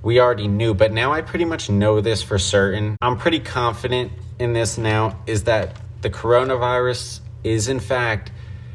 We 0.01 0.19
already 0.19 0.47
knew 0.47 0.73
but 0.73 0.91
now 0.91 1.13
i 1.13 1.21
pretty 1.21 1.45
much 1.45 1.69
know 1.69 2.01
this 2.01 2.23
for 2.23 2.39
certain. 2.39 2.97
I'm 3.01 3.17
pretty 3.17 3.39
confident 3.39 4.11
in 4.39 4.53
this 4.53 4.77
now 4.77 5.19
is 5.27 5.43
that 5.43 5.79
the 6.01 6.09
coronavirus 6.09 7.19
is 7.43 7.67
in 7.67 7.79
fact 7.79 8.31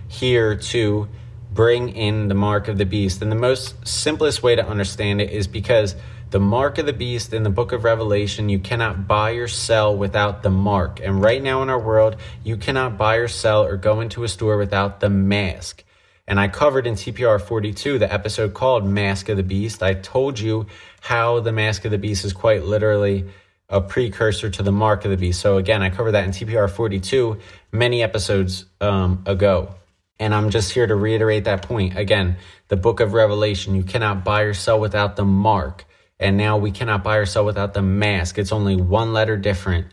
here 0.08 0.56
to 0.56 1.08
bring 1.52 1.88
in 1.90 2.28
the 2.28 2.34
mark 2.34 2.68
of 2.68 2.78
the 2.78 2.86
beast. 2.86 3.22
And 3.22 3.30
the 3.32 3.36
most 3.36 3.86
simplest 3.86 4.42
way 4.42 4.54
to 4.56 4.66
understand 4.66 5.20
it 5.20 5.30
is 5.30 5.46
because 5.46 5.96
the 6.30 6.40
mark 6.40 6.78
of 6.78 6.86
the 6.86 6.92
beast 6.92 7.32
in 7.32 7.42
the 7.42 7.50
book 7.50 7.72
of 7.72 7.84
Revelation, 7.84 8.48
you 8.48 8.58
cannot 8.58 9.08
buy 9.08 9.32
or 9.32 9.48
sell 9.48 9.96
without 9.96 10.42
the 10.42 10.50
mark. 10.50 11.00
And 11.02 11.22
right 11.22 11.42
now 11.42 11.62
in 11.62 11.70
our 11.70 11.78
world, 11.78 12.16
you 12.44 12.56
cannot 12.56 12.98
buy 12.98 13.16
or 13.16 13.28
sell 13.28 13.64
or 13.64 13.76
go 13.76 14.00
into 14.00 14.24
a 14.24 14.28
store 14.28 14.58
without 14.58 15.00
the 15.00 15.08
mask. 15.08 15.84
And 16.26 16.38
I 16.38 16.48
covered 16.48 16.86
in 16.86 16.94
TPR 16.94 17.40
42 17.40 17.98
the 17.98 18.12
episode 18.12 18.52
called 18.52 18.86
Mask 18.86 19.30
of 19.30 19.38
the 19.38 19.42
Beast. 19.42 19.82
I 19.82 19.94
told 19.94 20.38
you 20.38 20.66
how 21.00 21.40
the 21.40 21.52
Mask 21.52 21.86
of 21.86 21.90
the 21.90 21.98
Beast 21.98 22.26
is 22.26 22.34
quite 22.34 22.64
literally 22.64 23.24
a 23.70 23.80
precursor 23.80 24.50
to 24.50 24.62
the 24.62 24.72
Mark 24.72 25.06
of 25.06 25.10
the 25.10 25.16
Beast. 25.16 25.40
So 25.40 25.56
again, 25.56 25.82
I 25.82 25.88
covered 25.88 26.12
that 26.12 26.24
in 26.24 26.32
TPR 26.32 26.70
42 26.70 27.38
many 27.72 28.02
episodes 28.02 28.66
um, 28.82 29.22
ago. 29.24 29.74
And 30.20 30.34
I'm 30.34 30.50
just 30.50 30.72
here 30.72 30.86
to 30.86 30.94
reiterate 30.94 31.44
that 31.44 31.62
point. 31.62 31.96
Again, 31.96 32.36
the 32.68 32.76
book 32.76 33.00
of 33.00 33.14
Revelation, 33.14 33.74
you 33.74 33.84
cannot 33.84 34.24
buy 34.24 34.42
or 34.42 34.52
sell 34.52 34.78
without 34.78 35.16
the 35.16 35.24
mark 35.24 35.86
and 36.20 36.36
now 36.36 36.56
we 36.56 36.70
cannot 36.70 37.04
buy 37.04 37.16
or 37.16 37.26
sell 37.26 37.44
without 37.44 37.74
the 37.74 37.82
mask. 37.82 38.38
It's 38.38 38.52
only 38.52 38.76
one 38.76 39.12
letter 39.12 39.36
different. 39.36 39.86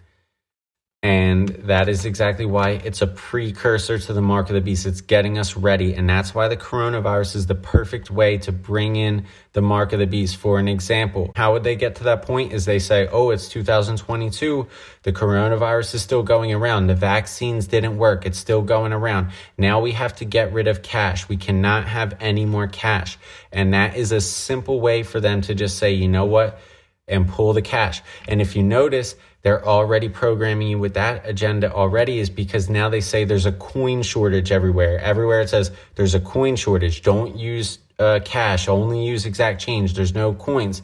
And 1.05 1.49
that 1.49 1.87
is 1.87 2.03
exactly 2.03 2.47
why 2.47 2.81
it's 2.83 3.03
a 3.03 3.05
precursor 3.05 3.99
to 3.99 4.11
the 4.11 4.23
mark 4.23 4.49
of 4.49 4.55
the 4.55 4.61
beast. 4.61 4.87
It's 4.87 5.01
getting 5.01 5.37
us 5.37 5.55
ready. 5.55 5.93
And 5.93 6.09
that's 6.09 6.33
why 6.33 6.47
the 6.47 6.57
coronavirus 6.57 7.35
is 7.35 7.45
the 7.45 7.53
perfect 7.53 8.09
way 8.09 8.39
to 8.39 8.51
bring 8.51 8.95
in 8.95 9.27
the 9.53 9.61
mark 9.61 9.93
of 9.93 9.99
the 9.99 10.07
beast. 10.07 10.37
For 10.37 10.57
an 10.57 10.67
example, 10.67 11.31
how 11.35 11.53
would 11.53 11.63
they 11.63 11.75
get 11.75 11.97
to 11.97 12.05
that 12.05 12.23
point? 12.23 12.53
Is 12.53 12.65
they 12.65 12.79
say, 12.79 13.07
oh, 13.11 13.29
it's 13.29 13.47
2022. 13.49 14.67
The 15.03 15.13
coronavirus 15.13 15.93
is 15.93 16.01
still 16.01 16.23
going 16.23 16.51
around. 16.51 16.87
The 16.87 16.95
vaccines 16.95 17.67
didn't 17.67 17.99
work. 17.99 18.25
It's 18.25 18.39
still 18.39 18.63
going 18.63 18.91
around. 18.91 19.29
Now 19.59 19.81
we 19.81 19.91
have 19.91 20.15
to 20.15 20.25
get 20.25 20.53
rid 20.53 20.67
of 20.67 20.81
cash. 20.81 21.29
We 21.29 21.37
cannot 21.37 21.87
have 21.87 22.17
any 22.19 22.45
more 22.45 22.65
cash. 22.65 23.19
And 23.51 23.75
that 23.75 23.95
is 23.95 24.11
a 24.11 24.21
simple 24.21 24.81
way 24.81 25.03
for 25.03 25.19
them 25.19 25.41
to 25.41 25.53
just 25.53 25.77
say, 25.77 25.91
you 25.93 26.07
know 26.07 26.25
what? 26.25 26.59
And 27.07 27.29
pull 27.29 27.53
the 27.53 27.61
cash. 27.61 28.01
And 28.27 28.41
if 28.41 28.55
you 28.55 28.63
notice, 28.63 29.15
they're 29.45 29.63
already 29.63 30.09
programming 30.09 30.69
you 30.69 30.79
with 30.79 30.95
that 30.95 31.21
agenda 31.23 31.71
already 31.71 32.17
is 32.17 32.31
because 32.31 32.67
now 32.67 32.89
they 32.89 32.99
say 32.99 33.25
there's 33.25 33.45
a 33.45 33.51
coin 33.51 34.01
shortage 34.01 34.51
everywhere. 34.51 34.97
Everywhere 34.99 35.41
it 35.41 35.49
says 35.49 35.71
there's 35.93 36.15
a 36.15 36.19
coin 36.19 36.55
shortage. 36.55 37.03
Don't 37.03 37.37
use 37.37 37.77
uh, 37.99 38.21
cash, 38.25 38.67
only 38.67 39.05
use 39.05 39.27
exact 39.27 39.61
change. 39.61 39.93
There's 39.93 40.15
no 40.15 40.33
coins. 40.33 40.81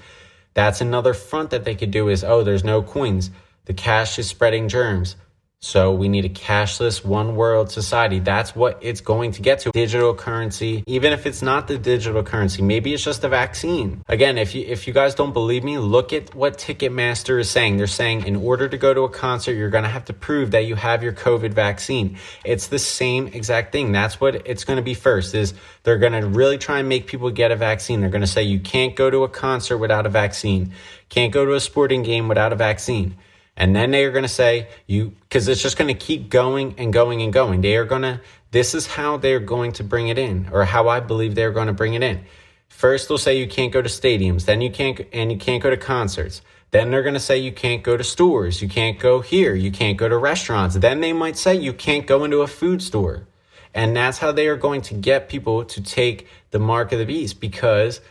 That's 0.54 0.80
another 0.80 1.15
front 1.15 1.50
that 1.50 1.63
they 1.63 1.74
could 1.74 1.89
do 1.89 2.08
is, 2.08 2.24
oh, 2.24 2.43
there's 2.43 2.63
no 2.63 2.84
coins. 2.84 3.32
The 3.65 3.74
cash 3.74 4.19
is 4.19 4.28
spreading 4.28 4.69
germs. 4.69 5.15
So 5.63 5.93
we 5.93 6.10
need 6.10 6.26
a 6.26 6.30
cashless 6.30 7.06
one 7.06 7.36
world 7.36 7.69
society. 7.69 8.17
That's 8.17 8.56
what 8.56 8.80
it's 8.82 9.00
going 9.00 9.34
to 9.34 9.43
get 9.43 9.60
to. 9.60 9.71
Digital 9.71 10.15
currency, 10.15 10.84
even 10.88 11.13
if 11.13 11.28
it's 11.28 11.43
not 11.43 11.67
the 11.67 11.78
digital 11.78 12.24
currency, 12.24 12.63
maybe 12.63 12.95
it's 12.95 13.04
just 13.04 13.24
a 13.24 13.30
vaccine. 13.30 14.04
Again, 14.08 14.39
if 14.39 14.56
you 14.56 14.65
if 14.67 14.88
you 14.88 14.93
guys 14.93 15.13
don't 15.13 15.34
believe 15.34 15.63
me, 15.63 15.78
look 15.78 16.13
at 16.13 16.34
what 16.34 16.58
Ticketmaster 16.58 17.39
is 17.39 17.47
saying. 17.47 17.78
They're 17.78 17.86
saying 17.86 18.26
in 18.26 18.38
order 18.38 18.67
to 18.67 18.76
go 18.76 18.91
to 18.91 19.02
a 19.02 19.10
concert, 19.10 19.54
you're 19.54 19.69
going 19.69 19.84
to 19.84 19.89
have 19.89 20.06
to 20.06 20.13
prove 20.13 20.50
that 20.50 20.65
you 20.65 20.74
have 20.74 21.04
your 21.04 21.13
COVID 21.13 21.54
vaccine. 21.54 22.17
It's 22.43 22.65
the 22.65 22.80
same 22.80 23.28
exact 23.28 23.71
thing. 23.71 23.91
That's 23.91 24.19
what 24.19 24.47
it's 24.47 24.63
going 24.63 24.78
to 24.78 24.84
be 24.84 24.95
first 24.95 25.36
is 25.36 25.54
they're 25.84 26.00
going 26.00 26.19
to 26.19 26.26
really 26.26 26.58
try 26.58 26.80
and 26.80 26.89
make 26.89 27.06
people 27.06 27.30
get 27.30 27.52
a 27.52 27.56
vaccine. 27.56 28.02
They're 28.02 28.10
going 28.10 28.21
to 28.21 28.28
say 28.28 28.41
you 28.41 28.60
can't 28.60 28.95
go 28.95 29.12
to 29.12 29.24
a 29.24 29.30
concert 29.30 29.78
without 29.78 30.08
a 30.08 30.10
vaccine. 30.10 30.74
Can't 31.10 31.32
go 31.32 31.45
to 31.45 31.54
a 31.54 31.60
sporting 31.60 32.02
game 32.02 32.28
without 32.28 32.52
a 32.52 32.56
vaccine. 32.56 33.15
And 33.62 33.76
then 33.76 33.91
they 33.91 34.06
are 34.06 34.12
going 34.12 34.24
to 34.24 34.28
say 34.28 34.69
you, 34.88 35.13
because 35.21 35.47
it's 35.47 35.62
just 35.62 35.78
going 35.78 35.88
to 35.88 35.93
keep 35.93 36.32
going 36.32 36.74
and 36.80 36.91
going 36.91 37.21
and 37.21 37.32
going. 37.32 37.62
They 37.62 37.76
are 37.76 37.86
going 37.86 38.02
to, 38.02 38.19
this 38.50 38.74
is 38.74 38.88
how 38.88 39.17
they're 39.17 39.39
going 39.39 39.74
to 39.74 39.84
bring 39.84 40.08
it 40.08 40.17
in, 40.17 40.50
or 40.52 40.65
how 40.65 40.88
I 40.88 41.00
believe 41.00 41.36
they're 41.36 41.52
going 41.52 41.67
to 41.67 41.74
bring 41.74 41.93
it 41.93 42.02
in. 42.02 42.21
First, 42.69 43.08
they'll 43.08 43.19
say 43.19 43.38
you 43.38 43.47
can't 43.47 43.71
go 43.71 43.84
to 43.84 43.88
stadiums, 43.88 44.45
then 44.45 44.62
you 44.62 44.71
can't, 44.71 45.02
and 45.13 45.32
you 45.32 45.38
can't 45.38 45.62
go 45.62 45.69
to 45.69 45.78
concerts. 45.78 46.41
Then 46.71 46.89
they're 46.89 47.04
going 47.04 47.13
to 47.13 47.19
say 47.19 47.38
you 47.38 47.52
can't 47.52 47.84
go 47.84 47.95
to 47.95 48.04
stores, 48.04 48.63
you 48.63 48.67
can't 48.67 48.97
go 48.97 49.22
here, 49.22 49.53
you 49.53 49.72
can't 49.72 49.95
go 49.95 50.09
to 50.09 50.18
restaurants. 50.18 50.76
Then 50.78 50.99
they 50.99 51.14
might 51.14 51.38
say 51.38 51.53
you 51.53 51.72
can't 51.72 52.07
go 52.07 52.24
into 52.24 52.41
a 52.41 52.47
food 52.47 52.82
store. 52.82 53.28
And 53.76 53.95
that's 53.95 54.18
how 54.18 54.32
they 54.32 54.47
are 54.47 54.57
going 54.57 54.82
to 54.82 54.95
get 54.95 55.30
people 55.30 55.66
to 55.66 55.84
take 55.84 56.28
the 56.49 56.57
mark 56.57 56.91
of 56.93 56.97
the 56.97 57.05
beast 57.05 57.39
because 57.39 58.01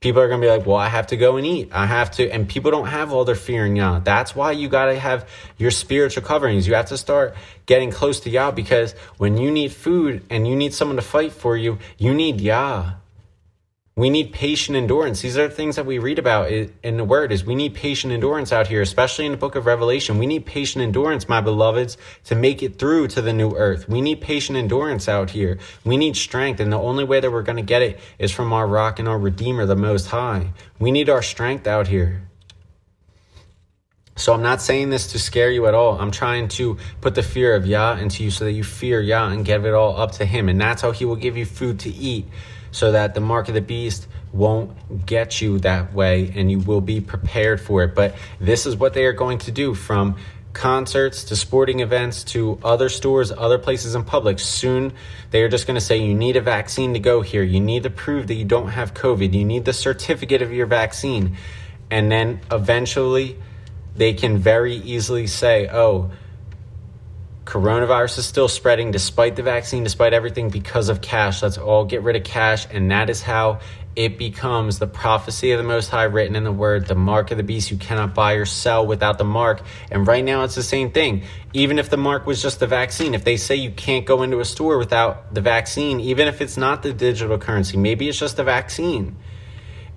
people 0.00 0.20
are 0.20 0.28
going 0.28 0.40
to 0.40 0.46
be 0.46 0.50
like, 0.50 0.66
well, 0.66 0.76
I 0.76 0.88
have 0.88 1.08
to 1.08 1.16
go 1.16 1.36
and 1.36 1.46
eat. 1.46 1.70
I 1.72 1.86
have 1.86 2.10
to. 2.12 2.28
And 2.30 2.48
people 2.48 2.70
don't 2.70 2.86
have 2.86 3.12
all 3.12 3.24
their 3.24 3.34
fear 3.34 3.66
in 3.66 3.76
Yah. 3.76 4.00
That's 4.00 4.36
why 4.36 4.52
you 4.52 4.68
got 4.68 4.86
to 4.86 4.98
have 4.98 5.28
your 5.56 5.70
spiritual 5.70 6.22
coverings. 6.22 6.66
You 6.66 6.74
have 6.74 6.86
to 6.86 6.98
start 6.98 7.34
getting 7.66 7.90
close 7.90 8.20
to 8.20 8.30
Yah 8.30 8.50
because 8.50 8.92
when 9.16 9.36
you 9.36 9.50
need 9.50 9.72
food 9.72 10.24
and 10.30 10.46
you 10.46 10.54
need 10.54 10.74
someone 10.74 10.96
to 10.96 11.02
fight 11.02 11.32
for 11.32 11.56
you, 11.56 11.78
you 11.98 12.14
need 12.14 12.40
Yah. 12.40 12.94
We 13.98 14.10
need 14.10 14.30
patient 14.30 14.76
endurance. 14.76 15.22
These 15.22 15.38
are 15.38 15.48
things 15.48 15.76
that 15.76 15.86
we 15.86 15.98
read 15.98 16.18
about 16.18 16.52
in 16.52 16.98
the 16.98 17.04
word 17.04 17.32
is 17.32 17.46
we 17.46 17.54
need 17.54 17.72
patient 17.72 18.12
endurance 18.12 18.52
out 18.52 18.66
here, 18.66 18.82
especially 18.82 19.24
in 19.24 19.32
the 19.32 19.38
book 19.38 19.54
of 19.54 19.64
Revelation. 19.64 20.18
We 20.18 20.26
need 20.26 20.44
patient 20.44 20.82
endurance, 20.82 21.30
my 21.30 21.40
beloveds, 21.40 21.96
to 22.24 22.34
make 22.34 22.62
it 22.62 22.78
through 22.78 23.08
to 23.08 23.22
the 23.22 23.32
new 23.32 23.56
earth. 23.56 23.88
We 23.88 24.02
need 24.02 24.20
patient 24.20 24.58
endurance 24.58 25.08
out 25.08 25.30
here. 25.30 25.58
We 25.82 25.96
need 25.96 26.14
strength. 26.14 26.60
And 26.60 26.70
the 26.70 26.78
only 26.78 27.04
way 27.04 27.20
that 27.20 27.32
we're 27.32 27.40
going 27.40 27.56
to 27.56 27.62
get 27.62 27.80
it 27.80 27.98
is 28.18 28.30
from 28.30 28.52
our 28.52 28.66
rock 28.66 28.98
and 28.98 29.08
our 29.08 29.18
redeemer, 29.18 29.64
the 29.64 29.76
most 29.76 30.08
high. 30.08 30.50
We 30.78 30.90
need 30.90 31.08
our 31.08 31.22
strength 31.22 31.66
out 31.66 31.88
here. 31.88 32.28
So 34.14 34.34
I'm 34.34 34.42
not 34.42 34.60
saying 34.60 34.90
this 34.90 35.06
to 35.12 35.18
scare 35.18 35.50
you 35.50 35.66
at 35.68 35.74
all. 35.74 35.98
I'm 35.98 36.10
trying 36.10 36.48
to 36.48 36.76
put 37.00 37.14
the 37.14 37.22
fear 37.22 37.54
of 37.54 37.66
Yah 37.66 37.96
into 37.96 38.24
you 38.24 38.30
so 38.30 38.44
that 38.44 38.52
you 38.52 38.62
fear 38.62 39.00
Yah 39.00 39.28
and 39.28 39.42
give 39.42 39.64
it 39.64 39.72
all 39.72 39.98
up 39.98 40.12
to 40.12 40.26
Him. 40.26 40.50
And 40.50 40.60
that's 40.60 40.82
how 40.82 40.92
He 40.92 41.06
will 41.06 41.16
give 41.16 41.38
you 41.38 41.46
food 41.46 41.80
to 41.80 41.88
eat 41.88 42.26
so 42.76 42.92
that 42.92 43.14
the 43.14 43.20
mark 43.22 43.48
of 43.48 43.54
the 43.54 43.60
beast 43.62 44.06
won't 44.34 45.06
get 45.06 45.40
you 45.40 45.58
that 45.60 45.94
way 45.94 46.30
and 46.36 46.50
you 46.50 46.58
will 46.58 46.82
be 46.82 47.00
prepared 47.00 47.58
for 47.58 47.82
it. 47.84 47.94
But 47.94 48.14
this 48.38 48.66
is 48.66 48.76
what 48.76 48.92
they 48.92 49.06
are 49.06 49.14
going 49.14 49.38
to 49.38 49.50
do 49.50 49.72
from 49.72 50.16
concerts 50.52 51.24
to 51.24 51.36
sporting 51.36 51.80
events 51.80 52.22
to 52.22 52.58
other 52.62 52.90
stores, 52.90 53.32
other 53.32 53.56
places 53.56 53.94
in 53.94 54.04
public. 54.04 54.38
Soon 54.38 54.92
they 55.30 55.42
are 55.42 55.48
just 55.48 55.66
going 55.66 55.76
to 55.76 55.80
say 55.80 55.96
you 55.96 56.12
need 56.12 56.36
a 56.36 56.42
vaccine 56.42 56.92
to 56.92 57.00
go 57.00 57.22
here. 57.22 57.42
You 57.42 57.60
need 57.60 57.84
to 57.84 57.90
prove 57.90 58.26
that 58.26 58.34
you 58.34 58.44
don't 58.44 58.68
have 58.68 58.92
COVID. 58.92 59.32
You 59.32 59.46
need 59.46 59.64
the 59.64 59.72
certificate 59.72 60.42
of 60.42 60.52
your 60.52 60.66
vaccine. 60.66 61.38
And 61.90 62.12
then 62.12 62.40
eventually 62.52 63.38
they 63.94 64.12
can 64.12 64.36
very 64.36 64.74
easily 64.76 65.28
say, 65.28 65.66
oh, 65.72 66.10
Coronavirus 67.46 68.18
is 68.18 68.26
still 68.26 68.48
spreading 68.48 68.90
despite 68.90 69.36
the 69.36 69.42
vaccine, 69.44 69.84
despite 69.84 70.12
everything, 70.12 70.50
because 70.50 70.88
of 70.88 71.00
cash. 71.00 71.42
Let's 71.42 71.56
all 71.56 71.84
get 71.84 72.02
rid 72.02 72.16
of 72.16 72.24
cash. 72.24 72.66
And 72.72 72.90
that 72.90 73.08
is 73.08 73.22
how 73.22 73.60
it 73.94 74.18
becomes 74.18 74.80
the 74.80 74.88
prophecy 74.88 75.52
of 75.52 75.58
the 75.58 75.64
Most 75.64 75.88
High 75.88 76.04
written 76.04 76.34
in 76.34 76.42
the 76.42 76.50
Word, 76.50 76.88
the 76.88 76.96
mark 76.96 77.30
of 77.30 77.36
the 77.36 77.44
beast. 77.44 77.70
You 77.70 77.76
cannot 77.76 78.14
buy 78.14 78.32
or 78.32 78.46
sell 78.46 78.84
without 78.84 79.18
the 79.18 79.24
mark. 79.24 79.62
And 79.92 80.08
right 80.08 80.24
now, 80.24 80.42
it's 80.42 80.56
the 80.56 80.62
same 80.64 80.90
thing. 80.90 81.22
Even 81.52 81.78
if 81.78 81.88
the 81.88 81.96
mark 81.96 82.26
was 82.26 82.42
just 82.42 82.58
the 82.58 82.66
vaccine, 82.66 83.14
if 83.14 83.22
they 83.22 83.36
say 83.36 83.54
you 83.54 83.70
can't 83.70 84.04
go 84.04 84.24
into 84.24 84.40
a 84.40 84.44
store 84.44 84.76
without 84.76 85.32
the 85.32 85.40
vaccine, 85.40 86.00
even 86.00 86.26
if 86.26 86.40
it's 86.40 86.56
not 86.56 86.82
the 86.82 86.92
digital 86.92 87.38
currency, 87.38 87.76
maybe 87.76 88.08
it's 88.08 88.18
just 88.18 88.36
the 88.36 88.44
vaccine. 88.44 89.16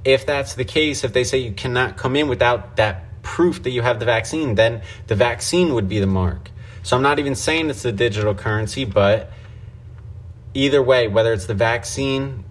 If 0.05 0.27
that's 0.27 0.53
the 0.53 0.65
case, 0.65 1.03
if 1.03 1.13
they 1.13 1.23
say 1.23 1.39
you 1.39 1.53
cannot 1.53 1.97
come 1.97 2.15
in 2.15 2.27
without 2.27 2.75
that 2.75 3.23
proof 3.23 3.63
that 3.63 3.71
you 3.71 3.81
have 3.81 3.99
the 3.99 4.05
vaccine, 4.05 4.53
then 4.53 4.83
the 5.07 5.15
vaccine 5.15 5.73
would 5.73 5.89
be 5.89 5.99
the 5.99 6.07
mark. 6.07 6.48
So 6.83 6.95
I'm 6.95 7.03
not 7.03 7.19
even 7.19 7.35
saying 7.35 7.69
it's 7.69 7.83
the 7.83 7.91
digital 7.91 8.33
currency, 8.33 8.85
but 8.85 9.31
either 10.53 10.81
way, 10.81 11.07
whether 11.07 11.33
it's 11.33 11.45
the 11.45 11.53
vaccine, 11.53 12.45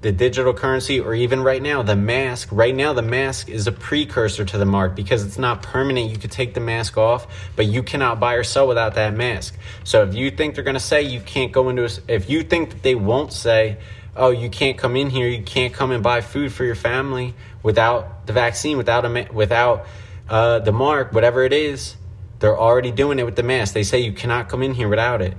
the 0.00 0.12
digital 0.12 0.54
currency, 0.54 1.00
or 1.00 1.14
even 1.14 1.42
right 1.42 1.60
now, 1.60 1.82
the 1.82 1.96
mask, 1.96 2.50
right 2.52 2.74
now, 2.74 2.92
the 2.92 3.02
mask 3.02 3.48
is 3.48 3.66
a 3.66 3.72
precursor 3.72 4.44
to 4.44 4.56
the 4.56 4.64
mark 4.64 4.94
because 4.94 5.24
it's 5.24 5.38
not 5.38 5.62
permanent. 5.62 6.10
You 6.10 6.18
could 6.18 6.30
take 6.30 6.54
the 6.54 6.60
mask 6.60 6.96
off, 6.96 7.26
but 7.56 7.66
you 7.66 7.82
cannot 7.82 8.20
buy 8.20 8.34
or 8.34 8.44
sell 8.44 8.68
without 8.68 8.94
that 8.94 9.14
mask. 9.14 9.56
So 9.82 10.04
if 10.04 10.14
you 10.14 10.30
think 10.30 10.54
they're 10.54 10.64
going 10.64 10.74
to 10.74 10.80
say 10.80 11.02
you 11.02 11.20
can't 11.20 11.50
go 11.50 11.68
into 11.68 11.84
a, 11.84 11.90
if 12.06 12.30
you 12.30 12.42
think 12.42 12.70
that 12.70 12.82
they 12.82 12.94
won't 12.94 13.32
say, 13.32 13.78
oh, 14.14 14.30
you 14.30 14.50
can't 14.50 14.78
come 14.78 14.94
in 14.94 15.10
here, 15.10 15.26
you 15.26 15.42
can't 15.42 15.74
come 15.74 15.90
and 15.90 16.02
buy 16.02 16.20
food 16.20 16.52
for 16.52 16.64
your 16.64 16.74
family 16.76 17.34
without 17.62 18.26
the 18.26 18.32
vaccine, 18.32 18.76
without 18.76 19.04
a, 19.04 19.28
without 19.32 19.86
uh, 20.28 20.60
the 20.60 20.72
mark, 20.72 21.12
whatever 21.12 21.42
it 21.42 21.52
is, 21.52 21.96
they're 22.40 22.58
already 22.58 22.90
doing 22.90 23.18
it 23.18 23.24
with 23.24 23.36
the 23.36 23.42
mask. 23.42 23.74
They 23.74 23.82
say 23.82 24.00
you 24.00 24.12
cannot 24.12 24.48
come 24.48 24.62
in 24.62 24.74
here 24.74 24.88
without 24.88 25.22
it. 25.22 25.36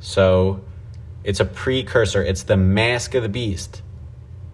So 0.00 0.60
it's 1.24 1.40
a 1.40 1.44
precursor. 1.44 2.22
It's 2.22 2.44
the 2.44 2.56
mask 2.56 3.14
of 3.14 3.22
the 3.22 3.28
beast 3.28 3.82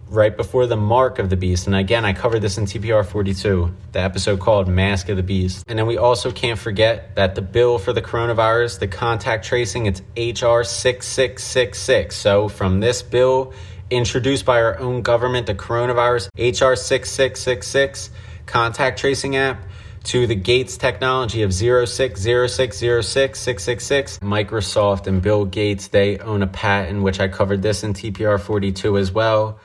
right 0.07 0.35
before 0.35 0.67
the 0.67 0.77
mark 0.77 1.19
of 1.19 1.29
the 1.29 1.37
beast. 1.37 1.67
And 1.67 1.75
again, 1.75 2.05
I 2.05 2.13
covered 2.13 2.41
this 2.41 2.57
in 2.57 2.65
TPR 2.65 3.05
42, 3.05 3.73
the 3.91 3.99
episode 3.99 4.39
called 4.39 4.67
Mask 4.67 5.09
of 5.09 5.17
the 5.17 5.23
Beast. 5.23 5.65
And 5.67 5.79
then 5.79 5.87
we 5.87 5.97
also 5.97 6.31
can't 6.31 6.59
forget 6.59 7.15
that 7.15 7.35
the 7.35 7.41
bill 7.41 7.79
for 7.79 7.93
the 7.93 8.01
coronavirus, 8.01 8.79
the 8.79 8.87
contact 8.87 9.45
tracing, 9.45 9.87
it's 9.87 10.01
HR 10.15 10.63
6666. 10.63 12.15
So 12.15 12.47
from 12.47 12.79
this 12.79 13.01
bill 13.01 13.53
introduced 13.89 14.45
by 14.45 14.61
our 14.61 14.77
own 14.79 15.01
government, 15.01 15.47
the 15.47 15.55
coronavirus 15.55 16.29
HR 16.37 16.75
6666 16.75 18.11
contact 18.45 18.99
tracing 18.99 19.35
app, 19.35 19.63
to 20.05 20.25
the 20.27 20.35
Gates 20.35 20.77
technology 20.77 21.41
of 21.41 21.49
060606666. 21.51 24.19
Microsoft 24.19 25.07
and 25.07 25.21
Bill 25.21 25.45
Gates, 25.45 25.87
they 25.87 26.17
own 26.19 26.43
a 26.43 26.47
patent, 26.47 27.01
which 27.01 27.19
I 27.19 27.27
covered 27.27 27.61
this 27.61 27.83
in 27.83 27.93
TPR 27.93 28.39
42 28.39 28.97
as 28.97 29.11
well. 29.11 29.59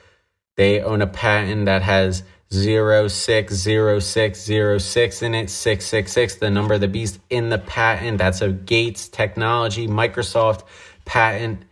They 0.56 0.82
own 0.82 1.00
a 1.02 1.06
patent 1.06 1.66
that 1.66 1.82
has 1.82 2.24
060606 2.52 5.22
in 5.22 5.34
it, 5.34 5.50
666, 5.50 6.34
the 6.36 6.50
number 6.50 6.74
of 6.74 6.80
the 6.80 6.88
beast 6.88 7.20
in 7.30 7.50
the 7.50 7.58
patent. 7.58 8.18
That's 8.18 8.40
a 8.40 8.50
Gates 8.50 9.08
technology, 9.08 9.86
Microsoft 9.86 10.64
patent 11.04 11.62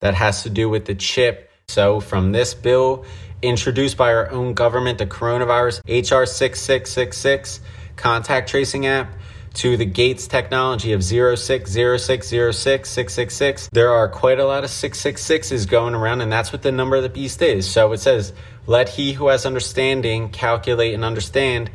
that 0.00 0.14
has 0.14 0.42
to 0.44 0.50
do 0.50 0.68
with 0.68 0.84
the 0.86 0.94
chip. 0.94 1.50
So 1.68 2.00
from 2.00 2.32
this 2.32 2.54
bill, 2.54 3.04
introduced 3.42 3.96
by 3.96 4.12
our 4.12 4.28
own 4.30 4.54
government, 4.54 4.98
the 4.98 5.06
coronavirus, 5.06 5.80
HR 5.86 6.24
6666, 6.24 7.60
contact 7.96 8.48
tracing 8.48 8.86
app 8.86 9.12
to 9.54 9.76
the 9.76 9.84
Gates 9.84 10.26
technology 10.26 10.92
of 10.92 11.00
0606066666. 11.00 13.68
There 13.70 13.90
are 13.90 14.08
quite 14.08 14.38
a 14.38 14.46
lot 14.46 14.64
of 14.64 14.70
666s 14.70 15.68
going 15.68 15.94
around, 15.94 16.22
and 16.22 16.32
that's 16.32 16.52
what 16.52 16.62
the 16.62 16.72
number 16.72 16.96
of 16.96 17.02
the 17.02 17.10
beast 17.10 17.42
is. 17.42 17.70
So 17.70 17.92
it 17.92 17.98
says, 17.98 18.32
Let 18.66 18.88
he 18.88 19.12
who 19.12 19.28
has 19.28 19.44
understanding 19.44 20.30
calculate 20.30 20.94
and 20.94 21.04
understand 21.04 21.70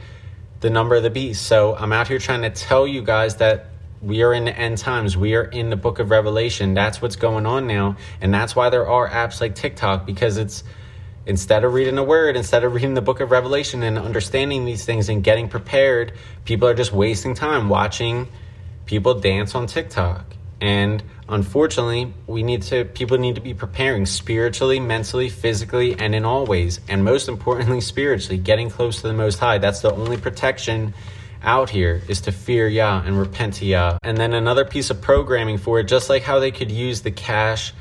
the 0.60 0.72
number 0.72 0.96
of 0.96 1.04
the 1.04 1.10
beast. 1.10 1.46
So 1.46 1.76
I'm 1.76 1.94
out 1.94 2.08
here 2.08 2.20
trying 2.20 2.42
to 2.42 2.50
tell 2.50 2.88
you 2.88 3.04
guys 3.04 3.36
that 3.38 3.68
we 4.02 4.24
are 4.24 4.34
in 4.34 4.46
the 4.46 4.58
end 4.58 4.78
times. 4.78 5.18
We 5.18 5.36
are 5.36 5.44
in 5.44 5.70
the 5.70 5.76
book 5.76 6.00
of 6.00 6.10
Revelation. 6.10 6.74
That's 6.74 7.02
what's 7.02 7.16
going 7.16 7.46
on 7.46 7.68
now. 7.68 7.98
And 8.22 8.34
that's 8.34 8.56
why 8.56 8.70
there 8.70 8.88
are 8.88 9.10
apps 9.10 9.42
like 9.42 9.56
TikTok 9.56 10.06
because 10.06 10.38
it's 10.38 10.64
instead 11.28 11.64
of 11.64 11.74
reading 11.74 11.96
the 11.96 12.04
word, 12.04 12.36
instead 12.36 12.64
of 12.64 12.74
reading 12.74 12.94
the 12.94 13.02
book 13.02 13.20
of 13.20 13.30
Revelation 13.30 13.84
and 13.84 14.00
understanding 14.00 14.66
these 14.66 14.86
things 14.86 15.10
and 15.10 15.24
getting 15.24 15.50
prepared, 15.50 16.14
people 16.46 16.68
are 16.68 16.74
just 16.74 16.94
wasting 16.94 17.36
time 17.36 17.70
watching 17.70 18.28
people 18.86 19.14
dance 19.14 19.54
on 19.54 19.68
TikTok. 19.68 20.34
And 20.62 21.04
unfortunately, 21.30 22.14
we 22.26 22.42
need 22.42 22.64
to 22.64 22.86
people 22.86 23.18
need 23.18 23.36
to 23.36 23.42
be 23.42 23.54
preparing 23.54 24.06
spiritually, 24.06 24.80
mentally, 24.80 25.30
physically, 25.30 26.00
and 26.00 26.16
in 26.16 26.26
all 26.26 26.46
ways. 26.46 26.80
And 26.88 27.04
most 27.04 27.28
importantly, 27.28 27.82
spiritually, 27.82 28.38
getting 28.38 28.70
close 28.70 29.02
to 29.02 29.08
the 29.08 29.14
most 29.14 29.38
high. 29.38 29.60
That's 29.60 29.82
the 29.82 29.94
only 29.94 30.18
protection 30.18 30.94
out 31.44 31.70
here 31.70 32.02
is 32.08 32.22
to 32.22 32.32
fear 32.32 32.68
Yah 32.68 33.04
and 33.06 33.20
repent 33.20 33.56
to 33.56 33.66
Yah. 33.66 34.00
And 34.02 34.18
then 34.18 34.34
another 34.34 34.66
piece 34.66 34.90
of 34.90 35.02
programming 35.02 35.60
for 35.60 35.80
it, 35.80 35.84
just 35.84 36.10
like 36.10 36.24
how 36.24 36.40
they 36.40 36.52
could 36.52 36.72
use 36.72 37.02
the 37.02 37.12
cash 37.12 37.74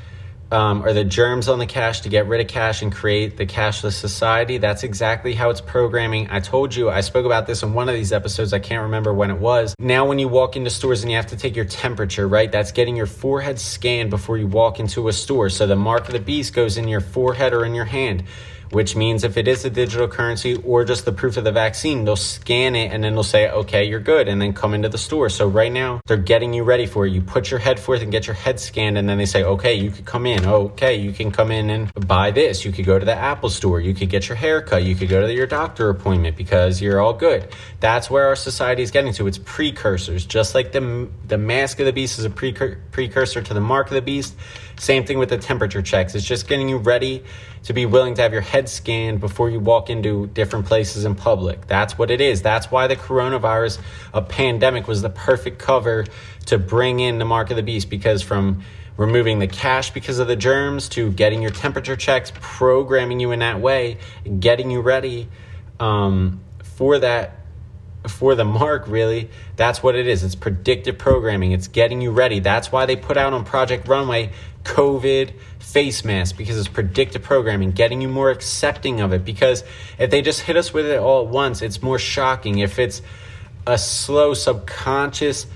um, 0.51 0.83
or 0.83 0.93
the 0.93 1.03
germs 1.03 1.49
on 1.49 1.59
the 1.59 1.65
cash 1.65 2.01
to 2.01 2.09
get 2.09 2.27
rid 2.27 2.41
of 2.41 2.47
cash 2.47 2.81
and 2.81 2.91
create 2.91 3.37
the 3.37 3.45
cashless 3.45 3.93
society. 3.93 4.57
That's 4.57 4.83
exactly 4.83 5.33
how 5.33 5.49
it's 5.49 5.61
programming. 5.61 6.29
I 6.29 6.39
told 6.39 6.75
you, 6.75 6.89
I 6.89 7.01
spoke 7.01 7.25
about 7.25 7.47
this 7.47 7.63
in 7.63 7.73
one 7.73 7.89
of 7.89 7.95
these 7.95 8.11
episodes. 8.11 8.53
I 8.53 8.59
can't 8.59 8.83
remember 8.83 9.13
when 9.13 9.31
it 9.31 9.39
was. 9.39 9.75
Now, 9.79 10.05
when 10.07 10.19
you 10.19 10.27
walk 10.27 10.55
into 10.55 10.69
stores 10.69 11.03
and 11.03 11.11
you 11.11 11.17
have 11.17 11.27
to 11.27 11.37
take 11.37 11.55
your 11.55 11.65
temperature, 11.65 12.27
right? 12.27 12.51
That's 12.51 12.71
getting 12.71 12.95
your 12.95 13.07
forehead 13.07 13.59
scanned 13.59 14.09
before 14.09 14.37
you 14.37 14.47
walk 14.47 14.79
into 14.79 15.07
a 15.07 15.13
store. 15.13 15.49
So 15.49 15.67
the 15.67 15.75
mark 15.75 16.07
of 16.07 16.13
the 16.13 16.19
beast 16.19 16.53
goes 16.53 16.77
in 16.77 16.87
your 16.87 17.01
forehead 17.01 17.53
or 17.53 17.65
in 17.65 17.73
your 17.73 17.85
hand 17.85 18.23
which 18.71 18.95
means 18.95 19.23
if 19.23 19.37
it 19.37 19.47
is 19.47 19.65
a 19.65 19.69
digital 19.69 20.07
currency 20.07 20.55
or 20.63 20.83
just 20.83 21.05
the 21.05 21.11
proof 21.11 21.37
of 21.37 21.43
the 21.43 21.51
vaccine, 21.51 22.05
they'll 22.05 22.15
scan 22.15 22.75
it 22.75 22.91
and 22.91 23.03
then 23.03 23.13
they'll 23.13 23.23
say, 23.23 23.49
okay, 23.49 23.85
you're 23.85 23.99
good, 23.99 24.27
and 24.27 24.41
then 24.41 24.53
come 24.53 24.73
into 24.73 24.89
the 24.89 24.97
store. 24.97 25.29
So 25.29 25.47
right 25.47 25.71
now, 25.71 26.01
they're 26.05 26.17
getting 26.17 26.53
you 26.53 26.63
ready 26.63 26.85
for 26.85 27.05
it. 27.05 27.11
You 27.11 27.21
put 27.21 27.49
your 27.51 27.59
head 27.59 27.79
forth 27.79 28.01
and 28.01 28.11
get 28.11 28.27
your 28.27 28.35
head 28.35 28.59
scanned, 28.59 28.97
and 28.97 29.07
then 29.07 29.17
they 29.17 29.25
say, 29.25 29.43
okay, 29.43 29.73
you 29.73 29.91
could 29.91 30.05
come 30.05 30.25
in. 30.25 30.45
Okay, 30.45 30.95
you 30.95 31.11
can 31.13 31.31
come 31.31 31.51
in 31.51 31.69
and 31.69 31.91
buy 32.07 32.31
this. 32.31 32.65
You 32.65 32.71
could 32.71 32.85
go 32.85 32.99
to 32.99 33.05
the 33.05 33.15
Apple 33.15 33.49
store. 33.49 33.79
You 33.79 33.93
could 33.93 34.09
get 34.09 34.27
your 34.27 34.35
hair 34.35 34.61
cut. 34.61 34.83
You 34.83 34.95
could 34.95 35.09
go 35.09 35.25
to 35.25 35.33
your 35.33 35.47
doctor 35.47 35.89
appointment 35.89 36.35
because 36.35 36.81
you're 36.81 36.99
all 36.99 37.13
good. 37.13 37.47
That's 37.79 38.09
where 38.09 38.27
our 38.27 38.35
society 38.35 38.83
is 38.83 38.91
getting 38.91 39.13
to. 39.13 39.27
It's 39.27 39.37
precursors, 39.37 40.25
just 40.25 40.55
like 40.55 40.71
the, 40.71 41.09
the 41.27 41.37
mask 41.37 41.79
of 41.79 41.85
the 41.85 41.93
beast 41.93 42.19
is 42.19 42.25
a 42.25 42.29
precursor 42.29 43.41
to 43.41 43.53
the 43.53 43.61
mark 43.61 43.87
of 43.87 43.93
the 43.93 44.01
beast. 44.01 44.35
Same 44.79 45.05
thing 45.05 45.17
with 45.17 45.29
the 45.29 45.37
temperature 45.37 45.81
checks. 45.81 46.13
It's 46.13 46.25
just 46.25 46.47
getting 46.47 46.69
you 46.69 46.77
ready 46.77 47.23
to 47.63 47.73
be 47.73 47.85
willing 47.85 48.13
to 48.15 48.21
have 48.21 48.33
your 48.33 48.41
head 48.41 48.69
scanned 48.69 49.19
before 49.19 49.49
you 49.49 49.59
walk 49.59 49.89
into 49.89 50.27
different 50.27 50.65
places 50.65 51.05
in 51.05 51.15
public. 51.15 51.67
That's 51.67 51.97
what 51.97 52.11
it 52.11 52.21
is. 52.21 52.41
That's 52.41 52.71
why 52.71 52.87
the 52.87 52.95
coronavirus, 52.95 53.79
a 54.13 54.21
pandemic, 54.21 54.87
was 54.87 55.01
the 55.01 55.09
perfect 55.09 55.59
cover 55.59 56.05
to 56.47 56.57
bring 56.57 56.99
in 56.99 57.17
the 57.17 57.25
mark 57.25 57.49
of 57.49 57.57
the 57.57 57.63
beast 57.63 57.89
because 57.89 58.21
from 58.21 58.63
removing 58.97 59.39
the 59.39 59.47
cash 59.47 59.91
because 59.91 60.19
of 60.19 60.27
the 60.27 60.35
germs 60.35 60.89
to 60.89 61.11
getting 61.11 61.41
your 61.41 61.51
temperature 61.51 61.95
checks, 61.95 62.31
programming 62.35 63.19
you 63.19 63.31
in 63.31 63.39
that 63.39 63.59
way, 63.59 63.97
getting 64.39 64.71
you 64.71 64.81
ready 64.81 65.29
um, 65.79 66.41
for 66.63 66.99
that 66.99 67.37
for 68.07 68.35
the 68.35 68.45
mark, 68.45 68.87
really. 68.87 69.29
That's 69.55 69.81
what 69.81 69.95
it 69.95 70.07
is. 70.07 70.23
It's 70.23 70.35
predictive 70.35 70.97
programming. 70.97 71.51
It's 71.51 71.67
getting 71.67 72.01
you 72.01 72.11
ready. 72.11 72.39
That's 72.39 72.71
why 72.71 72.85
they 72.85 72.95
put 72.95 73.17
out 73.17 73.33
on 73.33 73.45
Project 73.45 73.87
Runway 73.87 74.31
COVID 74.63 75.33
face 75.59 76.03
mask 76.03 76.37
because 76.37 76.57
it's 76.57 76.67
predictive 76.67 77.23
programming, 77.23 77.71
getting 77.71 78.01
you 78.01 78.09
more 78.09 78.29
accepting 78.29 79.01
of 79.01 79.13
it. 79.13 79.23
Because 79.23 79.63
if 79.97 80.11
they 80.11 80.21
just 80.21 80.41
hit 80.41 80.57
us 80.57 80.73
with 80.73 80.85
it 80.85 80.99
all 80.99 81.25
at 81.25 81.31
once, 81.31 81.61
it's 81.61 81.81
more 81.81 81.99
shocking. 81.99 82.59
If 82.59 82.79
it's 82.79 83.01
a 83.65 83.77
slow 83.77 84.33
subconscious 84.33 85.47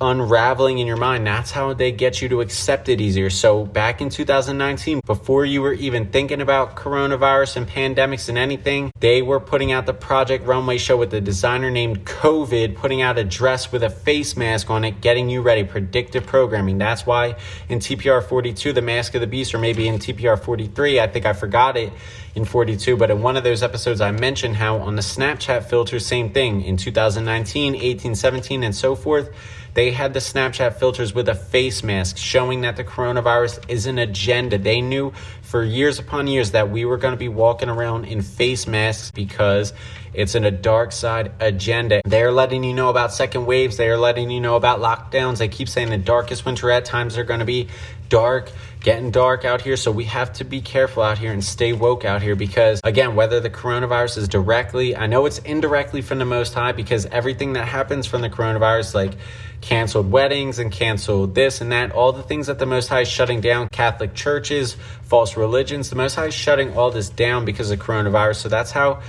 unraveling 0.00 0.78
in 0.78 0.86
your 0.86 0.96
mind. 0.96 1.26
That's 1.26 1.50
how 1.50 1.74
they 1.74 1.92
get 1.92 2.22
you 2.22 2.28
to 2.30 2.40
accept 2.40 2.88
it 2.88 3.00
easier. 3.00 3.30
So, 3.30 3.64
back 3.64 4.00
in 4.00 4.08
2019, 4.08 5.00
before 5.04 5.44
you 5.44 5.62
were 5.62 5.74
even 5.74 6.06
thinking 6.10 6.40
about 6.40 6.76
coronavirus 6.76 7.56
and 7.56 7.68
pandemics 7.68 8.28
and 8.28 8.38
anything, 8.38 8.92
they 9.00 9.22
were 9.22 9.40
putting 9.40 9.72
out 9.72 9.86
the 9.86 9.94
Project 9.94 10.46
Runway 10.46 10.78
show 10.78 10.96
with 10.96 11.12
a 11.14 11.20
designer 11.20 11.70
named 11.70 12.04
COVID, 12.04 12.76
putting 12.76 13.02
out 13.02 13.18
a 13.18 13.24
dress 13.24 13.70
with 13.70 13.82
a 13.82 13.90
face 13.90 14.36
mask 14.36 14.70
on 14.70 14.84
it, 14.84 15.00
getting 15.00 15.28
you 15.28 15.42
ready. 15.42 15.64
Predictive 15.64 16.26
programming. 16.26 16.78
That's 16.78 17.04
why 17.04 17.36
in 17.68 17.78
TPR 17.78 18.22
42, 18.22 18.72
the 18.72 18.82
Mask 18.82 19.14
of 19.14 19.20
the 19.20 19.26
Beast, 19.26 19.54
or 19.54 19.58
maybe 19.58 19.86
in 19.86 19.98
TPR 19.98 20.38
43, 20.38 21.00
I 21.00 21.06
think 21.06 21.26
I 21.26 21.32
forgot 21.32 21.76
it 21.76 21.92
in 22.34 22.44
42, 22.44 22.96
but 22.96 23.10
in 23.10 23.22
one 23.22 23.36
of 23.36 23.44
those 23.44 23.62
episodes, 23.62 24.00
I 24.00 24.12
mentioned 24.12 24.56
how 24.56 24.78
on 24.78 24.94
the 24.94 25.02
Snapchat 25.02 25.64
filter, 25.64 25.98
same 25.98 26.30
thing 26.30 26.62
in 26.62 26.76
2019, 26.76 27.74
18, 27.74 28.14
17, 28.14 28.62
and 28.62 28.74
so 28.74 28.94
forth 28.94 29.30
they 29.74 29.90
had 29.90 30.14
the 30.14 30.20
Snapchat 30.20 30.78
filters 30.78 31.14
with 31.14 31.28
a 31.28 31.34
face 31.34 31.82
mask 31.82 32.16
showing 32.16 32.62
that 32.62 32.76
the 32.76 32.84
coronavirus 32.84 33.68
is 33.68 33.86
an 33.86 33.98
agenda. 33.98 34.58
They 34.58 34.80
knew 34.80 35.12
for 35.42 35.62
years 35.62 35.98
upon 35.98 36.26
years 36.26 36.52
that 36.52 36.70
we 36.70 36.84
were 36.84 36.96
going 36.96 37.12
to 37.12 37.18
be 37.18 37.28
walking 37.28 37.68
around 37.68 38.04
in 38.04 38.22
face 38.22 38.66
masks 38.66 39.10
because 39.10 39.72
it's 40.12 40.34
in 40.34 40.44
a 40.44 40.50
dark 40.50 40.92
side 40.92 41.32
agenda. 41.40 42.00
They're 42.04 42.32
letting 42.32 42.64
you 42.64 42.74
know 42.74 42.88
about 42.88 43.12
second 43.12 43.46
waves. 43.46 43.76
They 43.76 43.88
are 43.88 43.98
letting 43.98 44.30
you 44.30 44.40
know 44.40 44.56
about 44.56 44.80
lockdowns. 44.80 45.38
They 45.38 45.48
keep 45.48 45.68
saying 45.68 45.90
the 45.90 45.98
darkest 45.98 46.44
winter 46.44 46.70
at 46.70 46.84
times 46.84 47.16
are 47.16 47.24
going 47.24 47.40
to 47.40 47.46
be 47.46 47.68
dark, 48.08 48.50
getting 48.80 49.10
dark 49.10 49.44
out 49.44 49.62
here. 49.62 49.76
So 49.76 49.90
we 49.92 50.04
have 50.04 50.32
to 50.34 50.44
be 50.44 50.60
careful 50.60 51.02
out 51.02 51.16
here 51.18 51.32
and 51.32 51.42
stay 51.42 51.72
woke 51.72 52.04
out 52.04 52.22
here 52.22 52.34
because, 52.34 52.80
again, 52.84 53.14
whether 53.14 53.40
the 53.40 53.50
coronavirus 53.50 54.18
is 54.18 54.28
directly, 54.28 54.96
I 54.96 55.06
know 55.06 55.26
it's 55.26 55.38
indirectly 55.38 56.02
from 56.02 56.18
the 56.18 56.24
Most 56.24 56.52
High 56.52 56.72
because 56.72 57.06
everything 57.06 57.54
that 57.54 57.66
happens 57.66 58.06
from 58.06 58.20
the 58.20 58.28
coronavirus, 58.28 58.94
like 58.94 59.12
canceled 59.60 60.10
weddings 60.10 60.58
and 60.58 60.72
canceled 60.72 61.34
this 61.34 61.60
and 61.60 61.70
that, 61.72 61.92
all 61.92 62.12
the 62.12 62.22
things 62.22 62.48
that 62.48 62.58
the 62.58 62.66
Most 62.66 62.88
High 62.88 63.02
is 63.02 63.08
shutting 63.08 63.40
down, 63.40 63.68
Catholic 63.68 64.14
churches, 64.14 64.76
false 65.02 65.36
religions, 65.36 65.88
the 65.88 65.96
Most 65.96 66.16
High 66.16 66.26
is 66.26 66.34
shutting 66.34 66.76
all 66.76 66.90
this 66.90 67.08
down 67.08 67.44
because 67.44 67.70
of 67.70 67.78
coronavirus. 67.78 68.36
So 68.36 68.48
that's 68.48 68.72
how 68.72 69.02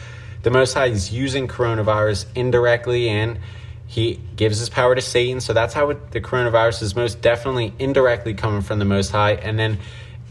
the 0.43 0.51
Most 0.51 0.73
High 0.73 0.87
is 0.87 1.11
using 1.11 1.47
coronavirus 1.47 2.25
indirectly 2.35 3.09
and 3.09 3.39
he 3.87 4.19
gives 4.35 4.59
his 4.59 4.69
power 4.69 4.95
to 4.95 5.01
Satan. 5.01 5.41
So 5.41 5.53
that's 5.53 5.73
how 5.73 5.89
it, 5.89 6.11
the 6.11 6.21
coronavirus 6.21 6.81
is 6.81 6.95
most 6.95 7.21
definitely 7.21 7.73
indirectly 7.77 8.33
coming 8.33 8.61
from 8.61 8.79
the 8.79 8.85
Most 8.85 9.11
High. 9.11 9.33
And 9.33 9.59
then 9.59 9.79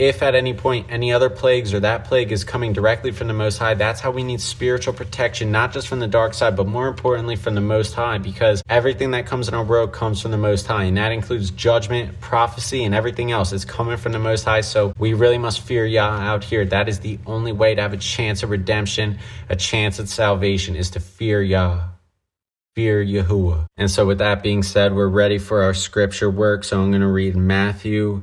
if 0.01 0.23
at 0.23 0.35
any 0.35 0.55
point 0.55 0.87
any 0.89 1.13
other 1.13 1.29
plagues 1.29 1.75
or 1.75 1.81
that 1.81 2.05
plague 2.05 2.33
is 2.33 2.43
coming 2.43 2.73
directly 2.73 3.13
from 3.13 3.29
the 3.29 3.35
Most 3.35 3.59
High, 3.59 3.75
that's 3.75 4.01
how 4.01 4.11
we 4.11 4.23
need 4.23 4.41
spiritual 4.41 4.95
protection, 4.95 5.53
not 5.53 5.75
just 5.75 5.89
from 5.89 6.01
the 6.01 6.07
dark 6.07 6.33
side, 6.33 6.57
but 6.57 6.67
more 6.67 6.89
importantly 6.89 7.37
from 7.37 7.55
the 7.55 7.61
Most 7.61 7.93
High, 7.93 8.17
because 8.17 8.63
everything 8.71 9.11
that 9.11 9.27
comes 9.27 9.47
in 9.47 9.53
our 9.53 9.63
world 9.63 9.93
comes 9.93 10.23
from 10.23 10.31
the 10.31 10.39
Most 10.39 10.67
High, 10.67 10.85
and 10.85 10.97
that 10.97 11.13
includes 11.13 11.51
judgment, 11.51 12.19
prophecy, 12.19 12.83
and 12.83 12.95
everything 12.95 13.31
else. 13.31 13.53
It's 13.53 13.67
coming 13.67 13.99
from 13.99 14.13
the 14.13 14.19
Most 14.19 14.45
High, 14.45 14.63
so 14.63 14.95
we 14.99 15.13
really 15.13 15.37
must 15.37 15.61
fear 15.61 15.85
Yah 15.85 16.19
out 16.19 16.45
here. 16.45 16.65
That 16.65 16.89
is 16.89 17.01
the 17.01 17.19
only 17.27 17.53
way 17.53 17.75
to 17.75 17.83
have 17.83 17.93
a 17.93 17.99
chance 17.99 18.43
of 18.43 18.49
redemption, 18.49 19.19
a 19.51 19.57
chance 19.57 20.01
at 20.01 20.09
salvation, 20.09 20.77
is 20.77 20.89
to 20.93 21.01
fear 21.01 21.43
Yah 21.43 21.89
fear 22.77 23.05
Yahuwah. 23.05 23.67
And 23.77 23.91
so, 23.91 24.07
with 24.07 24.19
that 24.19 24.43
being 24.45 24.63
said, 24.63 24.95
we're 24.95 25.09
ready 25.09 25.39
for 25.39 25.63
our 25.65 25.75
scripture 25.75 26.31
work. 26.31 26.63
So, 26.63 26.81
I'm 26.81 26.91
going 26.91 27.03
to 27.03 27.09
read 27.09 27.37
Matthew 27.37 28.23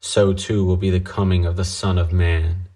so 0.00 0.32
too 0.32 0.64
will 0.64 0.76
be 0.76 0.90
the 0.90 1.00
coming 1.00 1.46
of 1.46 1.56
the 1.56 1.64
Son 1.64 1.98
of 1.98 2.12
Man. 2.12 2.68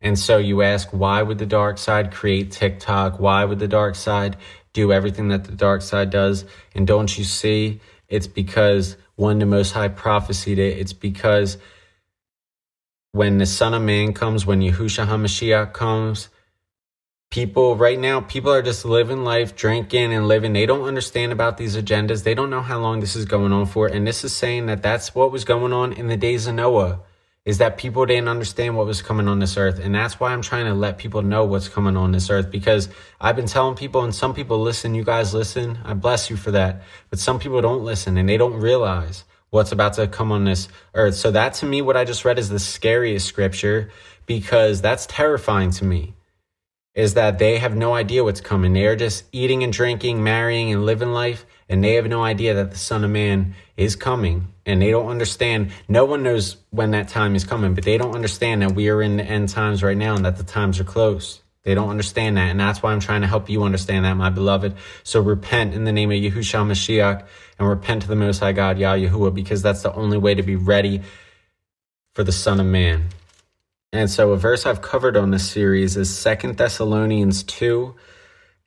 And 0.00 0.18
so 0.18 0.38
you 0.38 0.62
ask, 0.62 0.88
why 0.90 1.22
would 1.22 1.38
the 1.38 1.46
dark 1.46 1.78
side 1.78 2.12
create 2.12 2.52
TikTok? 2.52 3.18
Why 3.18 3.44
would 3.44 3.58
the 3.58 3.68
dark 3.68 3.94
side 3.94 4.36
do 4.72 4.92
everything 4.92 5.28
that 5.28 5.44
the 5.44 5.52
dark 5.52 5.82
side 5.82 6.10
does? 6.10 6.44
And 6.74 6.86
don't 6.86 7.16
you 7.18 7.24
see? 7.24 7.80
It's 8.08 8.26
because 8.26 8.96
one, 9.16 9.38
the 9.38 9.46
Most 9.46 9.72
High 9.72 9.88
prophesied 9.88 10.58
it. 10.58 10.78
It's 10.78 10.92
because 10.92 11.58
when 13.12 13.38
the 13.38 13.46
Son 13.46 13.74
of 13.74 13.82
Man 13.82 14.12
comes, 14.12 14.46
when 14.46 14.60
Yahushua 14.60 15.06
HaMashiach 15.06 15.72
comes, 15.72 16.28
people 17.30 17.76
right 17.76 17.98
now 17.98 18.20
people 18.20 18.52
are 18.52 18.62
just 18.62 18.84
living 18.84 19.24
life 19.24 19.56
drinking 19.56 20.12
and 20.12 20.28
living. 20.28 20.52
They 20.52 20.66
don't 20.66 20.86
understand 20.86 21.32
about 21.32 21.58
these 21.58 21.76
agendas. 21.76 22.22
They 22.22 22.34
don't 22.34 22.50
know 22.50 22.62
how 22.62 22.78
long 22.78 23.00
this 23.00 23.16
is 23.16 23.24
going 23.24 23.52
on 23.52 23.66
for. 23.66 23.86
And 23.86 24.06
this 24.06 24.24
is 24.24 24.32
saying 24.32 24.66
that 24.66 24.82
that's 24.82 25.14
what 25.14 25.32
was 25.32 25.44
going 25.44 25.72
on 25.72 25.92
in 25.92 26.06
the 26.08 26.16
days 26.16 26.46
of 26.46 26.54
noah 26.54 27.00
is 27.44 27.58
that 27.58 27.78
people 27.78 28.04
didn't 28.06 28.26
understand 28.26 28.76
what 28.76 28.86
was 28.86 29.02
coming 29.02 29.28
on 29.28 29.38
this 29.38 29.56
earth. 29.56 29.78
And 29.78 29.94
that's 29.94 30.18
why 30.18 30.32
i'm 30.32 30.42
trying 30.42 30.66
to 30.66 30.74
let 30.74 30.98
people 30.98 31.22
know 31.22 31.44
what's 31.44 31.68
coming 31.68 31.96
on 31.96 32.12
this 32.12 32.30
earth 32.30 32.50
because 32.50 32.88
i've 33.20 33.36
been 33.36 33.46
telling 33.46 33.76
people 33.76 34.02
and 34.02 34.14
some 34.14 34.34
people 34.34 34.60
listen 34.60 34.94
you 34.94 35.04
guys 35.04 35.34
listen 35.34 35.78
i 35.84 35.94
bless 35.94 36.30
you 36.30 36.36
for 36.36 36.52
that. 36.52 36.82
But 37.10 37.18
some 37.18 37.38
people 37.38 37.60
don't 37.60 37.84
listen 37.84 38.16
and 38.16 38.28
they 38.28 38.36
don't 38.36 38.54
realize 38.54 39.24
what's 39.50 39.72
about 39.72 39.94
to 39.94 40.08
come 40.08 40.32
on 40.32 40.44
this 40.44 40.68
earth. 40.94 41.14
So 41.14 41.30
that 41.32 41.54
to 41.54 41.66
me 41.66 41.82
what 41.82 41.96
i 41.96 42.04
just 42.04 42.24
read 42.24 42.38
is 42.38 42.48
the 42.48 42.58
scariest 42.58 43.26
scripture 43.26 43.90
because 44.26 44.80
that's 44.80 45.06
terrifying 45.06 45.70
to 45.72 45.84
me 45.84 46.15
is 46.96 47.12
that 47.14 47.38
they 47.38 47.58
have 47.58 47.76
no 47.76 47.94
idea 47.94 48.24
what's 48.24 48.40
coming. 48.40 48.72
They 48.72 48.86
are 48.86 48.96
just 48.96 49.24
eating 49.30 49.62
and 49.62 49.72
drinking, 49.72 50.24
marrying 50.24 50.72
and 50.72 50.86
living 50.86 51.12
life, 51.12 51.44
and 51.68 51.84
they 51.84 51.94
have 51.94 52.06
no 52.06 52.24
idea 52.24 52.54
that 52.54 52.70
the 52.70 52.78
Son 52.78 53.04
of 53.04 53.10
Man 53.10 53.54
is 53.76 53.94
coming. 53.94 54.48
And 54.64 54.80
they 54.80 54.90
don't 54.90 55.08
understand. 55.08 55.72
No 55.88 56.06
one 56.06 56.22
knows 56.22 56.56
when 56.70 56.92
that 56.92 57.08
time 57.08 57.36
is 57.36 57.44
coming, 57.44 57.74
but 57.74 57.84
they 57.84 57.98
don't 57.98 58.14
understand 58.14 58.62
that 58.62 58.74
we 58.74 58.88
are 58.88 59.02
in 59.02 59.18
the 59.18 59.24
end 59.24 59.50
times 59.50 59.82
right 59.82 59.96
now 59.96 60.16
and 60.16 60.24
that 60.24 60.38
the 60.38 60.42
times 60.42 60.80
are 60.80 60.84
close. 60.84 61.42
They 61.64 61.74
don't 61.74 61.90
understand 61.90 62.38
that. 62.38 62.50
And 62.50 62.58
that's 62.58 62.82
why 62.82 62.92
I'm 62.92 63.00
trying 63.00 63.20
to 63.20 63.26
help 63.26 63.50
you 63.50 63.62
understand 63.64 64.04
that, 64.04 64.14
my 64.14 64.30
beloved. 64.30 64.74
So 65.02 65.20
repent 65.20 65.74
in 65.74 65.84
the 65.84 65.92
name 65.92 66.10
of 66.10 66.16
Yahushua 66.16 66.66
Mashiach 66.66 67.26
and 67.58 67.68
repent 67.68 68.02
to 68.02 68.08
the 68.08 68.16
Most 68.16 68.38
High 68.38 68.52
God, 68.52 68.78
Yah 68.78 68.94
Yahuwah, 68.94 69.34
because 69.34 69.62
that's 69.62 69.82
the 69.82 69.92
only 69.92 70.16
way 70.16 70.34
to 70.34 70.42
be 70.42 70.56
ready 70.56 71.02
for 72.14 72.24
the 72.24 72.32
Son 72.32 72.58
of 72.58 72.66
Man. 72.66 73.08
And 73.96 74.10
so 74.10 74.32
a 74.32 74.36
verse 74.36 74.66
I've 74.66 74.82
covered 74.82 75.16
on 75.16 75.30
this 75.30 75.50
series 75.50 75.96
is 75.96 76.14
Second 76.14 76.58
Thessalonians 76.58 77.42
2. 77.44 77.94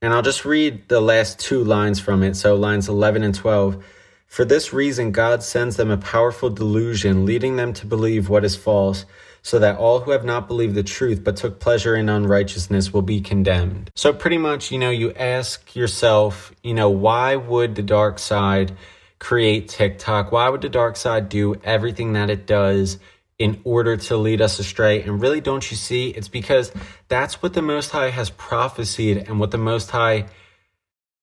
And 0.01 0.11
I'll 0.11 0.23
just 0.23 0.43
read 0.43 0.89
the 0.89 0.99
last 0.99 1.37
two 1.37 1.63
lines 1.63 1.99
from 1.99 2.23
it. 2.23 2.35
So 2.35 2.55
lines 2.55 2.89
11 2.89 3.21
and 3.21 3.35
12. 3.35 3.85
For 4.25 4.43
this 4.43 4.73
reason, 4.73 5.11
God 5.11 5.43
sends 5.43 5.75
them 5.75 5.91
a 5.91 5.97
powerful 5.97 6.49
delusion, 6.49 7.27
leading 7.27 7.57
them 7.57 7.73
to 7.73 7.85
believe 7.85 8.27
what 8.27 8.43
is 8.43 8.55
false, 8.55 9.05
so 9.43 9.59
that 9.59 9.77
all 9.77 9.99
who 9.99 10.09
have 10.09 10.25
not 10.25 10.47
believed 10.47 10.73
the 10.73 10.81
truth 10.81 11.23
but 11.23 11.35
took 11.35 11.59
pleasure 11.59 11.95
in 11.95 12.09
unrighteousness 12.09 12.91
will 12.91 13.03
be 13.03 13.21
condemned. 13.21 13.91
So, 13.95 14.11
pretty 14.11 14.39
much, 14.39 14.71
you 14.71 14.79
know, 14.79 14.89
you 14.89 15.13
ask 15.13 15.75
yourself, 15.75 16.51
you 16.63 16.73
know, 16.73 16.89
why 16.89 17.35
would 17.35 17.75
the 17.75 17.83
dark 17.83 18.17
side 18.17 18.75
create 19.19 19.67
TikTok? 19.67 20.31
Why 20.31 20.49
would 20.49 20.61
the 20.61 20.69
dark 20.69 20.95
side 20.95 21.29
do 21.29 21.53
everything 21.63 22.13
that 22.13 22.31
it 22.31 22.47
does? 22.47 22.97
In 23.39 23.61
order 23.63 23.95
to 23.95 24.17
lead 24.17 24.41
us 24.41 24.59
astray. 24.59 25.01
And 25.01 25.21
really, 25.21 25.39
don't 25.39 25.71
you 25.71 25.77
see? 25.77 26.09
It's 26.09 26.27
because 26.27 26.73
that's 27.07 27.41
what 27.41 27.53
the 27.53 27.61
Most 27.61 27.91
High 27.91 28.09
has 28.09 28.29
prophesied 28.29 29.17
and 29.17 29.39
what 29.39 29.51
the 29.51 29.57
Most 29.57 29.89
High, 29.91 30.25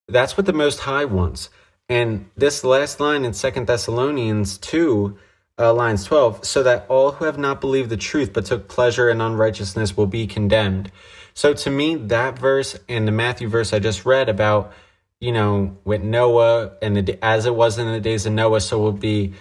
that's 0.08 0.36
what 0.36 0.46
the 0.46 0.54
Most 0.54 0.80
High 0.80 1.04
wants. 1.04 1.50
And 1.90 2.28
this 2.36 2.64
last 2.64 2.98
line 2.98 3.24
in 3.24 3.34
Second 3.34 3.66
Thessalonians 3.66 4.56
2, 4.58 5.16
uh, 5.58 5.74
lines 5.74 6.04
12, 6.04 6.44
so 6.44 6.62
that 6.62 6.86
all 6.88 7.12
who 7.12 7.26
have 7.26 7.38
not 7.38 7.60
believed 7.60 7.90
the 7.90 7.96
truth 7.96 8.32
but 8.32 8.46
took 8.46 8.66
pleasure 8.66 9.10
in 9.10 9.20
unrighteousness 9.20 9.96
will 9.96 10.06
be 10.06 10.26
condemned. 10.26 10.90
So 11.34 11.52
to 11.52 11.70
me, 11.70 11.96
that 11.96 12.38
verse 12.38 12.78
and 12.88 13.06
the 13.06 13.12
Matthew 13.12 13.48
verse 13.48 13.74
I 13.74 13.78
just 13.78 14.06
read 14.06 14.30
about, 14.30 14.72
you 15.20 15.32
know, 15.32 15.76
with 15.84 16.02
Noah 16.02 16.72
and 16.80 16.96
the, 16.96 17.24
as 17.24 17.44
it 17.44 17.54
was 17.54 17.78
in 17.78 17.86
the 17.92 18.00
days 18.00 18.24
of 18.24 18.32
Noah, 18.32 18.62
so 18.62 18.78
will 18.78 18.92
be 18.92 19.34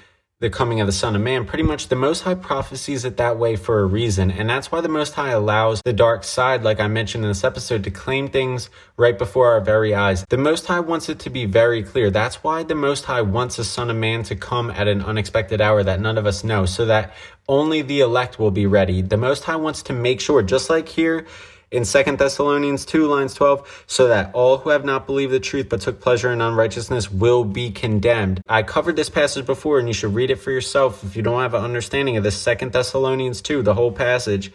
the 0.46 0.50
coming 0.52 0.80
of 0.80 0.86
the 0.86 0.94
Son 0.94 1.16
of 1.16 1.24
Man, 1.24 1.44
pretty 1.44 1.64
much 1.64 1.88
the 1.88 1.96
Most 1.96 2.22
High 2.22 2.36
prophesies 2.36 3.04
it 3.04 3.18
that 3.18 3.40
way 3.40 3.56
for 3.56 3.80
a 3.80 3.86
reason. 3.86 4.30
And 4.30 4.48
that's 4.48 4.72
why 4.72 4.80
the 4.80 4.88
Most 4.88 5.16
High 5.16 5.32
allows 5.32 5.82
the 5.84 5.92
dark 5.92 6.24
side, 6.24 6.62
like 6.62 6.80
I 6.80 6.86
mentioned 6.88 7.24
in 7.24 7.32
this 7.32 7.44
episode, 7.44 7.84
to 7.84 7.90
claim 7.90 8.28
things 8.28 8.70
right 8.96 9.18
before 9.18 9.48
our 9.48 9.60
very 9.60 9.96
eyes. 9.96 10.24
The 10.30 10.38
Most 10.38 10.68
High 10.68 10.82
wants 10.82 11.10
it 11.10 11.18
to 11.22 11.32
be 11.32 11.46
very 11.46 11.82
clear. 11.82 12.12
That's 12.12 12.44
why 12.44 12.62
the 12.62 12.76
Most 12.76 13.06
High 13.06 13.24
wants 13.24 13.56
the 13.56 13.64
Son 13.64 13.90
of 13.90 13.96
Man 13.96 14.22
to 14.26 14.36
come 14.36 14.70
at 14.70 14.88
an 14.88 15.02
unexpected 15.02 15.62
hour 15.62 15.82
that 15.82 16.00
none 16.00 16.20
of 16.20 16.28
us 16.28 16.44
know, 16.44 16.68
so 16.68 16.86
that 16.86 17.16
only 17.50 17.82
the 17.82 18.02
elect 18.02 18.38
will 18.38 18.52
be 18.52 18.68
ready. 18.68 19.02
The 19.02 19.18
Most 19.18 19.46
High 19.46 19.56
wants 19.56 19.82
to 19.84 19.94
make 19.94 20.22
sure, 20.22 20.44
just 20.44 20.70
like 20.70 20.90
here, 20.90 21.26
in 21.72 21.84
2 21.84 22.04
Thessalonians 22.18 22.86
2, 22.86 23.08
lines 23.08 23.34
12, 23.34 23.86
so 23.88 24.08
that 24.08 24.34
all 24.34 24.60
who 24.60 24.70
have 24.70 24.86
not 24.86 25.06
believed 25.06 25.32
the 25.32 25.40
truth 25.40 25.70
but 25.70 25.82
took 25.82 26.00
pleasure 26.00 26.32
in 26.32 26.42
unrighteousness 26.42 27.12
will 27.12 27.44
be 27.44 27.72
condemned. 27.72 28.42
I 28.48 28.64
covered 28.64 28.96
this 28.96 29.10
passage 29.10 29.46
before, 29.46 29.80
and 29.80 29.88
you 29.88 29.94
should 29.94 30.14
read 30.14 30.32
it 30.32 30.38
for 30.38 30.52
yourself 30.52 31.04
if 31.04 31.16
you 31.16 31.22
don't 31.22 31.42
have 31.42 31.54
an 31.54 31.64
understanding 31.64 32.18
of 32.18 32.24
this 32.24 32.44
2 32.44 32.70
Thessalonians 32.70 33.42
2, 33.42 33.62
the 33.62 33.74
whole 33.74 33.92
passage. 33.92 34.52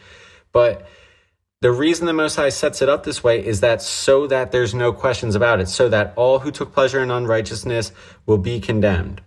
But 0.52 0.86
the 1.60 1.72
reason 1.72 2.06
the 2.06 2.12
Most 2.12 2.36
High 2.36 2.48
sets 2.48 2.80
it 2.80 2.88
up 2.88 3.04
this 3.04 3.22
way 3.22 3.44
is 3.44 3.60
that 3.60 3.82
so 3.82 4.26
that 4.26 4.50
there's 4.50 4.74
no 4.74 4.92
questions 4.92 5.34
about 5.34 5.60
it, 5.60 5.68
so 5.68 5.88
that 5.90 6.14
all 6.16 6.38
who 6.38 6.50
took 6.50 6.72
pleasure 6.72 7.02
in 7.02 7.10
unrighteousness 7.10 7.92
will 8.24 8.38
be 8.38 8.60
condemned. 8.60 9.20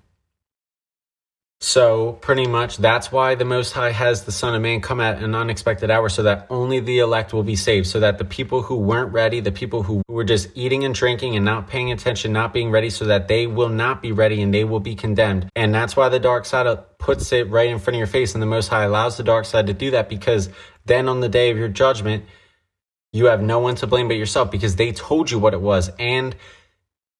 So, 1.65 2.11
pretty 2.19 2.45
much, 2.45 2.75
that's 2.75 3.09
why 3.09 3.35
the 3.35 3.45
Most 3.45 3.71
High 3.71 3.91
has 3.91 4.25
the 4.25 4.33
Son 4.33 4.53
of 4.53 4.61
Man 4.61 4.81
come 4.81 4.99
at 4.99 5.23
an 5.23 5.33
unexpected 5.33 5.89
hour 5.89 6.09
so 6.09 6.23
that 6.23 6.45
only 6.49 6.81
the 6.81 6.99
elect 6.99 7.31
will 7.31 7.43
be 7.43 7.55
saved. 7.55 7.87
So 7.87 8.01
that 8.01 8.17
the 8.17 8.25
people 8.25 8.63
who 8.63 8.75
weren't 8.75 9.13
ready, 9.13 9.39
the 9.39 9.53
people 9.53 9.81
who 9.81 10.01
were 10.09 10.25
just 10.25 10.49
eating 10.55 10.83
and 10.83 10.93
drinking 10.93 11.37
and 11.37 11.45
not 11.45 11.69
paying 11.69 11.89
attention, 11.89 12.33
not 12.33 12.53
being 12.53 12.69
ready, 12.69 12.89
so 12.89 13.05
that 13.05 13.29
they 13.29 13.47
will 13.47 13.69
not 13.69 14.01
be 14.01 14.11
ready 14.11 14.41
and 14.41 14.53
they 14.53 14.65
will 14.65 14.81
be 14.81 14.93
condemned. 14.93 15.49
And 15.55 15.73
that's 15.73 15.95
why 15.95 16.09
the 16.09 16.19
dark 16.19 16.43
side 16.43 16.67
puts 16.99 17.31
it 17.31 17.49
right 17.49 17.69
in 17.69 17.79
front 17.79 17.95
of 17.95 17.99
your 17.99 18.07
face. 18.07 18.33
And 18.33 18.41
the 18.41 18.45
Most 18.45 18.67
High 18.67 18.83
allows 18.83 19.15
the 19.15 19.23
dark 19.23 19.45
side 19.45 19.67
to 19.67 19.73
do 19.73 19.91
that 19.91 20.09
because 20.09 20.49
then 20.83 21.07
on 21.07 21.21
the 21.21 21.29
day 21.29 21.49
of 21.49 21.57
your 21.57 21.69
judgment, 21.69 22.25
you 23.13 23.27
have 23.27 23.41
no 23.41 23.59
one 23.59 23.75
to 23.75 23.87
blame 23.87 24.09
but 24.09 24.17
yourself 24.17 24.51
because 24.51 24.75
they 24.75 24.91
told 24.91 25.31
you 25.31 25.39
what 25.39 25.53
it 25.53 25.61
was. 25.61 25.91
And 25.97 26.35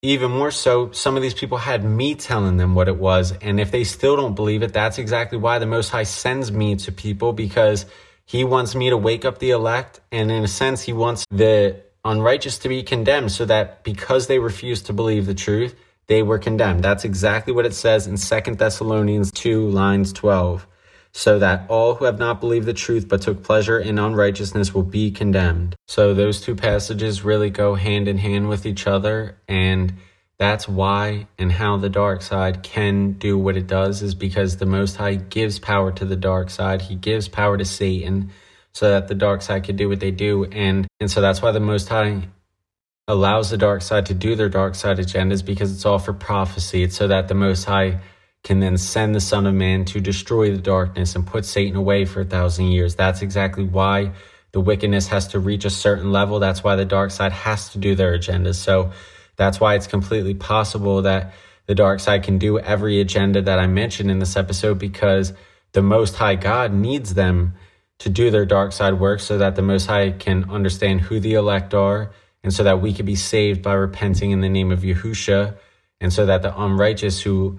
even 0.04 0.30
more 0.30 0.50
so, 0.50 0.92
some 0.92 1.16
of 1.16 1.22
these 1.22 1.32
people 1.32 1.56
had 1.56 1.82
me 1.82 2.14
telling 2.14 2.58
them 2.58 2.74
what 2.74 2.88
it 2.88 2.98
was. 2.98 3.32
And 3.40 3.58
if 3.58 3.70
they 3.70 3.84
still 3.84 4.16
don't 4.16 4.34
believe 4.34 4.62
it, 4.62 4.74
that's 4.74 4.98
exactly 4.98 5.38
why 5.38 5.58
the 5.58 5.66
Most 5.66 5.88
High 5.88 6.02
sends 6.02 6.52
me 6.52 6.76
to 6.76 6.92
people 6.92 7.32
because 7.32 7.86
he 8.26 8.44
wants 8.44 8.74
me 8.74 8.90
to 8.90 8.98
wake 8.98 9.24
up 9.24 9.38
the 9.38 9.50
elect. 9.50 10.00
And 10.12 10.30
in 10.30 10.44
a 10.44 10.48
sense, 10.48 10.82
he 10.82 10.92
wants 10.92 11.24
the 11.30 11.80
unrighteous 12.04 12.58
to 12.58 12.68
be 12.68 12.82
condemned 12.82 13.32
so 13.32 13.46
that 13.46 13.82
because 13.82 14.26
they 14.26 14.38
refused 14.38 14.84
to 14.86 14.92
believe 14.92 15.24
the 15.24 15.34
truth, 15.34 15.74
they 16.06 16.22
were 16.22 16.38
condemned. 16.38 16.84
That's 16.84 17.06
exactly 17.06 17.54
what 17.54 17.64
it 17.64 17.72
says 17.72 18.06
in 18.06 18.18
Second 18.18 18.58
Thessalonians 18.58 19.32
2, 19.32 19.70
lines 19.70 20.12
12 20.12 20.66
so 21.16 21.38
that 21.38 21.64
all 21.70 21.94
who 21.94 22.04
have 22.06 22.18
not 22.18 22.40
believed 22.40 22.66
the 22.66 22.74
truth 22.74 23.08
but 23.08 23.22
took 23.22 23.44
pleasure 23.44 23.78
in 23.78 24.00
unrighteousness 24.00 24.74
will 24.74 24.82
be 24.82 25.12
condemned. 25.12 25.76
So 25.86 26.12
those 26.12 26.40
two 26.40 26.56
passages 26.56 27.24
really 27.24 27.50
go 27.50 27.76
hand 27.76 28.08
in 28.08 28.18
hand 28.18 28.48
with 28.48 28.66
each 28.66 28.88
other 28.88 29.38
and 29.46 29.94
that's 30.38 30.68
why 30.68 31.28
and 31.38 31.52
how 31.52 31.76
the 31.76 31.88
dark 31.88 32.20
side 32.20 32.64
can 32.64 33.12
do 33.12 33.38
what 33.38 33.56
it 33.56 33.68
does 33.68 34.02
is 34.02 34.16
because 34.16 34.56
the 34.56 34.66
most 34.66 34.96
high 34.96 35.14
gives 35.14 35.60
power 35.60 35.92
to 35.92 36.04
the 36.04 36.16
dark 36.16 36.50
side. 36.50 36.82
He 36.82 36.96
gives 36.96 37.28
power 37.28 37.56
to 37.56 37.64
Satan 37.64 38.32
so 38.72 38.90
that 38.90 39.06
the 39.06 39.14
dark 39.14 39.40
side 39.40 39.62
can 39.62 39.76
do 39.76 39.88
what 39.88 40.00
they 40.00 40.10
do 40.10 40.44
and 40.46 40.88
and 40.98 41.08
so 41.08 41.20
that's 41.20 41.40
why 41.40 41.52
the 41.52 41.60
most 41.60 41.88
high 41.88 42.28
allows 43.06 43.50
the 43.50 43.56
dark 43.56 43.82
side 43.82 44.06
to 44.06 44.14
do 44.14 44.34
their 44.34 44.48
dark 44.48 44.74
side 44.74 44.98
agendas 44.98 45.44
because 45.44 45.72
it's 45.72 45.86
all 45.86 46.00
for 46.00 46.12
prophecy. 46.12 46.82
It's 46.82 46.96
so 46.96 47.06
that 47.06 47.28
the 47.28 47.34
most 47.34 47.64
high 47.66 48.00
can 48.44 48.60
then 48.60 48.76
send 48.76 49.14
the 49.14 49.20
Son 49.20 49.46
of 49.46 49.54
Man 49.54 49.84
to 49.86 50.00
destroy 50.00 50.52
the 50.52 50.60
darkness 50.60 51.16
and 51.16 51.26
put 51.26 51.46
Satan 51.46 51.76
away 51.76 52.04
for 52.04 52.20
a 52.20 52.24
thousand 52.24 52.66
years. 52.66 52.94
That's 52.94 53.22
exactly 53.22 53.64
why 53.64 54.12
the 54.52 54.60
wickedness 54.60 55.08
has 55.08 55.26
to 55.28 55.40
reach 55.40 55.64
a 55.64 55.70
certain 55.70 56.12
level. 56.12 56.38
That's 56.38 56.62
why 56.62 56.76
the 56.76 56.84
dark 56.84 57.10
side 57.10 57.32
has 57.32 57.70
to 57.70 57.78
do 57.78 57.94
their 57.94 58.12
agenda. 58.12 58.54
So 58.54 58.92
that's 59.36 59.58
why 59.58 59.74
it's 59.74 59.86
completely 59.86 60.34
possible 60.34 61.02
that 61.02 61.32
the 61.66 61.74
dark 61.74 62.00
side 62.00 62.22
can 62.22 62.38
do 62.38 62.58
every 62.58 63.00
agenda 63.00 63.40
that 63.42 63.58
I 63.58 63.66
mentioned 63.66 64.10
in 64.10 64.18
this 64.18 64.36
episode 64.36 64.78
because 64.78 65.32
the 65.72 65.82
Most 65.82 66.14
High 66.16 66.36
God 66.36 66.72
needs 66.72 67.14
them 67.14 67.54
to 68.00 68.10
do 68.10 68.30
their 68.30 68.44
dark 68.44 68.72
side 68.72 69.00
work 69.00 69.20
so 69.20 69.38
that 69.38 69.56
the 69.56 69.62
Most 69.62 69.86
High 69.86 70.10
can 70.10 70.50
understand 70.50 71.00
who 71.00 71.18
the 71.18 71.34
elect 71.34 71.72
are 71.72 72.12
and 72.42 72.52
so 72.52 72.62
that 72.62 72.82
we 72.82 72.92
can 72.92 73.06
be 73.06 73.16
saved 73.16 73.62
by 73.62 73.72
repenting 73.72 74.30
in 74.30 74.42
the 74.42 74.48
name 74.50 74.70
of 74.70 74.80
Yahusha 74.80 75.56
and 76.00 76.12
so 76.12 76.26
that 76.26 76.42
the 76.42 76.60
unrighteous 76.60 77.22
who 77.22 77.58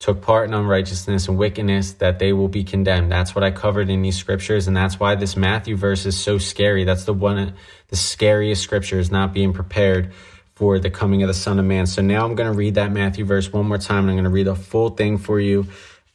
took 0.00 0.22
part 0.22 0.48
in 0.48 0.54
unrighteousness 0.54 1.28
and 1.28 1.36
wickedness, 1.36 1.92
that 1.92 2.18
they 2.18 2.32
will 2.32 2.48
be 2.48 2.64
condemned. 2.64 3.12
That's 3.12 3.34
what 3.34 3.44
I 3.44 3.50
covered 3.50 3.90
in 3.90 4.00
these 4.00 4.16
scriptures, 4.16 4.66
and 4.66 4.74
that's 4.74 4.98
why 4.98 5.14
this 5.14 5.36
Matthew 5.36 5.76
verse 5.76 6.06
is 6.06 6.18
so 6.18 6.38
scary. 6.38 6.84
That's 6.84 7.04
the 7.04 7.12
one, 7.12 7.54
the 7.88 7.96
scariest 7.96 8.62
scripture 8.62 8.98
is 8.98 9.10
not 9.10 9.34
being 9.34 9.52
prepared 9.52 10.12
for 10.54 10.78
the 10.78 10.90
coming 10.90 11.22
of 11.22 11.28
the 11.28 11.34
Son 11.34 11.58
of 11.58 11.66
Man. 11.66 11.86
So 11.86 12.00
now 12.00 12.24
I'm 12.24 12.34
going 12.34 12.50
to 12.50 12.56
read 12.56 12.74
that 12.76 12.90
Matthew 12.92 13.26
verse 13.26 13.52
one 13.52 13.68
more 13.68 13.78
time, 13.78 14.04
and 14.04 14.10
I'm 14.10 14.16
going 14.16 14.24
to 14.24 14.30
read 14.30 14.46
the 14.46 14.56
full 14.56 14.88
thing 14.88 15.18
for 15.18 15.38
you, 15.38 15.66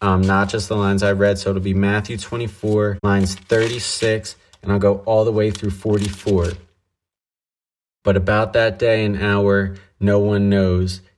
um, 0.02 0.22
not 0.22 0.50
just 0.50 0.68
the 0.68 0.76
lines 0.76 1.04
I 1.04 1.12
read. 1.12 1.38
So 1.38 1.52
it'll 1.52 1.62
be 1.62 1.76
Matthew 1.76 2.18
24, 2.18 3.00
lines 3.04 3.36
36, 3.36 4.36
and 4.64 4.72
I'll 4.72 4.80
go 4.80 4.98
all 5.06 5.26
the 5.26 5.32
way 5.32 5.52
through 5.52 5.70
44. 5.70 6.54
But 8.04 8.18
about 8.18 8.54
that 8.54 8.80
day 8.80 9.06
and 9.06 9.22
hour, 9.22 9.76
no 10.00 10.20
one 10.20 10.50
knows 10.50 11.02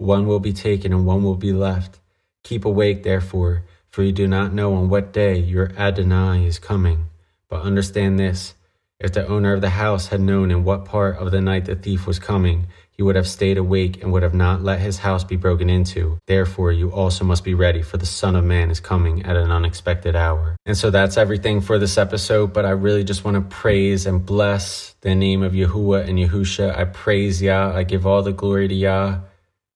one 0.00 0.26
will 0.26 0.40
be 0.40 0.52
taken 0.52 0.92
and 0.92 1.04
one 1.06 1.22
will 1.22 1.36
be 1.36 1.52
left. 1.52 2.00
Keep 2.42 2.64
awake, 2.64 3.02
therefore, 3.02 3.64
for 3.90 4.02
you 4.02 4.12
do 4.12 4.26
not 4.26 4.52
know 4.52 4.74
on 4.74 4.88
what 4.88 5.12
day 5.12 5.38
your 5.38 5.72
Adonai 5.76 6.46
is 6.46 6.58
coming. 6.58 7.10
But 7.48 7.62
understand 7.62 8.18
this 8.18 8.54
if 8.98 9.12
the 9.12 9.26
owner 9.26 9.52
of 9.52 9.60
the 9.60 9.70
house 9.70 10.08
had 10.08 10.20
known 10.20 10.50
in 10.50 10.64
what 10.64 10.84
part 10.84 11.16
of 11.16 11.30
the 11.30 11.40
night 11.40 11.64
the 11.64 11.74
thief 11.74 12.06
was 12.06 12.18
coming, 12.18 12.66
he 12.90 13.02
would 13.02 13.16
have 13.16 13.26
stayed 13.26 13.56
awake 13.56 14.02
and 14.02 14.12
would 14.12 14.22
have 14.22 14.34
not 14.34 14.62
let 14.62 14.78
his 14.80 14.98
house 14.98 15.24
be 15.24 15.36
broken 15.36 15.70
into. 15.70 16.18
Therefore, 16.26 16.70
you 16.70 16.92
also 16.92 17.24
must 17.24 17.44
be 17.44 17.54
ready, 17.54 17.80
for 17.80 17.96
the 17.96 18.04
Son 18.04 18.36
of 18.36 18.44
Man 18.44 18.70
is 18.70 18.78
coming 18.78 19.24
at 19.24 19.36
an 19.36 19.50
unexpected 19.50 20.14
hour. 20.14 20.56
And 20.66 20.76
so 20.76 20.90
that's 20.90 21.16
everything 21.16 21.62
for 21.62 21.78
this 21.78 21.96
episode, 21.96 22.52
but 22.52 22.66
I 22.66 22.70
really 22.70 23.04
just 23.04 23.24
want 23.24 23.36
to 23.36 23.56
praise 23.56 24.04
and 24.04 24.24
bless 24.24 24.94
the 25.00 25.14
name 25.14 25.42
of 25.42 25.52
Yahuwah 25.52 26.06
and 26.06 26.18
Yahusha. 26.18 26.76
I 26.76 26.84
praise 26.84 27.40
Yah. 27.40 27.74
I 27.74 27.84
give 27.84 28.06
all 28.06 28.22
the 28.22 28.32
glory 28.32 28.68
to 28.68 28.74
Yah. 28.74 29.20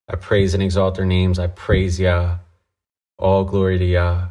I 0.08 0.16
praise 0.16 0.54
and 0.54 0.62
exalt 0.62 0.96
their 0.96 1.06
names. 1.06 1.38
I 1.38 1.46
praise 1.46 1.98
Yah. 1.98 2.38
All 3.18 3.44
glory 3.44 3.78
to 3.78 3.84
Yah. 3.84 4.28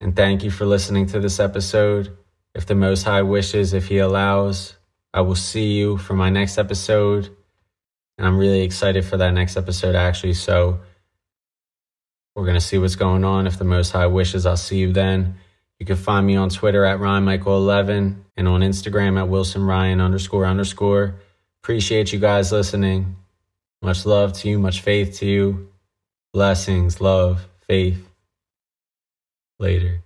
And 0.00 0.14
thank 0.14 0.42
you 0.42 0.50
for 0.50 0.66
listening 0.66 1.06
to 1.06 1.20
this 1.20 1.40
episode. 1.40 2.16
If 2.54 2.66
the 2.66 2.74
Most 2.74 3.04
High 3.04 3.22
wishes, 3.22 3.72
if 3.72 3.88
He 3.88 3.98
allows, 3.98 4.76
I 5.14 5.20
will 5.20 5.34
see 5.34 5.72
you 5.72 5.98
for 5.98 6.14
my 6.14 6.30
next 6.30 6.58
episode. 6.58 7.30
And 8.18 8.26
I'm 8.26 8.38
really 8.38 8.62
excited 8.62 9.04
for 9.04 9.16
that 9.18 9.32
next 9.32 9.56
episode, 9.56 9.94
actually. 9.94 10.34
So 10.34 10.80
we're 12.34 12.44
going 12.44 12.54
to 12.54 12.60
see 12.60 12.78
what's 12.78 12.96
going 12.96 13.24
on. 13.24 13.46
If 13.46 13.58
the 13.58 13.64
Most 13.64 13.92
High 13.92 14.06
wishes, 14.06 14.46
I'll 14.46 14.56
see 14.56 14.78
you 14.78 14.92
then. 14.92 15.36
You 15.78 15.86
can 15.86 15.96
find 15.96 16.26
me 16.26 16.36
on 16.36 16.48
Twitter 16.48 16.84
at 16.84 16.98
RyMichael11 16.98 18.16
and 18.36 18.48
on 18.48 18.60
Instagram 18.62 19.22
at 19.22 19.28
WilsonRyan 19.28 20.02
underscore 20.02 20.46
underscore. 20.46 21.16
Appreciate 21.62 22.12
you 22.12 22.18
guys 22.18 22.52
listening. 22.52 23.16
Much 23.86 24.04
love 24.04 24.32
to 24.32 24.48
you, 24.48 24.58
much 24.58 24.80
faith 24.80 25.16
to 25.18 25.26
you. 25.26 25.68
Blessings, 26.32 27.00
love, 27.00 27.46
faith. 27.68 28.04
Later. 29.60 30.02